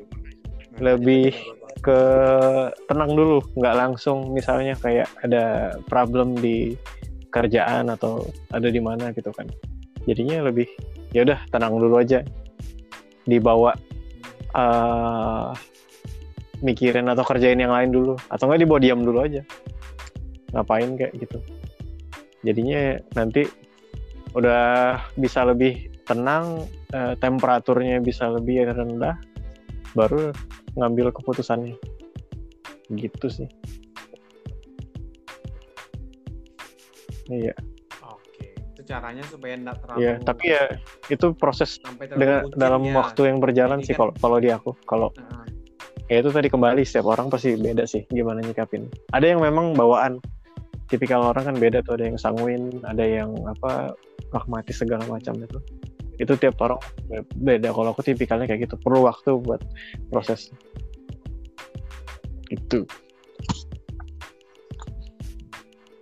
lebih 0.78 1.32
ke 1.80 2.00
tenang 2.90 3.12
dulu. 3.16 3.40
Nggak 3.56 3.76
langsung 3.76 4.32
misalnya 4.32 4.76
kayak 4.78 5.08
ada 5.24 5.76
problem 5.88 6.36
di 6.36 6.76
kerjaan 7.28 7.92
atau 7.92 8.24
ada 8.52 8.68
di 8.72 8.80
mana 8.80 9.12
gitu 9.12 9.30
kan. 9.32 9.48
Jadinya 10.08 10.48
lebih 10.48 10.68
ya 11.12 11.24
udah 11.24 11.38
tenang 11.52 11.76
dulu 11.76 12.00
aja. 12.00 12.24
Dibawa 13.28 13.72
eh 14.56 15.48
mikirin 16.60 17.06
atau 17.06 17.22
kerjain 17.22 17.58
yang 17.58 17.72
lain 17.72 17.90
dulu. 17.90 18.14
Atau 18.28 18.48
nggak 18.48 18.60
dibawa 18.62 18.80
diam 18.80 19.00
dulu 19.02 19.22
aja. 19.22 19.42
Ngapain 20.54 20.96
kayak 20.96 21.12
gitu. 21.18 21.38
Jadinya 22.46 22.96
nanti 23.14 23.44
udah 24.36 24.96
bisa 25.16 25.42
lebih 25.44 25.88
tenang 26.04 26.64
eh, 26.94 27.14
temperaturnya 27.20 28.00
bisa 28.00 28.32
lebih 28.32 28.64
rendah 28.68 29.16
baru 29.92 30.32
ngambil 30.78 31.12
keputusannya. 31.12 31.76
Gitu 32.88 33.26
sih. 33.28 33.48
Iya. 37.28 37.52
Oke, 38.08 38.56
itu 38.56 38.80
caranya 38.88 39.20
supaya 39.28 39.52
enggak 39.52 39.84
terlalu 39.84 40.00
iya 40.00 40.14
tapi 40.24 40.44
ya 40.48 40.64
itu 41.12 41.36
proses 41.36 41.76
dengan 42.08 42.48
dalam 42.56 42.88
ya. 42.88 42.96
waktu 42.96 43.20
yang 43.28 43.36
berjalan 43.36 43.84
Jadi 43.84 43.92
sih 43.92 43.94
kan- 43.94 44.00
kalau 44.00 44.12
kalau 44.16 44.38
di 44.40 44.48
aku. 44.48 44.72
Kalau. 44.88 45.12
Ya 46.08 46.24
itu 46.24 46.32
tadi 46.32 46.48
kembali 46.48 46.82
setiap 46.88 47.12
orang 47.12 47.28
pasti 47.28 47.52
beda 47.54 47.84
sih 47.84 48.04
gimana 48.08 48.40
nyikapin. 48.40 48.88
Ada 49.12 49.36
yang 49.36 49.40
memang 49.44 49.76
bawaan. 49.76 50.20
Tipikal 50.88 51.20
orang 51.20 51.52
kan 51.52 51.56
beda 51.60 51.84
tuh 51.84 52.00
ada 52.00 52.08
yang 52.08 52.16
sanguin 52.16 52.80
ada 52.88 53.04
yang 53.04 53.36
apa 53.44 53.92
pragmatis 54.32 54.80
segala 54.80 55.04
macam 55.04 55.36
itu. 55.36 55.60
Itu 56.16 56.32
tiap 56.40 56.56
orang 56.64 56.80
be- 57.12 57.28
beda. 57.36 57.76
Kalau 57.76 57.92
aku 57.92 58.00
tipikalnya 58.00 58.48
kayak 58.48 58.64
gitu 58.64 58.80
perlu 58.80 59.04
waktu 59.04 59.36
buat 59.36 59.60
proses. 60.08 60.48
Itu 62.48 62.88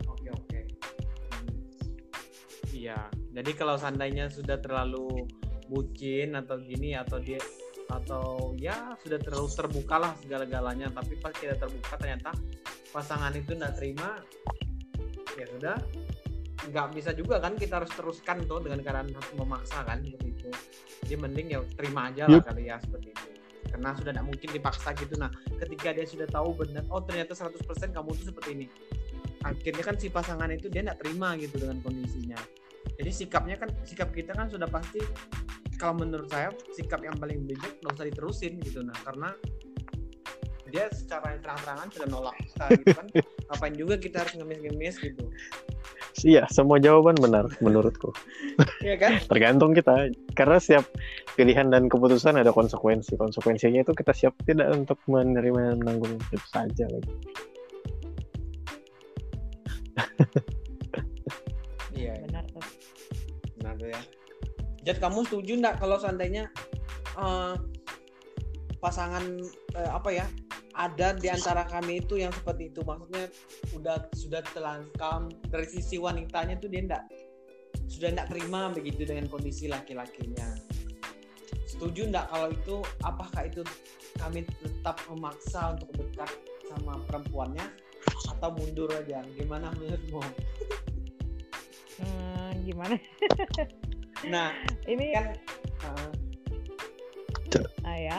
Oke 0.07 0.30
oke. 0.30 0.61
Iya. 2.70 3.11
Jadi 3.34 3.50
kalau 3.59 3.74
seandainya 3.74 4.30
sudah 4.30 4.62
terlalu 4.62 5.26
bucin 5.66 6.38
atau 6.38 6.62
gini 6.62 6.94
atau 6.94 7.18
dia 7.18 7.42
atau 7.87 8.55
ya 8.59 8.99
sudah 9.03 9.18
terlalu 9.22 9.49
terbuka 9.51 9.97
lah 9.99 10.12
segala-galanya. 10.18 10.91
Tapi 10.91 11.14
pas 11.18 11.32
kita 11.34 11.55
terbuka 11.55 11.95
ternyata 11.99 12.34
pasangan 12.91 13.32
itu 13.34 13.55
tidak 13.55 13.74
terima 13.78 14.20
ya 15.39 15.47
sudah. 15.51 15.76
Nggak 16.66 16.87
bisa 16.99 17.11
juga 17.14 17.39
kan 17.39 17.55
kita 17.55 17.78
harus 17.78 17.93
teruskan 17.95 18.43
tuh 18.49 18.59
dengan 18.64 18.82
keadaan 18.82 19.12
harus 19.12 19.32
memaksa 19.39 19.87
kan 19.87 20.03
seperti 20.03 20.28
itu. 20.34 20.51
Jadi 21.07 21.14
mending 21.20 21.47
ya 21.55 21.61
terima 21.78 22.11
aja 22.11 22.26
lah 22.26 22.41
Yup. 22.43 22.47
kali 22.49 22.62
ya 22.66 22.76
seperti 22.82 23.09
itu. 23.14 23.28
Karena 23.66 23.91
sudah 23.93 24.12
tidak 24.14 24.26
mungkin 24.26 24.49
dipaksa 24.51 24.89
gitu. 24.99 25.14
Nah 25.20 25.30
ketika 25.62 25.89
dia 25.95 26.07
sudah 26.09 26.26
tahu 26.26 26.57
benar 26.59 26.82
oh 26.91 27.03
ternyata 27.05 27.37
100% 27.37 27.61
kamu 27.95 28.11
tuh 28.18 28.26
seperti 28.34 28.51
ini. 28.57 28.66
Akhirnya 29.47 29.84
kan 29.84 29.95
si 29.95 30.11
pasangan 30.11 30.51
itu 30.51 30.66
dia 30.66 30.82
tidak 30.82 30.99
terima 31.05 31.39
gitu 31.39 31.61
dengan 31.61 31.78
kondisinya. 31.84 32.41
Jadi 32.97 33.11
sikapnya 33.12 33.61
kan 33.61 33.70
sikap 33.84 34.11
kita 34.11 34.32
kan 34.32 34.49
sudah 34.49 34.66
pasti 34.66 34.99
kalau 35.76 36.00
menurut 36.00 36.28
saya 36.32 36.52
sikap 36.72 37.04
yang 37.04 37.16
paling 37.20 37.44
bijak 37.44 37.76
nggak 37.84 37.94
usah 37.96 38.08
diterusin 38.08 38.58
gitu. 38.64 38.80
Nah 38.80 38.96
karena 39.04 39.30
dia 40.66 40.90
secara 40.90 41.38
terang-terangan 41.38 41.88
sudah 41.94 42.08
nolak 42.10 42.36
kita 42.42 42.64
gitu 42.80 42.94
kan. 42.96 43.06
Ngapain 43.46 43.74
juga 43.76 43.94
kita 44.00 44.16
harus 44.24 44.34
ngemis-ngemis 44.40 44.96
gitu. 44.98 45.24
Iya 46.24 46.48
semua 46.48 46.80
jawaban 46.80 47.14
benar 47.20 47.46
menurutku. 47.64 48.10
Iya 48.80 48.96
kan? 48.98 49.12
Tergantung 49.28 49.76
kita. 49.76 50.10
Karena 50.32 50.56
setiap 50.56 50.88
pilihan 51.36 51.68
dan 51.68 51.92
keputusan 51.92 52.40
ada 52.40 52.50
konsekuensi. 52.50 53.14
Konsekuensinya 53.20 53.84
itu 53.84 53.92
kita 53.92 54.12
siap 54.16 54.34
tidak 54.48 54.72
untuk 54.72 54.98
menerima 55.06 55.72
dan 55.72 55.76
menanggung. 55.84 56.16
Itu 56.32 56.46
saja 56.48 56.88
lagi. 56.88 57.12
Iya. 61.96 62.12
Benar 62.28 62.44
tuh. 62.52 62.64
benar 63.56 63.72
tuh 63.80 63.88
ya 63.88 64.15
Jad 64.87 65.03
kamu 65.03 65.26
setuju 65.26 65.59
nggak 65.59 65.82
kalau 65.82 65.99
seandainya 65.99 66.47
eh, 67.18 67.55
pasangan 68.78 69.24
eh, 69.74 69.91
apa 69.91 70.14
ya 70.14 70.26
ada 70.78 71.16
di 71.16 71.26
antara 71.26 71.66
kami 71.66 72.05
itu 72.05 72.22
yang 72.22 72.30
seperti 72.30 72.70
itu? 72.70 72.87
Maksudnya 72.87 73.26
udah 73.74 73.97
sudah 74.14 74.41
terlangkam 74.55 75.32
dari 75.51 75.66
sisi 75.66 75.99
wanitanya 75.99 76.55
tuh 76.62 76.70
dia 76.70 76.87
enggak 76.87 77.05
sudah 77.91 78.14
enggak 78.14 78.28
terima 78.30 78.70
begitu 78.70 79.03
dengan 79.03 79.26
kondisi 79.26 79.66
laki-lakinya. 79.66 80.55
Setuju 81.66 82.07
enggak 82.07 82.30
kalau 82.30 82.55
itu 82.55 82.76
apakah 83.03 83.43
itu 83.43 83.66
kami 84.22 84.47
tetap 84.62 85.03
memaksa 85.11 85.74
untuk 85.74 85.91
dekat 85.99 86.30
sama 86.70 87.01
perempuannya 87.11 87.66
atau 88.39 88.55
mundur 88.55 88.93
aja? 88.95 89.24
Gimana 89.34 89.74
menurutmu? 89.74 90.22
Hmm, 91.99 92.53
gimana? 92.62 92.95
nah 94.24 94.56
Ini 94.88 95.04
kan 95.12 95.26
uh, 95.84 96.10
ah 97.84 97.98
ya. 97.98 98.18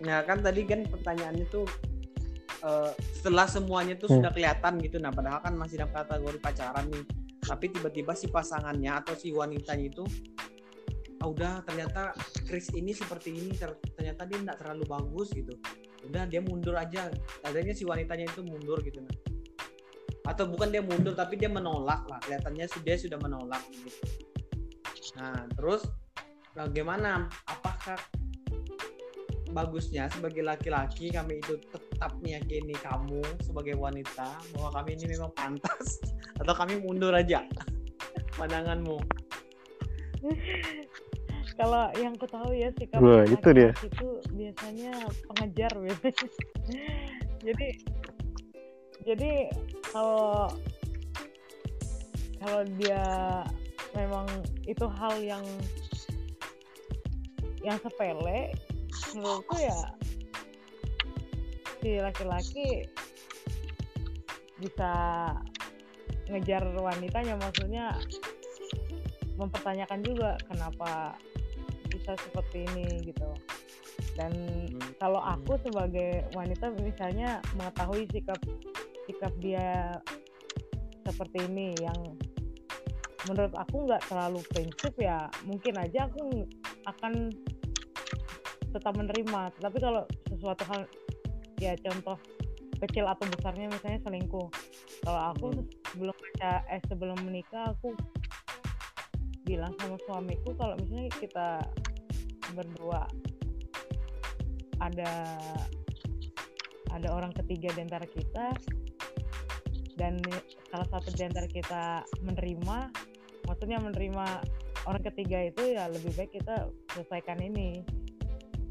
Nah 0.00 0.24
kan 0.24 0.40
tadi 0.40 0.64
kan 0.64 0.86
pertanyaannya 0.88 1.46
tuh 1.52 1.66
eh, 2.64 2.90
setelah 3.20 3.44
semuanya 3.46 3.94
tuh 4.00 4.08
Hmm. 4.08 4.16
sudah 4.22 4.30
kelihatan 4.32 4.80
gitu. 4.80 4.96
Nah 4.98 5.12
padahal 5.12 5.40
kan 5.44 5.54
masih 5.56 5.80
dalam 5.84 5.92
kategori 5.92 6.38
pacaran 6.40 6.86
nih. 6.88 7.04
Tapi 7.40 7.66
tiba-tiba 7.72 8.12
si 8.14 8.30
pasangannya 8.30 8.92
atau 8.94 9.12
si 9.18 9.34
wanitanya 9.34 9.90
itu 9.90 10.04
ah, 11.20 11.28
udah 11.28 11.60
ternyata 11.66 12.14
Chris 12.48 12.70
ini 12.72 12.96
seperti 12.96 13.34
ini 13.34 13.52
ter- 13.58 13.76
ternyata 13.96 14.24
dia 14.24 14.38
nggak 14.40 14.58
terlalu 14.64 14.84
bagus 14.88 15.30
gitu. 15.34 15.52
Udah 16.08 16.24
dia 16.24 16.40
mundur 16.40 16.74
aja. 16.78 17.10
Adanya 17.44 17.76
si 17.76 17.84
wanitanya 17.84 18.24
itu 18.30 18.40
mundur 18.46 18.80
gitu 18.80 19.04
nah. 19.04 19.16
Atau 20.30 20.46
bukan 20.48 20.70
dia 20.70 20.80
mundur 20.80 21.12
tapi 21.12 21.36
dia 21.36 21.50
menolak 21.50 22.06
lah. 22.08 22.18
Kelihatannya 22.24 22.66
dia 22.86 22.96
sudah 22.96 23.18
menolak 23.20 23.60
gitu. 23.68 23.90
Nah 25.18 25.46
terus 25.56 25.86
bagaimana? 26.54 27.26
Apakah 27.46 27.98
bagusnya 29.50 30.06
sebagai 30.14 30.46
laki-laki 30.46 31.10
kami 31.10 31.42
itu 31.42 31.58
tetap 31.74 32.14
meyakini 32.22 32.74
kamu 32.78 33.18
sebagai 33.42 33.74
wanita 33.74 34.38
bahwa 34.54 34.70
kami 34.78 34.94
ini 34.94 35.18
memang 35.18 35.30
pantas 35.34 35.98
atau 36.40 36.54
kami 36.54 36.78
mundur 36.78 37.10
aja 37.10 37.42
pandanganmu 38.38 38.98
Kalau 41.58 41.92
yang 42.00 42.16
ku 42.16 42.24
tahu 42.24 42.56
ya 42.56 42.72
sikap 42.72 43.04
Wah, 43.04 43.20
itu 43.28 43.48
dia. 43.52 43.68
itu 43.84 44.08
biasanya 44.32 44.96
pengejar 45.28 45.72
biasanya. 45.76 46.24
jadi 47.46 47.68
jadi 49.04 49.32
kalau 49.92 50.48
kalau 52.40 52.62
dia 52.80 53.04
memang 53.94 54.26
itu 54.66 54.86
hal 54.86 55.14
yang 55.20 55.44
yang 57.60 57.76
sepele. 57.82 58.54
Menurutku 59.14 59.56
ya 59.58 59.78
si 61.80 61.96
laki-laki 61.96 62.84
bisa 64.60 64.92
ngejar 66.28 66.62
wanitanya 66.76 67.34
maksudnya 67.40 67.96
mempertanyakan 69.40 70.04
juga 70.04 70.36
kenapa 70.44 71.16
bisa 71.88 72.12
seperti 72.20 72.68
ini 72.70 72.86
gitu. 73.08 73.30
Dan 74.14 74.32
kalau 75.00 75.20
aku 75.24 75.56
sebagai 75.64 76.28
wanita 76.36 76.76
misalnya 76.84 77.40
mengetahui 77.56 78.04
sikap 78.12 78.36
sikap 79.08 79.32
dia 79.40 79.96
seperti 81.08 81.48
ini 81.48 81.72
yang 81.80 81.96
menurut 83.28 83.52
aku 83.56 83.76
nggak 83.84 84.02
terlalu 84.08 84.40
prinsip 84.52 84.92
ya 84.96 85.28
mungkin 85.44 85.76
aja 85.76 86.08
aku 86.08 86.46
akan 86.88 87.34
tetap 88.70 88.94
menerima 88.96 89.50
tapi 89.60 89.78
kalau 89.82 90.06
sesuatu 90.30 90.62
hal 90.70 90.80
ya 91.60 91.76
contoh 91.84 92.16
kecil 92.80 93.04
atau 93.04 93.28
besarnya 93.28 93.68
misalnya 93.68 94.00
selingkuh 94.06 94.48
kalau 95.04 95.22
aku 95.34 95.48
Hmm. 95.50 95.66
sebelum 95.90 96.14
pacar 96.14 96.62
eh 96.70 96.82
sebelum 96.86 97.18
menikah 97.26 97.74
aku 97.74 97.90
bilang 99.42 99.74
sama 99.82 99.98
suamiku 100.06 100.54
kalau 100.54 100.78
misalnya 100.78 101.10
kita 101.18 101.48
berdua 102.54 103.10
ada 104.78 105.10
ada 106.94 107.08
orang 107.10 107.34
ketiga 107.42 107.74
di 107.74 107.80
antara 107.82 108.06
kita 108.06 108.54
dan 109.98 110.22
salah 110.70 110.88
satu 110.94 111.10
di 111.10 111.26
antara 111.26 111.50
kita 111.50 112.06
menerima 112.22 113.09
maksudnya 113.50 113.82
menerima 113.82 114.26
orang 114.86 115.02
ketiga 115.10 115.50
itu 115.50 115.74
ya 115.74 115.90
lebih 115.90 116.14
baik 116.14 116.30
kita 116.38 116.70
selesaikan 116.94 117.42
ini. 117.42 117.82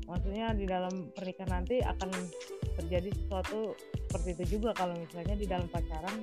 Maksudnya 0.08 0.56
di 0.56 0.66
dalam 0.66 1.12
pernikahan 1.14 1.62
nanti 1.62 1.84
akan 1.84 2.10
terjadi 2.80 3.12
sesuatu 3.12 3.76
seperti 4.08 4.40
itu 4.40 4.58
juga 4.58 4.72
kalau 4.74 4.96
misalnya 4.96 5.36
di 5.36 5.46
dalam 5.46 5.68
pacaran 5.68 6.16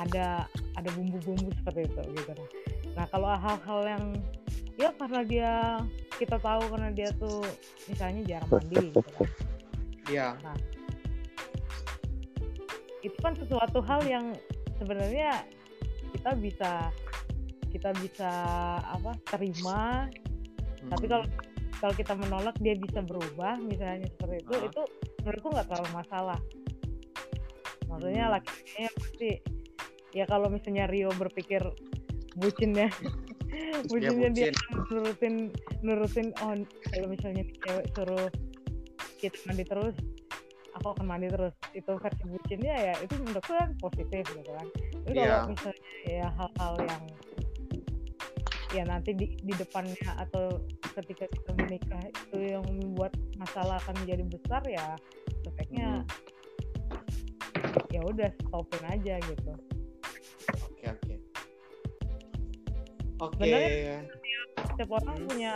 ada 0.00 0.48
ada 0.74 0.88
bumbu-bumbu 0.96 1.52
seperti 1.60 1.86
itu 1.92 2.02
gitu. 2.16 2.32
Nah 2.96 3.04
kalau 3.12 3.28
hal-hal 3.30 3.80
yang 3.84 4.04
ya 4.80 4.90
karena 4.96 5.20
dia 5.22 5.52
kita 6.16 6.40
tahu 6.40 6.64
karena 6.72 6.90
dia 6.96 7.08
tuh 7.20 7.44
misalnya 7.86 8.22
jarang 8.24 8.48
mandi 8.48 8.76
gitu. 8.88 9.00
Kan. 9.04 9.28
ya 10.08 10.28
itu 13.04 13.16
kan 13.22 13.32
sesuatu 13.38 13.78
hal 13.84 14.00
yang 14.08 14.34
sebenarnya 14.80 15.46
kita 16.26 16.42
bisa 16.42 16.72
kita 17.70 17.90
bisa 18.02 18.30
apa 18.82 19.14
terima 19.30 20.10
tapi 20.90 21.06
kalau 21.06 21.22
kalau 21.78 21.94
kita 21.94 22.18
menolak 22.18 22.58
dia 22.58 22.74
bisa 22.74 22.98
berubah 22.98 23.62
misalnya 23.62 24.10
seperti 24.10 24.42
itu 24.42 24.54
Ah. 24.58 24.66
itu 24.66 24.82
menurutku 25.22 25.48
nggak 25.54 25.68
terlalu 25.70 25.90
masalah 25.94 26.40
maksudnya 27.86 28.26
Hmm. 28.26 28.34
laki-lakinya 28.34 28.90
pasti 28.98 29.30
ya 30.18 30.24
kalau 30.26 30.50
misalnya 30.50 30.90
Rio 30.90 31.14
berpikir 31.14 31.62
bucinnya 32.34 32.90
bucinnya 33.94 34.26
dia 34.34 34.50
bucin. 34.50 34.54
akan 34.58 34.74
nurutin 34.90 35.34
nurutin 35.86 36.26
oh 36.42 36.58
kalau 36.90 37.06
misalnya 37.06 37.46
cewek 37.62 37.86
suruh 37.94 38.26
kita 39.22 39.38
mandi 39.46 39.62
terus 39.62 39.94
aku 40.76 40.92
akan 40.92 41.06
mandi 41.08 41.28
terus. 41.28 41.52
Itu 41.72 41.96
versi 41.96 42.24
bucinnya 42.24 42.74
ya 42.74 42.94
itu 43.00 43.14
menurutku 43.16 43.52
kan 43.52 43.70
positif 43.80 44.24
gitu 44.28 44.50
kan. 44.52 44.66
Tapi 45.04 45.12
kalau 45.12 45.24
Iya. 45.24 45.38
misalnya 45.48 45.82
ya 46.04 46.26
hal-hal 46.36 46.74
yang 46.84 47.02
ya 48.74 48.82
nanti 48.84 49.10
di, 49.14 49.26
di 49.40 49.54
depannya 49.56 50.10
atau 50.20 50.60
ketika 50.98 51.24
kita 51.30 51.50
menikah 51.54 52.02
itu 52.02 52.36
yang 52.56 52.64
membuat 52.66 53.14
masalah 53.38 53.80
akan 53.80 53.94
menjadi 54.04 54.24
besar 54.26 54.62
ya 54.68 54.86
sebaiknya 55.46 55.88
ya 57.88 58.00
udah 58.04 58.28
stopin 58.42 58.82
aja 58.90 59.14
gitu. 59.22 59.52
Oke 60.66 60.84
oke. 60.92 61.14
Oke. 63.16 63.32
Sebenarnya- 63.40 64.04
setiap 64.56 64.90
orang 64.92 65.16
Hmm. 65.16 65.28
punya 65.30 65.52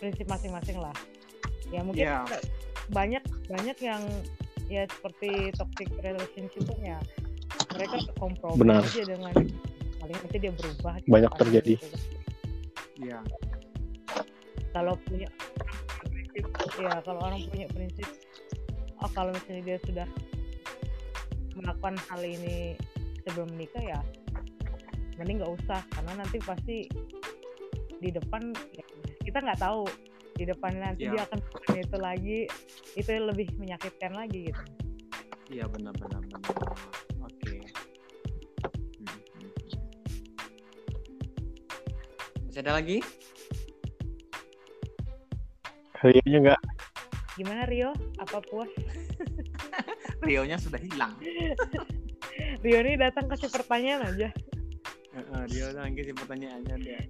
prinsip 0.00 0.26
masing-masing 0.26 0.78
lah. 0.82 0.96
Ya 1.70 1.80
mungkin 1.84 2.02
Iya. 2.02 2.24
banyak 2.90 3.22
banyak 3.48 3.78
yang 3.80 4.02
ya 4.68 4.84
seperti 4.84 5.48
toxic 5.56 5.88
relationship 6.04 6.68
ya 6.84 7.00
mereka 7.72 7.96
kompromi 8.20 8.60
Benar. 8.60 8.84
aja 8.84 9.02
dengan 9.08 9.34
paling 9.98 10.16
nanti 10.20 10.36
dia 10.36 10.52
berubah 10.52 10.94
di 11.00 11.08
Banyak 11.08 11.32
depannya 11.32 11.40
terjadi. 11.40 11.74
gitu. 11.80 11.98
ya 13.08 13.18
kalau 14.76 14.94
punya 15.08 15.28
prinsip 16.04 16.44
ya 16.76 16.92
kalau 17.02 17.20
orang 17.24 17.40
punya 17.48 17.66
prinsip 17.72 18.08
oh 19.00 19.10
kalau 19.16 19.32
misalnya 19.32 19.62
dia 19.64 19.78
sudah 19.88 20.08
melakukan 21.56 21.96
hal 22.12 22.20
ini 22.22 22.76
sebelum 23.24 23.48
menikah 23.56 23.82
ya 23.82 24.00
mending 25.18 25.42
nggak 25.42 25.52
usah 25.58 25.80
karena 25.96 26.12
nanti 26.22 26.38
pasti 26.38 26.76
di 27.98 28.10
depan 28.14 28.54
ya, 28.76 28.84
kita 29.26 29.42
nggak 29.42 29.58
tahu 29.58 29.82
di 30.38 30.46
depan 30.46 30.78
nanti 30.78 31.10
Iya. 31.10 31.18
dia 31.18 31.22
akan 31.26 31.38
melakukan 31.42 31.76
itu 31.82 31.96
lagi 31.98 32.38
itu 32.94 33.10
lebih 33.10 33.50
menyakitkan 33.58 34.14
lagi 34.14 34.54
gitu. 34.54 34.62
Iya 35.50 35.66
benar 35.66 35.90
benar 35.98 36.22
benar. 36.22 36.40
Oke. 37.26 37.58
Hmm, 39.02 39.18
hmm. 39.18 39.50
masih 42.46 42.60
ada 42.62 42.72
lagi? 42.78 43.02
Rio 45.98 46.22
nggak? 46.22 46.62
Gimana 47.34 47.66
Rio? 47.66 47.90
Apa 48.22 48.38
puas? 48.38 48.70
Rio-nya 50.26 50.58
sudah 50.58 50.78
hilang. 50.78 51.18
Rio 52.64 52.78
ini 52.86 52.94
datang 52.94 53.26
kasih 53.26 53.50
pertanyaan 53.50 54.14
aja. 54.14 54.30
Heeh, 55.14 55.42
dia 55.50 55.74
lagi 55.74 56.06
sih 56.06 56.14
pertanyaannya 56.14 56.76
dia. 56.78 57.02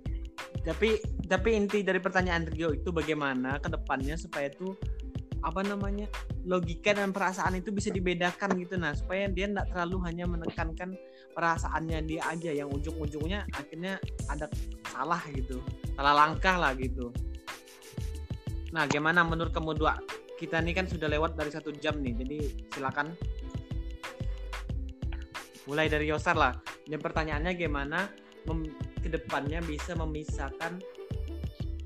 Tapi 0.64 0.96
tapi 1.28 1.54
inti 1.54 1.84
dari 1.84 2.00
pertanyaan 2.00 2.48
Rio 2.48 2.72
itu 2.72 2.88
bagaimana 2.88 3.60
ke 3.60 3.68
depannya 3.68 4.16
supaya 4.16 4.48
tuh 4.48 4.74
apa 5.44 5.62
namanya 5.62 6.10
logika 6.48 6.90
dan 6.90 7.14
perasaan 7.14 7.62
itu 7.62 7.70
bisa 7.70 7.94
dibedakan 7.94 8.58
gitu 8.58 8.74
nah 8.74 8.90
supaya 8.96 9.30
dia 9.30 9.46
tidak 9.46 9.70
terlalu 9.70 10.02
hanya 10.08 10.24
menekankan 10.26 10.98
perasaannya 11.36 12.02
dia 12.08 12.26
aja 12.26 12.50
yang 12.50 12.66
ujung-ujungnya 12.72 13.46
akhirnya 13.54 14.02
ada 14.26 14.50
salah 14.90 15.22
gitu 15.30 15.62
salah 15.94 16.26
langkah 16.26 16.58
lah 16.58 16.74
gitu 16.74 17.14
Nah, 18.68 18.84
gimana 18.84 19.24
menurut 19.24 19.52
kamu 19.52 19.72
dua? 19.80 19.96
Kita 20.36 20.60
ini 20.60 20.76
kan 20.76 20.84
sudah 20.84 21.08
lewat 21.08 21.34
dari 21.34 21.48
satu 21.48 21.72
jam 21.72 21.98
nih, 22.04 22.14
jadi 22.20 22.38
silakan. 22.76 23.16
Mulai 25.64 25.88
dari 25.88 26.08
Yosar 26.08 26.36
lah. 26.36 26.54
Dan 26.84 27.00
pertanyaannya 27.00 27.52
gimana 27.56 28.08
ke 29.00 29.08
depannya 29.12 29.60
bisa 29.64 29.92
memisahkan 29.92 30.80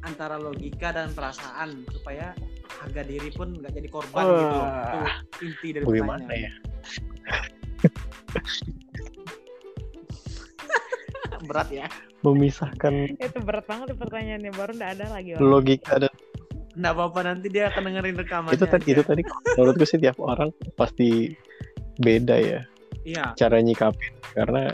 antara 0.03 0.36
logika 0.36 0.90
dan 0.90 1.11
perasaan 1.11 1.86
supaya 1.88 2.34
harga 2.76 3.03
diri 3.03 3.30
pun 3.30 3.55
nggak 3.55 3.72
jadi 3.72 3.88
korban 3.88 4.24
gitu 4.24 4.53
loh. 4.53 4.66
Itu 4.66 4.98
inti 5.42 5.68
dari 5.72 5.84
Bagaimana 5.84 6.20
pertanyaan. 6.20 6.40
ya? 6.40 6.53
Berat 11.42 11.68
ya. 11.70 11.86
Memisahkan 12.22 13.18
Itu 13.18 13.38
berat 13.42 13.66
banget 13.66 13.94
pertanyaannya 13.94 14.53
baru 14.53 14.72
nggak 14.72 14.92
ada 14.94 15.07
lagi 15.11 15.34
orang. 15.34 15.44
logika 15.44 15.98
dan 15.98 16.12
Nggak 16.72 16.92
apa-apa 16.94 17.20
nanti 17.22 17.46
dia 17.48 17.68
akan 17.68 17.82
dengerin 17.84 18.16
rekamannya. 18.16 18.55
itu 18.55 18.64
tadi 18.64 18.86
itu 18.88 19.03
tadi 19.03 19.22
menurutku 19.53 19.84
sih 19.84 19.98
tiap 19.98 20.16
orang 20.16 20.50
pasti 20.72 21.36
beda 21.98 22.34
ya 22.34 22.61
Iya. 23.03 23.34
cara 23.34 23.59
nyikapin 23.59 24.14
karena 24.32 24.70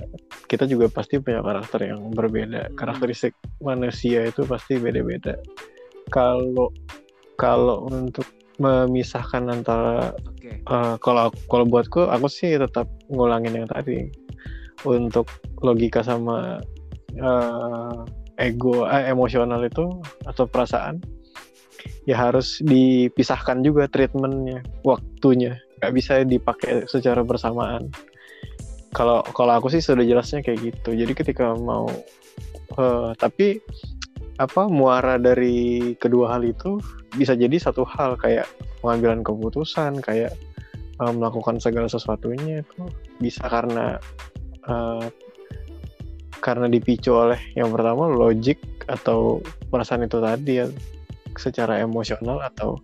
kita 0.53 0.69
juga 0.69 0.93
pasti 0.93 1.17
punya 1.17 1.41
karakter 1.41 1.89
yang 1.89 2.13
berbeda 2.13 2.69
Hmm. 2.69 2.77
karakteristik 2.77 3.33
manusia 3.65 4.29
itu 4.29 4.45
pasti 4.45 4.77
beda-beda 4.77 5.37
kalau 6.13 6.69
kalau 7.41 7.89
untuk 7.89 8.29
memisahkan 8.59 9.49
antara 9.49 10.13
Oke. 10.29 10.61
eh, 10.61 10.95
kalau 11.01 11.31
kalau 11.49 11.65
buatku 11.65 12.05
aku 12.05 12.27
sih 12.29 12.59
tetap 12.59 12.85
ngulangin 13.09 13.65
yang 13.65 13.69
tadi 13.71 14.11
untuk 14.85 15.31
logika 15.65 16.05
sama 16.05 16.61
eh, 17.17 17.97
ego 18.39 18.85
eh, 18.87 19.09
emosional 19.09 19.65
itu 19.65 19.89
atau 20.29 20.45
perasaan 20.45 21.01
ya 22.05 22.19
harus 22.19 22.59
dipisahkan 22.65 23.63
juga 23.63 23.87
treatmentnya 23.87 24.65
waktunya 24.83 25.59
nggak 25.79 25.93
bisa 25.95 26.27
dipakai 26.27 26.87
secara 26.91 27.23
bersamaan 27.23 27.87
kalau 28.93 29.21
kalau 29.37 29.53
aku 29.61 29.69
sih 29.69 29.83
sudah 29.85 30.05
jelasnya 30.05 30.41
kayak 30.41 30.73
gitu. 30.73 30.97
Jadi 30.97 31.13
ketika 31.13 31.53
mau 31.57 31.89
eh, 32.77 33.11
tapi 33.19 33.61
apa 34.39 34.71
muara 34.71 35.19
dari 35.19 35.93
kedua 35.99 36.39
hal 36.39 36.47
itu 36.47 36.79
bisa 37.19 37.35
jadi 37.35 37.59
satu 37.59 37.83
hal 37.83 38.15
kayak 38.15 38.47
pengambilan 38.81 39.27
keputusan 39.27 39.99
kayak 40.01 40.33
eh, 41.01 41.13
melakukan 41.13 41.59
segala 41.61 41.91
sesuatunya 41.91 42.63
itu 42.65 42.81
bisa 43.21 43.45
karena 43.45 43.99
eh, 44.65 45.07
karena 46.39 46.71
dipicu 46.71 47.13
oleh 47.13 47.41
yang 47.59 47.75
pertama 47.75 48.07
logik 48.07 48.63
atau 48.87 49.43
perasaan 49.69 50.07
itu 50.07 50.23
tadi 50.23 50.65
ya 50.65 50.67
secara 51.37 51.83
emosional 51.83 52.41
atau 52.41 52.81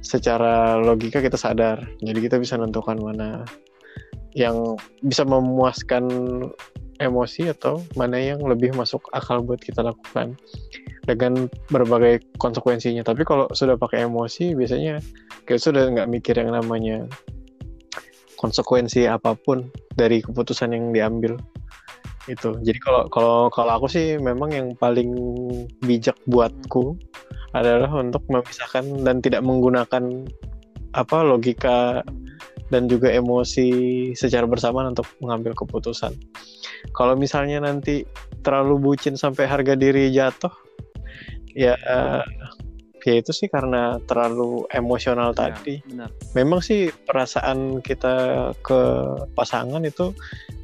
secara 0.00 0.80
logika 0.80 1.20
kita 1.20 1.36
sadar. 1.36 1.84
Jadi 2.00 2.18
kita 2.24 2.36
bisa 2.40 2.56
menentukan 2.56 2.96
mana 3.00 3.44
yang 4.34 4.78
bisa 5.02 5.26
memuaskan 5.26 6.06
emosi 7.00 7.50
atau 7.50 7.80
mana 7.96 8.20
yang 8.20 8.44
lebih 8.44 8.76
masuk 8.76 9.00
akal 9.16 9.40
buat 9.40 9.58
kita 9.58 9.80
lakukan 9.80 10.36
dengan 11.08 11.48
berbagai 11.72 12.20
konsekuensinya. 12.36 13.00
Tapi 13.02 13.24
kalau 13.24 13.48
sudah 13.56 13.74
pakai 13.80 14.04
emosi 14.04 14.52
biasanya 14.52 15.00
kita 15.48 15.58
sudah 15.58 15.88
nggak 15.90 16.10
mikir 16.12 16.36
yang 16.36 16.52
namanya 16.52 17.08
konsekuensi 18.36 19.08
apa 19.08 19.36
pun 19.36 19.68
dari 19.96 20.20
keputusan 20.20 20.76
yang 20.76 20.92
diambil 20.92 21.40
itu. 22.28 22.52
Jadi 22.60 22.78
kalau 22.78 23.08
kalau 23.08 23.48
kalau 23.48 23.80
aku 23.80 23.88
sih 23.88 24.20
memang 24.20 24.52
yang 24.52 24.68
paling 24.76 25.10
bijak 25.82 26.16
buatku 26.28 26.94
adalah 27.56 27.90
untuk 27.98 28.22
memisahkan 28.30 29.02
dan 29.02 29.18
tidak 29.24 29.42
menggunakan 29.42 30.28
apa 30.94 31.18
logika 31.22 32.02
dan 32.70 32.86
juga 32.86 33.10
emosi 33.10 33.68
secara 34.14 34.46
bersamaan 34.46 34.94
untuk 34.94 35.06
mengambil 35.18 35.52
keputusan. 35.54 36.14
Kalau 36.94 37.18
misalnya 37.18 37.60
nanti 37.60 38.06
terlalu 38.40 38.78
bucin 38.80 39.18
sampai 39.18 39.44
harga 39.44 39.74
diri 39.76 40.08
jatuh, 40.10 40.50
ya 41.52 41.74
eh, 41.76 42.24
ya 43.04 43.14
itu 43.18 43.32
sih 43.34 43.48
karena 43.50 43.98
terlalu 44.06 44.64
emosional 44.70 45.34
Iya, 45.34 45.38
tadi. 45.52 45.74
benar. 45.84 46.10
Memang 46.38 46.60
sih 46.62 46.88
perasaan 47.04 47.82
kita 47.82 48.14
ke 48.62 48.80
pasangan 49.34 49.82
itu 49.84 50.14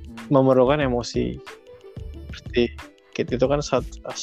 Hmm. 0.06 0.30
memerlukan 0.30 0.80
emosi. 0.80 1.36
Pasti 2.30 2.70
gitu 3.16 3.40
itu 3.40 3.46
kan 3.48 3.64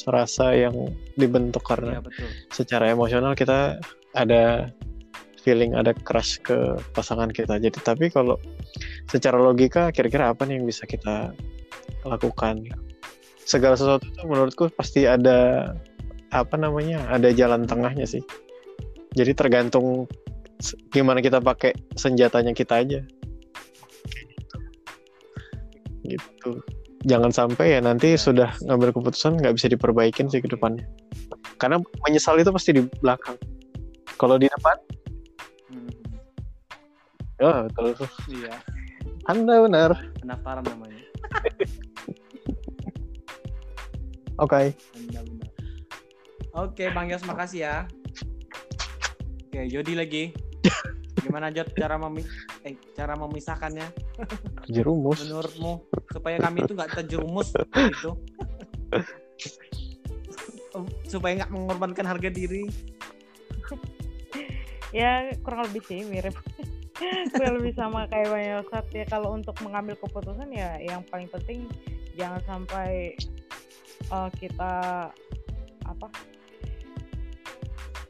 rasa 0.06 0.54
yang 0.54 0.74
dibentuk 1.18 1.66
karena 1.66 1.98
Iya, 1.98 2.02
betul. 2.06 2.28
secara 2.54 2.86
emosional 2.88 3.34
kita 3.34 3.82
ada 4.14 4.70
feeling 5.44 5.76
ada 5.76 5.92
crush 5.92 6.40
ke 6.40 6.80
pasangan 6.96 7.28
kita. 7.28 7.60
Jadi 7.60 7.76
tapi 7.84 8.08
kalau 8.08 8.40
secara 9.12 9.36
logika 9.36 9.92
kira-kira 9.92 10.32
apa 10.32 10.48
nih 10.48 10.56
yang 10.56 10.66
bisa 10.66 10.88
kita 10.88 11.36
lakukan? 12.08 12.64
Segala 13.44 13.76
sesuatu 13.76 14.08
itu 14.08 14.24
menurutku 14.24 14.72
pasti 14.72 15.04
ada 15.04 15.70
apa 16.32 16.56
namanya 16.56 17.04
ada 17.12 17.28
jalan 17.30 17.68
tengahnya 17.68 18.08
sih. 18.08 18.24
Jadi 19.12 19.36
tergantung 19.36 20.08
gimana 20.88 21.20
kita 21.20 21.44
pakai 21.44 21.76
senjatanya 21.94 22.56
kita 22.56 22.80
aja. 22.80 23.00
Gitu. 26.08 26.50
Jangan 27.04 27.36
sampai 27.36 27.76
ya 27.76 27.80
nanti 27.84 28.16
sudah 28.16 28.56
ngambil 28.64 28.96
keputusan 28.96 29.36
nggak 29.36 29.60
bisa 29.60 29.68
diperbaikin 29.68 30.32
sih 30.32 30.40
ke 30.40 30.48
depannya. 30.48 30.88
Karena 31.60 31.76
menyesal 32.08 32.40
itu 32.40 32.48
pasti 32.48 32.80
di 32.80 32.82
belakang. 33.04 33.36
Kalau 34.16 34.40
di 34.40 34.48
depan. 34.48 34.93
Ya 37.40 37.66
betul 37.66 38.06
Iya, 38.30 38.54
anda 39.26 39.54
benar 39.64 39.90
pendaftaran 40.20 40.64
namanya. 40.64 41.00
oke. 44.44 44.74
Oke, 46.54 46.86
Bang 46.94 47.10
Yos, 47.10 47.26
makasih 47.26 47.66
ya. 47.66 47.76
Oke, 49.50 49.66
Jody 49.66 49.98
lagi. 49.98 50.24
Gimana 51.18 51.50
Jod 51.50 51.72
cara 51.74 51.98
memi 51.98 52.22
eh, 52.62 52.76
cara 52.92 53.16
memisahkannya 53.16 53.88
jerumus 54.68 55.24
menurutmu 55.24 55.82
supaya 56.12 56.36
kami 56.38 56.62
itu 56.62 56.72
nggak 56.76 56.92
terjerumus 57.00 57.50
gitu. 57.72 58.20
supaya 61.08 61.42
nggak 61.42 61.52
mengorbankan 61.54 62.06
harga 62.06 62.28
diri. 62.28 62.68
ya 64.94 65.32
kurang 65.42 65.66
lebih 65.66 65.82
sih 65.82 66.06
mirip 66.06 66.38
kurang 66.94 67.54
lebih 67.58 67.74
sama 67.74 68.06
kayak 68.06 68.30
Bang 68.30 68.46
Yosat 68.46 68.86
ya 68.94 69.04
kalau 69.10 69.34
untuk 69.34 69.56
mengambil 69.66 69.98
keputusan 69.98 70.48
ya 70.54 70.78
yang 70.78 71.02
paling 71.10 71.26
penting 71.26 71.66
jangan 72.14 72.38
sampai 72.46 73.18
eh, 74.10 74.30
kita 74.38 74.74
apa 75.84 76.06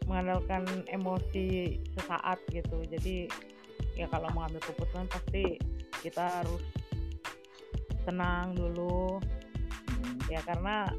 mengandalkan 0.05 0.65
emosi 0.93 1.81
sesaat 1.97 2.39
gitu. 2.53 2.85
Jadi 2.89 3.29
ya 3.97 4.07
kalau 4.13 4.29
mengambil 4.37 4.61
keputusan 4.63 5.09
pasti 5.09 5.57
kita 6.05 6.45
harus 6.45 6.63
tenang 8.05 8.53
dulu. 8.53 9.19
Ya 10.29 10.41
karena 10.45 10.93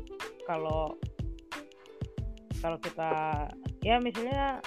kalau 0.50 0.98
kalau 2.62 2.78
kita 2.82 3.46
ya 3.86 4.02
misalnya 4.02 4.58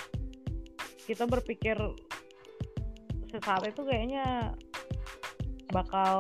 kita 1.07 1.27
berpikir 1.27 1.75
sesaat 3.29 3.63
itu 3.69 3.83
kayaknya 3.85 4.57
bakal 5.69 6.19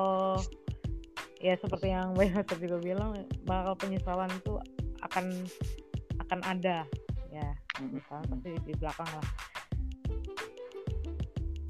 ya 1.40 1.54
seperti 1.56 1.94
yang 1.94 2.12
Mbak 2.12 2.28
Yosef 2.34 2.59
juga 2.61 2.78
bilang 2.82 3.11
bakal 3.46 3.74
penyesalan 3.78 4.30
itu 4.32 4.61
akan 5.02 5.26
akan 6.26 6.40
ada. 6.44 6.84
Ya 7.32 7.48
penyesalan 7.76 8.24
pasti 8.28 8.50
di 8.64 8.74
belakang 8.76 9.09
lah. 9.09 9.28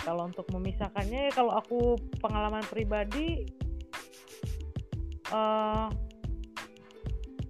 Kalau 0.02 0.22
untuk 0.24 0.46
memisahkannya 0.50 1.28
ya 1.28 1.32
kalau 1.36 1.52
aku 1.52 2.00
pengalaman 2.18 2.64
pribadi 2.66 3.44
eh 5.28 5.88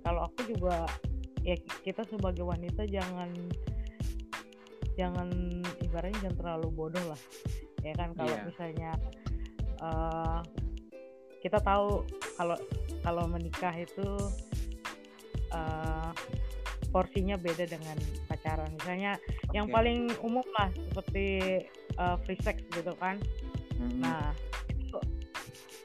kalau 0.03 0.21
aku 0.27 0.41
juga 0.51 0.89
ya 1.47 1.55
kita 1.87 2.03
sebagai 2.11 2.43
wanita 2.43 2.83
jangan 2.91 3.31
jangan 4.99 5.31
ibaratnya 5.79 6.19
jangan 6.27 6.37
terlalu 6.43 6.69
bodoh 6.75 7.05
lah 7.07 7.21
ya 7.81 7.93
kan 7.95 8.11
kalau 8.15 8.31
Iya. 8.31 8.45
misalnya 8.45 8.91
eh 9.79 10.39
kita 11.39 11.59
tahu 11.63 12.03
kalau 12.35 12.57
kalau 13.01 13.25
menikah 13.27 13.73
itu 13.73 14.09
eh 15.51 16.11
porsinya 16.89 17.37
beda 17.37 17.69
dengan 17.69 17.95
pacaran 18.27 18.73
misalnya 18.73 19.21
yang 19.53 19.69
Oke. 19.69 19.75
paling 19.77 19.99
umum 20.21 20.45
lah 20.57 20.73
seperti 20.89 21.27
eh, 21.95 22.17
free 22.25 22.41
sex 22.41 22.65
gitu 22.73 22.93
kan 22.97 23.21
Mm-mm. 23.79 24.03
Nah, 24.03 24.35
itu 24.73 24.99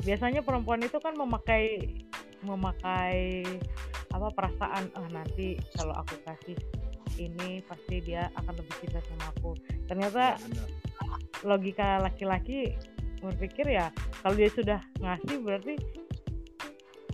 biasanya 0.02 0.42
perempuan 0.42 0.82
itu 0.82 0.98
kan 0.98 1.14
memakai 1.14 1.94
memakai 2.42 3.46
apa 4.10 4.28
perasaan 4.34 4.90
ah 4.94 5.08
nanti 5.10 5.56
kalau 5.78 5.94
aku 5.94 6.18
kasih 6.26 6.58
ini 7.16 7.62
pasti 7.64 8.02
dia 8.02 8.34
akan 8.34 8.58
lebih 8.58 8.74
cinta 8.82 9.00
sama 9.06 9.30
aku 9.32 9.54
ternyata 9.86 10.34
Ya, 10.34 10.42
benar. 10.42 10.68
Logika 11.44 12.00
laki-laki 12.02 12.76
berpikir 13.24 13.72
ya 13.72 13.88
kalau 14.20 14.36
dia 14.36 14.52
sudah 14.52 14.80
ngasih 15.00 15.40
berarti 15.40 15.76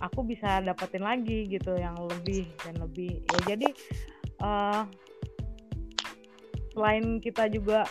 aku 0.00 0.24
bisa 0.26 0.64
dapetin 0.64 1.04
lagi 1.04 1.46
gitu 1.46 1.76
yang 1.76 1.94
lebih 2.08 2.48
dan 2.64 2.80
lebih. 2.80 3.20
Ya 3.20 3.54
jadi 3.54 3.68
eh, 4.42 4.82
selain 6.72 7.20
kita 7.20 7.46
juga 7.52 7.84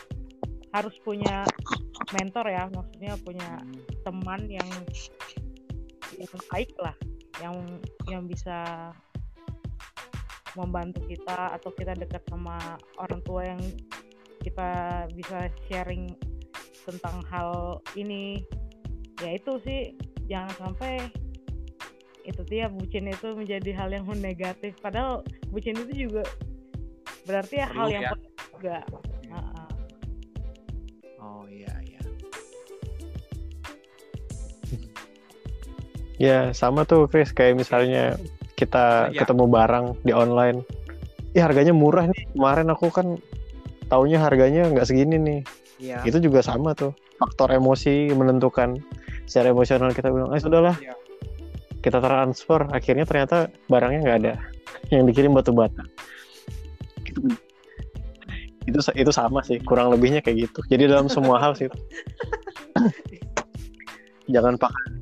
harus 0.73 0.93
punya 1.05 1.45
mentor 2.09 2.45
ya 2.49 2.65
maksudnya 2.73 3.13
punya 3.21 3.49
teman 4.01 4.41
yang 4.49 4.69
yang 6.17 6.33
baik 6.49 6.73
lah 6.81 6.95
yang 7.39 7.55
yang 8.09 8.23
bisa 8.25 8.89
membantu 10.57 11.05
kita 11.05 11.53
atau 11.55 11.69
kita 11.77 11.93
dekat 11.93 12.25
sama 12.27 12.57
orang 12.97 13.21
tua 13.21 13.45
yang 13.45 13.61
kita 14.41 15.05
bisa 15.13 15.51
sharing 15.69 16.09
tentang 16.89 17.21
hal 17.29 17.79
ini 17.93 18.41
ya 19.21 19.35
itu 19.37 19.59
sih 19.63 19.93
jangan 20.25 20.53
sampai 20.57 21.09
itu 22.23 22.41
dia 22.45 22.69
bucin 22.69 23.09
itu 23.09 23.33
menjadi 23.33 23.71
hal 23.73 23.89
yang 23.89 24.05
negatif 24.21 24.77
padahal 24.79 25.25
bucin 25.49 25.73
itu 25.75 26.07
juga 26.09 26.23
berarti 27.25 27.61
ya 27.61 27.67
hal 27.69 27.87
Perlu 27.89 27.95
yang 27.95 28.03
ya. 28.05 28.11
juga 28.53 28.77
Heeh. 29.29 29.67
Oh 31.19 31.43
iya 31.49 31.73
iya. 31.85 32.01
Ya 36.19 36.51
sama 36.51 36.83
tuh 36.83 37.07
Chris 37.07 37.31
kayak 37.31 37.55
misalnya 37.59 38.19
kita 38.59 39.07
Ya. 39.15 39.23
ketemu 39.23 39.47
barang 39.47 39.85
di 40.03 40.11
online. 40.11 40.67
Ih 41.31 41.39
harganya 41.39 41.71
murah 41.71 42.03
nih. 42.11 42.27
Kemarin 42.35 42.67
aku 42.73 42.91
kan 42.91 43.15
taunya 43.87 44.19
harganya 44.19 44.67
nggak 44.67 44.83
segini 44.83 45.15
nih. 45.15 45.39
Iya. 45.79 46.03
Itu 46.03 46.19
juga 46.19 46.43
sama 46.43 46.75
tuh. 46.75 46.91
Faktor 47.15 47.55
emosi 47.55 48.11
menentukan 48.11 48.75
secara 49.25 49.55
emosional 49.55 49.95
kita 49.95 50.11
bilang, 50.11 50.35
"Eh 50.35 50.41
sudahlah." 50.43 50.75
Iya. 50.79 50.93
Kita 51.79 52.03
transfer, 52.03 52.67
akhirnya 52.75 53.07
ternyata 53.07 53.47
barangnya 53.71 53.99
nggak 54.03 54.17
ada. 54.23 54.33
Yang 54.91 55.03
dikirim 55.15 55.31
batu 55.31 55.55
bata. 55.55 55.83
Itu 57.07 57.31
itu 58.67 58.79
itu 58.93 59.11
sama 59.15 59.39
sih, 59.41 59.57
kurang 59.63 59.89
lebihnya 59.95 60.19
kayak 60.19 60.51
gitu. 60.51 60.59
Jadi 60.67 60.91
dalam 60.91 61.07
semua 61.07 61.39
hal 61.39 61.55
sih. 61.55 61.71
jangan 64.29 64.55
pakai 64.61 65.01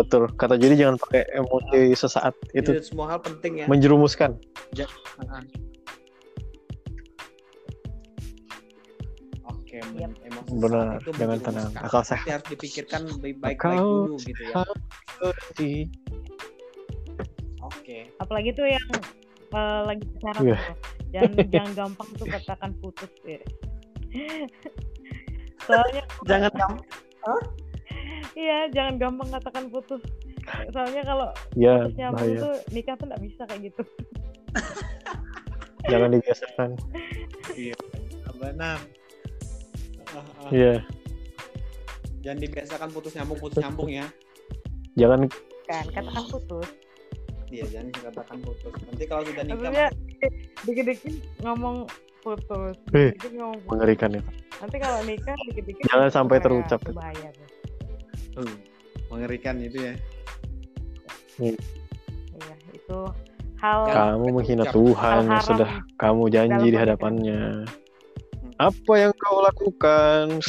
betul 0.00 0.32
kata 0.32 0.56
jadi 0.56 0.74
jangan 0.80 0.96
pakai 0.96 1.28
emosi 1.36 1.92
sesaat 1.92 2.32
itu 2.56 2.72
Itu 2.72 2.96
semua 2.96 3.12
hal 3.12 3.20
penting 3.20 3.60
ya. 3.60 3.66
menjerumuskan. 3.68 4.32
Oke, 9.80 9.88
men- 9.88 9.98
Yap. 9.98 10.12
emang 10.22 10.44
Benar, 10.52 10.86
itu 10.94 11.10
jangan 11.10 11.38
menjerumuskan. 11.38 11.54
tenang. 11.66 11.70
Akal 11.80 12.02
sehat. 12.02 12.26
harus 12.28 12.46
dipikirkan 12.48 13.02
baik-baik 13.16 13.56
Akal 13.56 13.72
dulu 13.74 14.16
gitu 14.20 14.42
ya. 14.42 14.54
Oke. 17.62 17.98
apalagi 18.16 18.50
tuh 18.52 18.66
yang 18.66 18.88
eh, 19.50 19.80
lagi 19.82 20.04
pacaran 20.12 20.42
Iya. 20.42 20.58
tuh 20.58 20.76
jangan 21.10 21.32
jangan 21.54 21.70
gampang 21.74 22.08
tuh 22.14 22.26
katakan 22.28 22.70
putus 22.78 23.12
ya 23.22 23.40
soalnya 25.66 26.02
Jangan 26.24 26.50
gampang. 26.50 26.72
iya 28.34 28.58
jangan 28.70 28.94
gampang 28.96 29.28
katakan 29.30 29.64
putus 29.68 30.02
soalnya 30.70 31.02
kalau 31.04 31.28
ya 31.52 31.84
putus 31.84 31.94
nyambung 31.96 32.16
bahaya 32.16 32.36
tuh 32.40 32.54
nikah 32.70 32.94
tuh 32.94 33.06
nggak 33.06 33.22
bisa 33.22 33.42
kayak 33.44 33.60
gitu 33.66 33.82
jangan 35.86 36.08
digeserkan 36.10 36.70
Iya. 37.52 37.74
Benar. 38.32 38.78
Ah, 38.78 38.99
Iya 40.56 40.74
Jangan 42.20 42.38
dibiasakan 42.38 42.88
putus 42.92 43.12
nyambung 43.16 43.38
putus 43.40 43.58
nyambung 43.58 43.88
ya. 43.88 44.06
jangan 44.98 45.24
kan 45.64 45.86
katakan 45.88 46.24
putus 46.28 46.68
Iya, 47.50 47.66
jangan 47.66 47.86
dikatakan 47.90 48.36
putus. 48.46 48.72
Nanti 48.86 49.04
kalau 49.10 49.22
sudah 49.26 49.42
nikah 49.42 49.58
maksudnya 49.58 49.86
dikit-dikit 50.62 51.14
ngomong 51.42 51.76
putus 52.22 52.76
Eh, 52.94 53.10
dikit 53.10 53.32
ngomong 53.34 53.58
putus 53.58 53.70
mengerikan 53.74 54.10
itu 54.14 54.30
nanti 54.60 54.76
kalau 54.78 54.98
nikah 55.02 55.34
dikit-dikit 55.50 55.82
Jangan 55.90 56.08
sampai 56.14 56.36
terucap. 56.38 56.78
bahaya 56.94 57.28
tuh. 57.34 57.48
Uh, 58.44 58.54
mengerikan 59.10 59.58
itu 59.58 59.78
ya. 59.82 59.94
iya 61.40 61.56
itu 62.70 62.98
hal 63.58 63.80
kamu 63.88 64.26
menghina. 64.30 64.64
Tuhan 64.68 64.94
hal 64.94 65.18
yang 65.18 65.30
haram 65.32 65.42
sudah 65.42 65.70
kamu 65.98 66.22
janji 66.30 66.66
di 66.70 66.78
hadapannya 66.78 67.40
apa 68.60 68.92
yang 68.92 69.16
kau 69.16 69.40
lakukan 69.40 70.36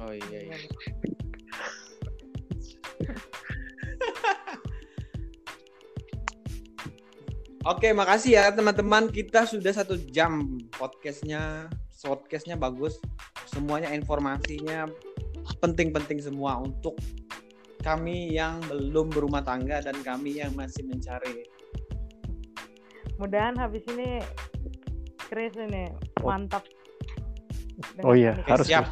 Oh 0.00 0.14
iya 0.14 0.38
iya. 0.48 0.56
Oke, 7.68 7.92
makasih 7.92 8.40
ya 8.40 8.48
teman-teman. 8.48 9.12
Kita 9.12 9.44
sudah 9.44 9.68
satu 9.74 9.98
jam 10.08 10.56
podcastnya. 10.72 11.68
Podcastnya 12.00 12.56
bagus. 12.56 12.96
Semuanya 13.44 13.92
informasinya 13.92 14.88
penting-penting 15.60 16.24
semua 16.24 16.56
untuk 16.62 16.96
kami 17.84 18.32
yang 18.32 18.64
belum 18.70 19.12
berumah 19.12 19.44
tangga 19.44 19.84
dan 19.84 20.00
kami 20.00 20.40
yang 20.40 20.56
masih 20.56 20.88
mencari. 20.88 21.44
mudahan 23.18 23.58
habis 23.58 23.82
ini 23.90 24.22
Chris 25.28 25.52
ini 25.54 25.92
Oh. 26.18 26.32
mantap 26.32 26.64
oh 28.02 28.16
iya 28.16 28.34
dengan 28.34 28.42
Oke, 28.42 28.50
harus 28.50 28.66
siap. 28.66 28.84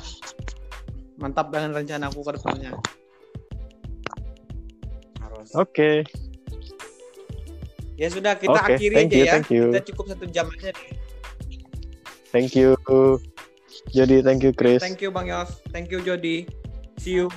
Mantap 1.16 1.49
dengan 1.49 1.72
rencanaku 1.74 2.20
ke 2.22 2.30
depannya. 2.37 2.70
Harus. 5.18 5.49
oke 5.57 5.91
Ya 7.97 8.12
sudah 8.12 8.37
kita 8.37 8.53
Oke, 8.53 8.76
akhiri 8.76 8.93
thank 8.93 9.09
aja 9.09 9.16
you, 9.16 9.24
ya. 9.24 9.32
thank 9.32 9.49
you. 9.49 9.64
Kita 9.72 9.82
cukup 9.89 10.05
satu 10.12 10.26
jam 10.28 10.47
aja 10.53 10.68
nih. 10.68 10.93
thank 12.28 12.53
you 12.53 12.76
jadi 13.97 14.20
thank 14.20 14.45
you 14.45 14.53
Chris 14.53 14.84
Thank 14.84 15.01
you 15.01 15.09
Bang 15.09 15.32
Yos. 15.32 15.64
Thank 15.72 15.89
you 15.89 16.05
Jody. 16.05 16.45
See 17.01 17.16
you. 17.16 17.32